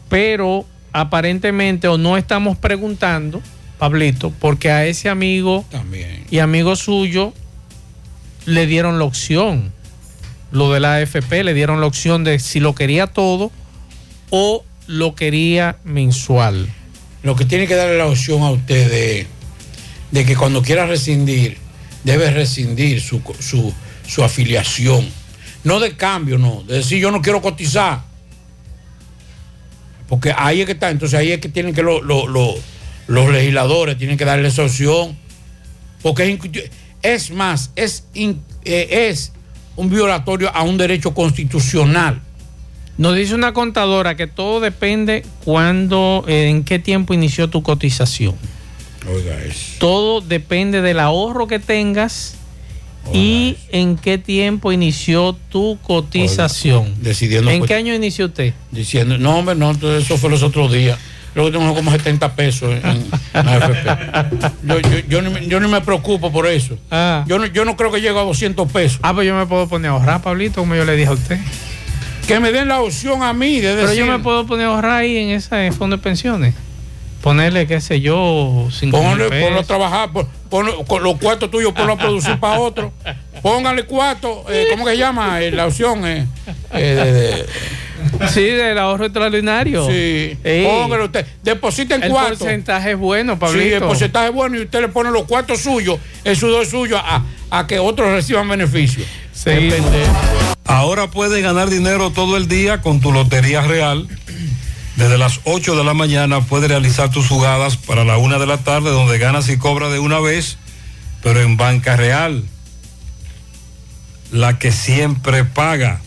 [0.09, 3.43] Pero aparentemente o no estamos preguntando,
[3.79, 5.65] Pablito, porque a ese amigo
[6.31, 7.35] y amigo suyo
[8.47, 9.73] le dieron la opción
[10.53, 13.51] lo de la AFP, le dieron la opción de si lo quería todo
[14.31, 16.69] o lo quería mensual.
[17.23, 19.27] Lo que tiene que darle la opción a usted de,
[20.11, 21.59] de que cuando quiera rescindir,
[22.05, 23.73] debe rescindir su, su,
[24.07, 25.07] su afiliación.
[25.65, 26.63] No de cambio, no.
[26.63, 28.03] De decir yo no quiero cotizar.
[30.09, 30.91] Porque ahí es que está.
[30.91, 32.55] Entonces ahí es que tienen que lo- lo- lo-
[33.07, 35.17] los legisladores tienen que darle esa opción.
[36.03, 36.71] Porque es,
[37.03, 39.33] es más, es, eh, es
[39.77, 42.23] un violatorio a un derecho constitucional.
[43.01, 48.35] Nos dice una contadora que todo depende cuándo, eh, en qué tiempo inició tu cotización.
[49.11, 49.77] Oiga eso.
[49.79, 52.35] Todo depende del ahorro que tengas
[53.11, 56.95] y en qué tiempo inició tu cotización.
[57.01, 58.53] Decidiendo ¿En pues- qué año inició usted?
[58.71, 60.99] diciendo, no, hombre, no, entonces eso fue los otros días.
[61.35, 63.03] Luego tengo como 70 pesos en, en
[63.49, 64.53] AFP.
[64.63, 66.77] Yo, yo, yo, ni me, yo ni me preocupo por eso.
[67.27, 68.99] Yo, no, yo no creo que llegue a 200 pesos.
[69.01, 71.39] Ah, pues yo me puedo poner a ahorrar, Pablito, como yo le dije a usted.
[72.35, 74.71] Que me den la opción a mí de Pero decir, yo me puedo poner a
[74.71, 76.55] ahorrar ahí en ese fondo de pensiones.
[77.23, 79.67] Ponerle, qué sé yo, 5 mil ponle, ponlo a pesos.
[79.67, 82.93] trabajar, pon- ponlo- con los cuartos tuyos, ponlo a producir para otro.
[83.43, 85.41] Póngale cuarto, eh, ¿cómo que se llama?
[85.43, 86.27] Eh, la opción eh,
[86.73, 87.47] eh, de-
[88.33, 89.87] Sí, del ahorro extraordinario.
[89.87, 90.37] Sí.
[90.45, 90.65] Ey.
[90.67, 91.27] Póngale usted.
[91.43, 92.39] Depositen El cuarto.
[92.39, 93.77] porcentaje es bueno, Sí, Pablito.
[93.77, 97.25] el porcentaje es bueno y usted le pone los cuartos suyos, el sudor suyo, a,
[97.51, 99.07] a que otros reciban beneficios.
[100.65, 104.07] Ahora puedes ganar dinero todo el día con tu Lotería Real.
[104.97, 108.59] Desde las 8 de la mañana puedes realizar tus jugadas para la 1 de la
[108.59, 110.59] tarde, donde ganas y cobras de una vez,
[111.23, 112.45] pero en banca real.
[114.31, 116.01] La que siempre paga.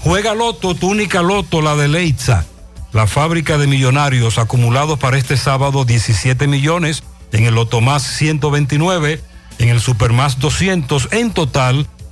[0.03, 2.45] Juega Loto, tu única Loto, la de Leitza.
[2.93, 7.01] La fábrica de millonarios acumulados para este sábado 17 millones,
[7.31, 9.19] en el Loto Más 129,
[9.57, 11.88] en el Super Más 200, en total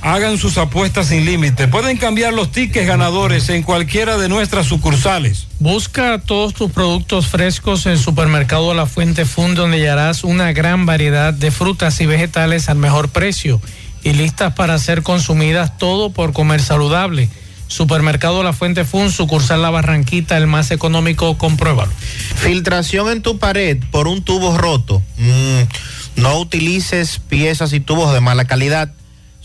[0.00, 1.66] Hagan sus apuestas sin límite.
[1.68, 5.46] Pueden cambiar los tickets ganadores en cualquiera de nuestras sucursales.
[5.58, 11.34] Busca todos tus productos frescos en Supermercado La Fuente Fund, donde hallarás una gran variedad
[11.34, 13.60] de frutas y vegetales al mejor precio
[14.04, 17.28] y listas para ser consumidas todo por comer saludable.
[17.66, 21.92] Supermercado La Fuente Fund, sucursal La Barranquita, el más económico, compruébalo.
[22.36, 25.02] Filtración en tu pared por un tubo roto.
[25.18, 28.92] Mm, no utilices piezas y tubos de mala calidad.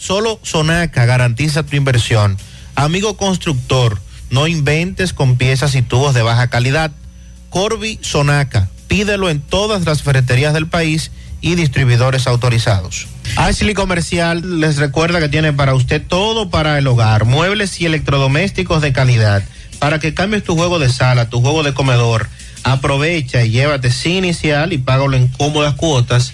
[0.05, 2.37] Solo Sonaca garantiza tu inversión.
[2.75, 4.01] Amigo constructor,
[4.31, 6.91] no inventes con piezas y tubos de baja calidad.
[7.49, 13.07] Corby Sonaca, pídelo en todas las ferreterías del país y distribuidores autorizados.
[13.37, 18.81] Ashley Comercial les recuerda que tiene para usted todo para el hogar, muebles y electrodomésticos
[18.81, 19.41] de calidad,
[19.79, 22.27] para que cambies tu juego de sala, tu juego de comedor.
[22.65, 26.33] Aprovecha y llévate sin inicial y págalo en cómodas cuotas.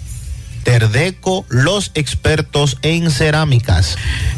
[0.63, 3.97] Terdeco, los expertos en cerámicas.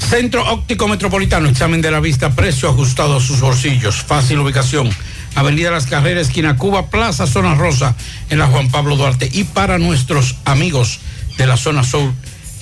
[0.10, 4.90] Centro Óptico Metropolitano, examen de la vista, precio ajustado a sus bolsillos, fácil ubicación.
[5.36, 7.96] Avenida Las Carreras, esquina Cuba, Plaza Zona Rosa,
[8.30, 9.30] en la Juan Pablo Duarte.
[9.32, 11.00] Y para nuestros amigos
[11.38, 12.14] de la zona sur,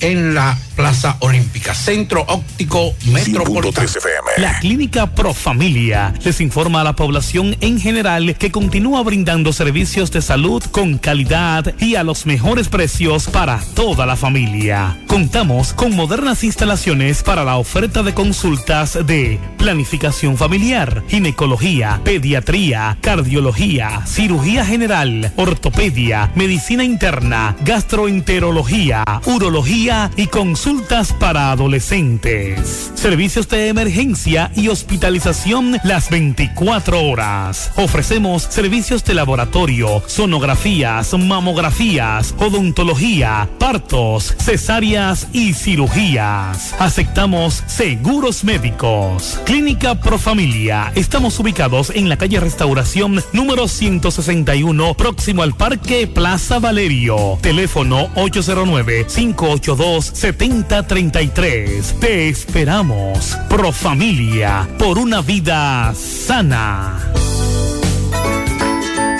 [0.02, 1.74] en la Plaza Olímpica.
[1.74, 3.88] Centro Óptico Metropolitano.
[4.36, 10.20] La Clínica Profamilia les informa a la población en general que continúa brindando servicios de
[10.20, 14.98] salud con calidad y a los mejores precios para toda la familia.
[15.06, 24.04] Contamos con modernas instalaciones para la oferta de consultas de planificación familiar, ginecología, pediatría, cardiología,
[24.06, 32.92] cirugía general, ortopedia, medicina interna, gastroenterología, urología y consultas para adolescentes.
[32.94, 37.72] Servicios de emergencia y hospitalización las 24 horas.
[37.76, 46.74] Ofrecemos servicios de laboratorio, sonografías, mamografías, odontología, partos, cesáreas y cirugías.
[46.78, 49.40] Aceptamos seguros médicos.
[49.44, 50.90] Clínica Profamilia.
[50.94, 57.38] Estamos ubicados en la calle Restauración número 161, próximo al Parque Plaza Valerio.
[57.42, 61.98] Teléfono 809 582 7033.
[61.98, 63.36] Te esperamos.
[63.48, 67.00] Pro Familia, por una vida sana.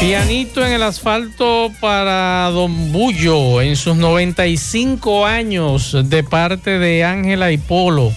[0.00, 7.52] Pianito en el asfalto para Don Bullo en sus 95 años de parte de Ángela
[7.52, 8.10] y Polo.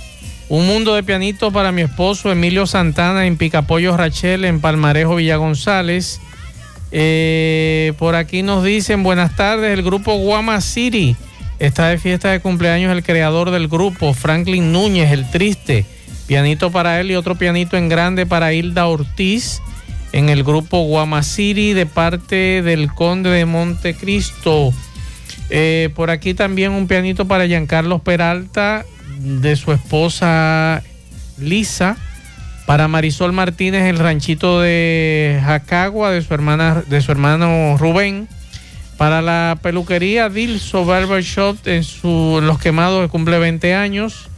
[0.48, 5.36] Un mundo de pianito para mi esposo Emilio Santana en Picapollo Rachel en Palmarejo Villa
[5.36, 6.22] González.
[6.94, 11.18] Eh, por aquí nos dicen buenas tardes, el grupo Guama City
[11.60, 15.86] está de fiesta de cumpleaños el creador del grupo, Franklin Núñez, el triste.
[16.28, 19.62] Pianito para él y otro pianito en grande para Hilda Ortiz
[20.14, 24.72] en el grupo Guamasiri de parte del Conde de Montecristo.
[25.50, 28.86] Eh, por aquí también un pianito para Giancarlos Peralta
[29.20, 30.84] de su esposa
[31.38, 31.98] Lisa.
[32.68, 38.30] Para Marisol Martínez, el ranchito de Jacagua de su hermana, de su hermano Rubén.
[38.98, 44.30] Para la peluquería Dilso Barbershop en, su, Los Quemados que cumple 20 años.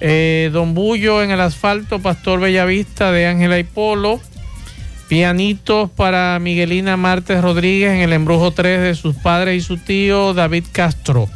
[0.00, 4.20] Eh, Don Bullo en el asfalto, Pastor Bellavista de Ángela y Polo.
[5.08, 10.34] Pianitos para Miguelina Martes Rodríguez en el embrujo 3 de sus padres y su tío
[10.34, 11.28] David Castro.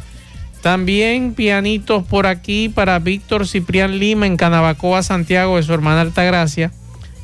[0.61, 6.71] También pianitos por aquí para Víctor Ciprián Lima en Canabacoa, Santiago, de su hermana Altagracia.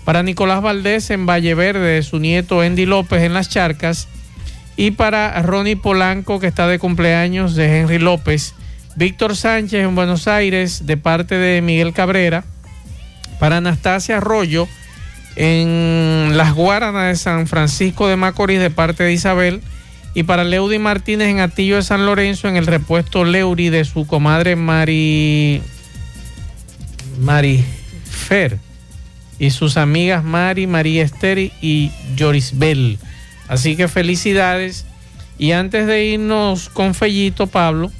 [0.05, 4.07] Para Nicolás Valdés en Valle Verde, de su nieto Andy López en Las Charcas.
[4.77, 8.55] Y para Ronnie Polanco, que está de cumpleaños, de Henry López.
[8.95, 12.45] Víctor Sánchez en Buenos Aires, de parte de Miguel Cabrera.
[13.37, 14.67] Para Anastasia Arroyo
[15.37, 19.61] en Las Guaranas de San Francisco de Macorís, de parte de Isabel.
[20.15, 24.07] Y para Leudy Martínez en Atillo de San Lorenzo, en el repuesto Leury de su
[24.07, 25.61] comadre Mari.
[27.19, 27.63] Mari
[28.03, 28.57] Fer.
[29.37, 32.97] Y sus amigas Mari, María Esther y Jorisbel.
[33.47, 34.87] Así que felicidades.
[35.37, 37.91] Y antes de irnos con Fellito, Pablo,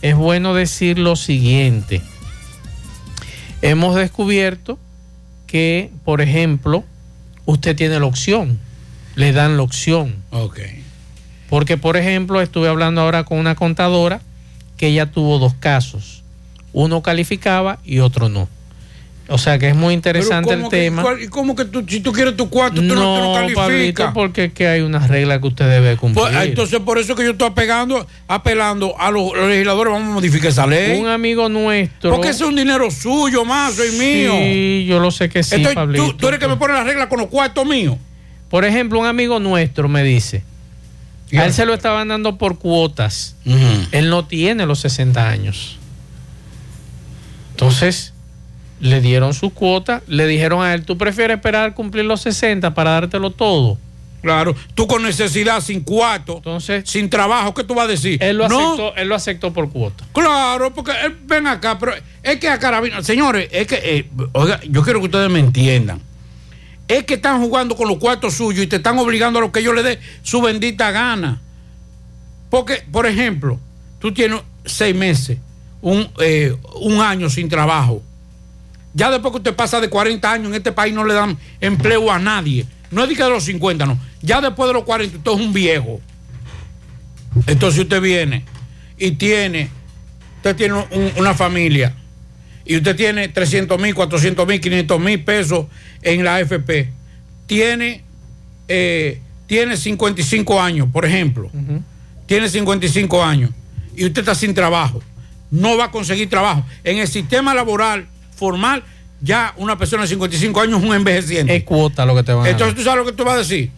[0.00, 2.00] es bueno decir lo siguiente.
[3.60, 4.78] Hemos descubierto
[5.46, 6.84] que, por ejemplo,
[7.44, 8.58] usted tiene la opción,
[9.14, 10.16] le dan la opción.
[10.30, 10.60] Ok.
[11.48, 14.20] Porque, por ejemplo, estuve hablando ahora con una contadora
[14.76, 16.22] que ella tuvo dos casos.
[16.72, 18.48] Uno calificaba y otro no.
[19.28, 21.04] O sea que es muy interesante el ¿cómo que- tema.
[21.20, 23.64] ¿Y cómo que tú, si tú quieres tu cuarto, tú no, no No, calificas?
[23.66, 26.26] Pablito, porque es que hay unas reglas que usted debe cumplir.
[26.30, 30.12] Pues, entonces, por eso que yo estoy apegando, apelando a los, los legisladores, vamos a
[30.14, 31.00] modificar esa ley.
[31.00, 32.10] Un amigo nuestro.
[32.12, 34.32] Porque ese es un dinero suyo, más, soy mío.
[34.38, 36.04] Sí, yo lo sé que sí, Entonces, Pablito.
[36.06, 37.96] tú, tú eres que me pone la regla con los cuartos míos.
[38.48, 40.44] Por ejemplo, un amigo nuestro me dice,
[41.36, 43.34] a él se lo estaban dando por cuotas.
[43.90, 45.78] Él no tiene los 60 años.
[47.50, 48.12] Entonces,
[48.80, 52.90] le dieron su cuota, le dijeron a él, ¿tú prefieres esperar cumplir los 60 para
[52.92, 53.78] dártelo todo?
[54.22, 56.42] Claro, tú con necesidad, sin cuarto,
[56.84, 58.20] sin trabajo, ¿qué tú vas a decir?
[58.22, 58.72] Él lo, No.
[58.72, 60.04] aceptó, él lo aceptó por cuota.
[60.12, 61.92] Claro, porque él, ven acá, pero
[62.22, 66.00] es que a Carabina, señores, es que, eh, oiga, yo quiero que ustedes me entiendan.
[66.88, 69.62] Es que están jugando con los cuartos suyos y te están obligando a lo que
[69.62, 71.40] yo le dé su bendita gana.
[72.50, 73.58] Porque, por ejemplo,
[74.00, 75.38] tú tienes seis meses,
[75.82, 78.02] un, eh, un año sin trabajo.
[78.96, 82.10] Ya después que usted pasa de 40 años, en este país no le dan empleo
[82.10, 82.64] a nadie.
[82.90, 83.98] No es de que de los 50, no.
[84.22, 86.00] Ya después de los 40, usted es un viejo.
[87.46, 88.42] Entonces usted viene
[88.98, 89.68] y tiene,
[90.38, 91.94] usted tiene un- una familia
[92.64, 95.66] y usted tiene 300 mil, 400 mil, 500 mil pesos
[96.02, 96.88] en la AFP.
[97.46, 98.02] Tiene,
[98.68, 101.50] eh, tiene 55 años, por ejemplo.
[102.24, 103.50] Tiene 55 años
[103.94, 105.02] y usted está sin trabajo.
[105.50, 106.64] No va a conseguir trabajo.
[106.82, 108.84] En el sistema laboral formal,
[109.20, 111.56] ya una persona de 55 años es un envejeciente.
[111.56, 113.38] Es cuota lo que te van a Entonces tú sabes lo que tú vas a
[113.38, 113.70] decir.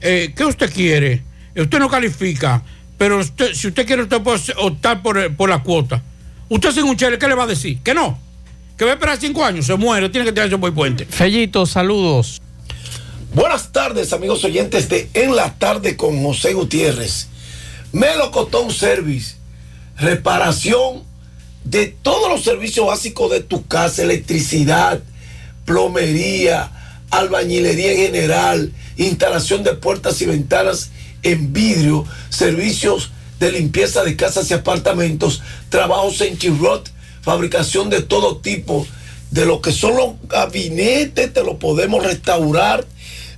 [0.00, 1.22] Eh, ¿Qué usted quiere?
[1.54, 2.62] Eh, Usted no califica,
[2.96, 6.00] pero usted- si usted quiere, usted puede optar por, eh, por la cuota.
[6.48, 7.78] Usted sin un chele, ¿qué le va a decir?
[7.82, 8.18] Que no.
[8.76, 11.04] Que va a esperar cinco años, se muere, tiene que tirarse por el puente.
[11.04, 12.40] Fellito, saludos.
[13.34, 17.28] Buenas tardes, amigos oyentes de En la Tarde con José Gutiérrez.
[17.92, 19.34] Melocotón Service,
[19.96, 21.02] reparación
[21.68, 25.02] de todos los servicios básicos de tu casa, electricidad,
[25.66, 26.70] plomería,
[27.10, 30.90] albañilería en general, instalación de puertas y ventanas
[31.22, 36.90] en vidrio, servicios de limpieza de casas y apartamentos, trabajos en chirrot,
[37.20, 38.86] fabricación de todo tipo,
[39.30, 42.86] de lo que son los gabinetes, te lo podemos restaurar,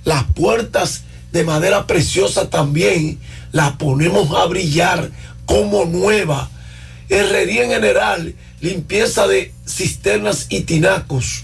[0.05, 1.03] las puertas
[1.33, 3.19] de madera preciosa también,
[3.51, 5.11] las ponemos a brillar
[5.45, 6.49] como nueva,
[7.11, 11.43] herrería en general, limpieza de cisternas y tinacos.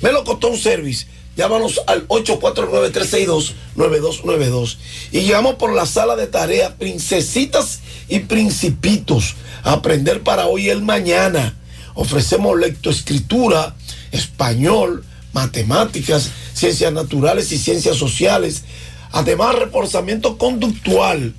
[0.00, 1.06] Melocotón Service.
[1.36, 4.78] Llámanos al 849-362-9292.
[5.12, 9.34] Y llegamos por la sala de tarea Princesitas y Principitos.
[9.62, 11.56] Aprender para hoy y el mañana.
[11.94, 13.76] Ofrecemos lectoescritura,
[14.12, 18.64] español, matemáticas, ciencias naturales y ciencias sociales.
[19.12, 21.34] Además, reforzamiento conductual.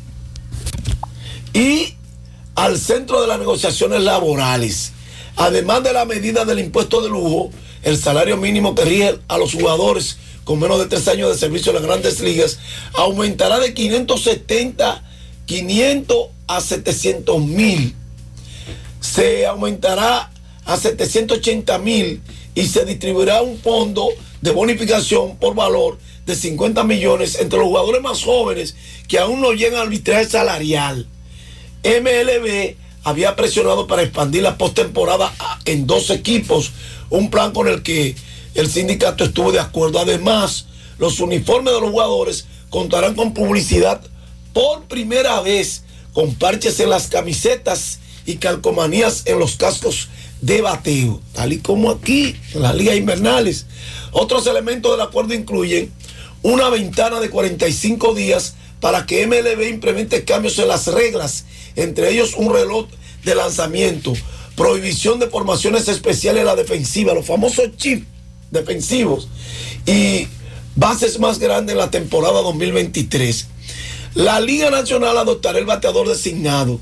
[1.53, 1.95] y
[2.55, 4.94] al centro de las negociaciones laborales.
[5.37, 7.51] Además de la medida del impuesto de lujo,
[7.83, 11.71] el salario mínimo que rige a los jugadores con menos de tres años de servicio
[11.71, 12.59] en las grandes ligas
[12.95, 15.03] aumentará de 570,
[15.47, 16.17] 500
[16.47, 17.95] a 700 mil.
[19.01, 20.31] Se aumentará
[20.65, 22.23] a 780 mil
[22.55, 24.09] y se distribuirá un fondo
[24.41, 28.77] de bonificación por valor de 50 millones entre los jugadores más jóvenes
[29.09, 31.07] que aún no llegan al arbitraje salarial.
[31.83, 35.33] MLB había presionado para expandir la postemporada
[35.67, 36.73] en dos equipos,
[37.11, 38.17] un plan con el que
[38.55, 39.99] el sindicato estuvo de acuerdo.
[39.99, 40.67] Además,
[40.99, 44.01] los uniformes de los jugadores contarán con publicidad
[44.53, 50.09] por primera vez, con parches en las camisetas y calcomanías en los cascos
[50.41, 53.67] de bateo, tal y como aquí en las ligas invernales.
[54.13, 55.93] Otros elementos del acuerdo incluyen
[56.43, 62.35] una ventana de 45 días para que MLB implemente cambios en las reglas, entre ellos
[62.37, 62.87] un reloj
[63.25, 64.13] de lanzamiento,
[64.57, 68.07] prohibición de formaciones especiales en la defensiva, los famosos chips
[68.51, 69.29] defensivos
[69.87, 70.29] y
[70.77, 73.49] bases más grandes en la temporada 2023.
[74.15, 76.81] La Liga Nacional adoptará el bateador designado,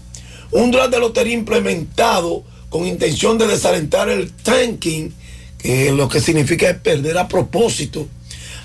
[0.50, 5.12] un draft de lotería implementado con intención de desalentar el tanking,
[5.58, 8.06] que lo que significa es perder a propósito,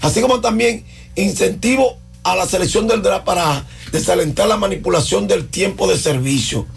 [0.01, 0.85] así como también
[1.15, 1.97] incentivo
[2.31, 6.67] a la selección del draft para desalentar la manipulación del tiempo de servicio,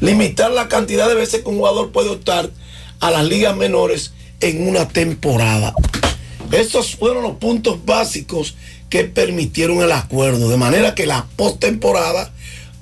[0.00, 2.50] limitar la cantidad de veces que un jugador puede optar
[3.00, 5.74] a las ligas menores en una temporada.
[6.52, 8.54] Estos fueron los puntos básicos
[8.88, 12.32] que permitieron el acuerdo, de manera que la postemporada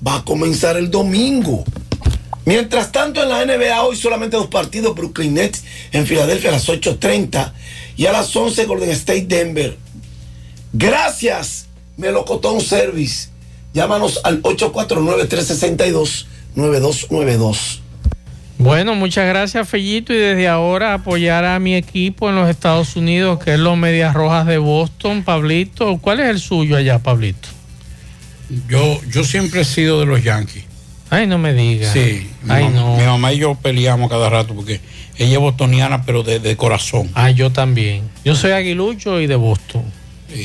[0.07, 1.65] va a comenzar el domingo.
[2.45, 6.69] Mientras tanto, en la NBA hoy solamente dos partidos, Brooklyn Nets en Filadelfia a las
[6.69, 7.53] 8.30
[7.97, 9.77] y a las 11 Golden State Denver.
[10.73, 11.68] Gracias,
[11.99, 13.29] Melocotón Service.
[13.75, 14.41] Llámanos al
[16.57, 17.81] 849-362-9292.
[18.61, 20.13] Bueno, muchas gracias, Fellito.
[20.13, 24.15] Y desde ahora apoyar a mi equipo en los Estados Unidos, que es los Medias
[24.15, 25.23] Rojas de Boston.
[25.23, 27.49] Pablito, ¿cuál es el suyo allá, Pablito?
[28.69, 30.65] Yo, yo siempre he sido de los Yankees.
[31.11, 31.93] Ay, no me digas.
[31.93, 32.97] Sí, mi, Ay, mam- no.
[32.97, 34.81] mi mamá y yo peleamos cada rato porque
[35.17, 37.11] ella es bostoniana, pero de, de corazón.
[37.15, 38.03] Ah, yo también.
[38.25, 39.85] Yo soy aguilucho y de Boston.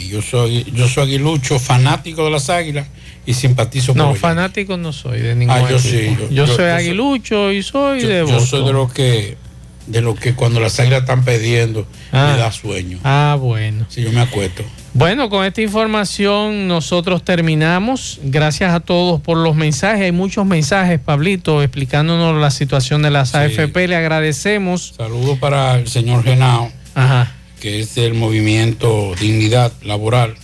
[0.10, 2.88] Yo soy, yo soy aguilucho, fanático de las águilas
[3.26, 6.30] y simpatizo con No, los fanático no soy de ningún Ah, yo sí, yo- Yo,
[6.30, 8.47] yo- soy yo soy- aguilucho y soy Yo, de yo Boston.
[8.47, 9.38] soy de los que
[9.85, 12.31] de lo que cuando las águilas están perdiendo Ah.
[12.31, 12.99] me da sueño.
[13.03, 13.85] Ah, bueno.
[13.89, 14.64] Si yo me acuesto.
[14.93, 18.22] Bueno, con esta información nosotros terminamos.
[18.23, 20.03] Gracias a todos por los mensajes.
[20.03, 23.89] Hay muchos mensajes, Pablito, explicándonos la situación de las AFP.
[23.89, 24.93] Le agradecemos.
[24.95, 27.34] Saludos para el señor Genao, Ajá.
[27.64, 30.35] Que es del movimiento Dignidad Laboral,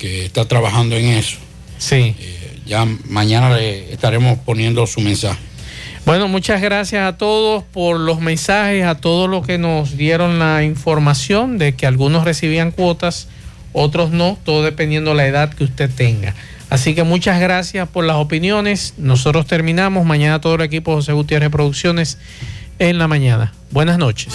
[0.00, 1.36] que está trabajando en eso.
[1.78, 2.16] Sí.
[2.66, 5.38] ya mañana le estaremos poniendo su mensaje.
[6.04, 10.64] Bueno, muchas gracias a todos por los mensajes, a todos los que nos dieron la
[10.64, 13.28] información de que algunos recibían cuotas,
[13.72, 16.34] otros no, todo dependiendo la edad que usted tenga.
[16.70, 18.94] Así que muchas gracias por las opiniones.
[18.96, 20.04] Nosotros terminamos.
[20.04, 22.18] Mañana todo el equipo José Gutiérrez Producciones
[22.80, 23.52] en la mañana.
[23.70, 24.34] Buenas noches.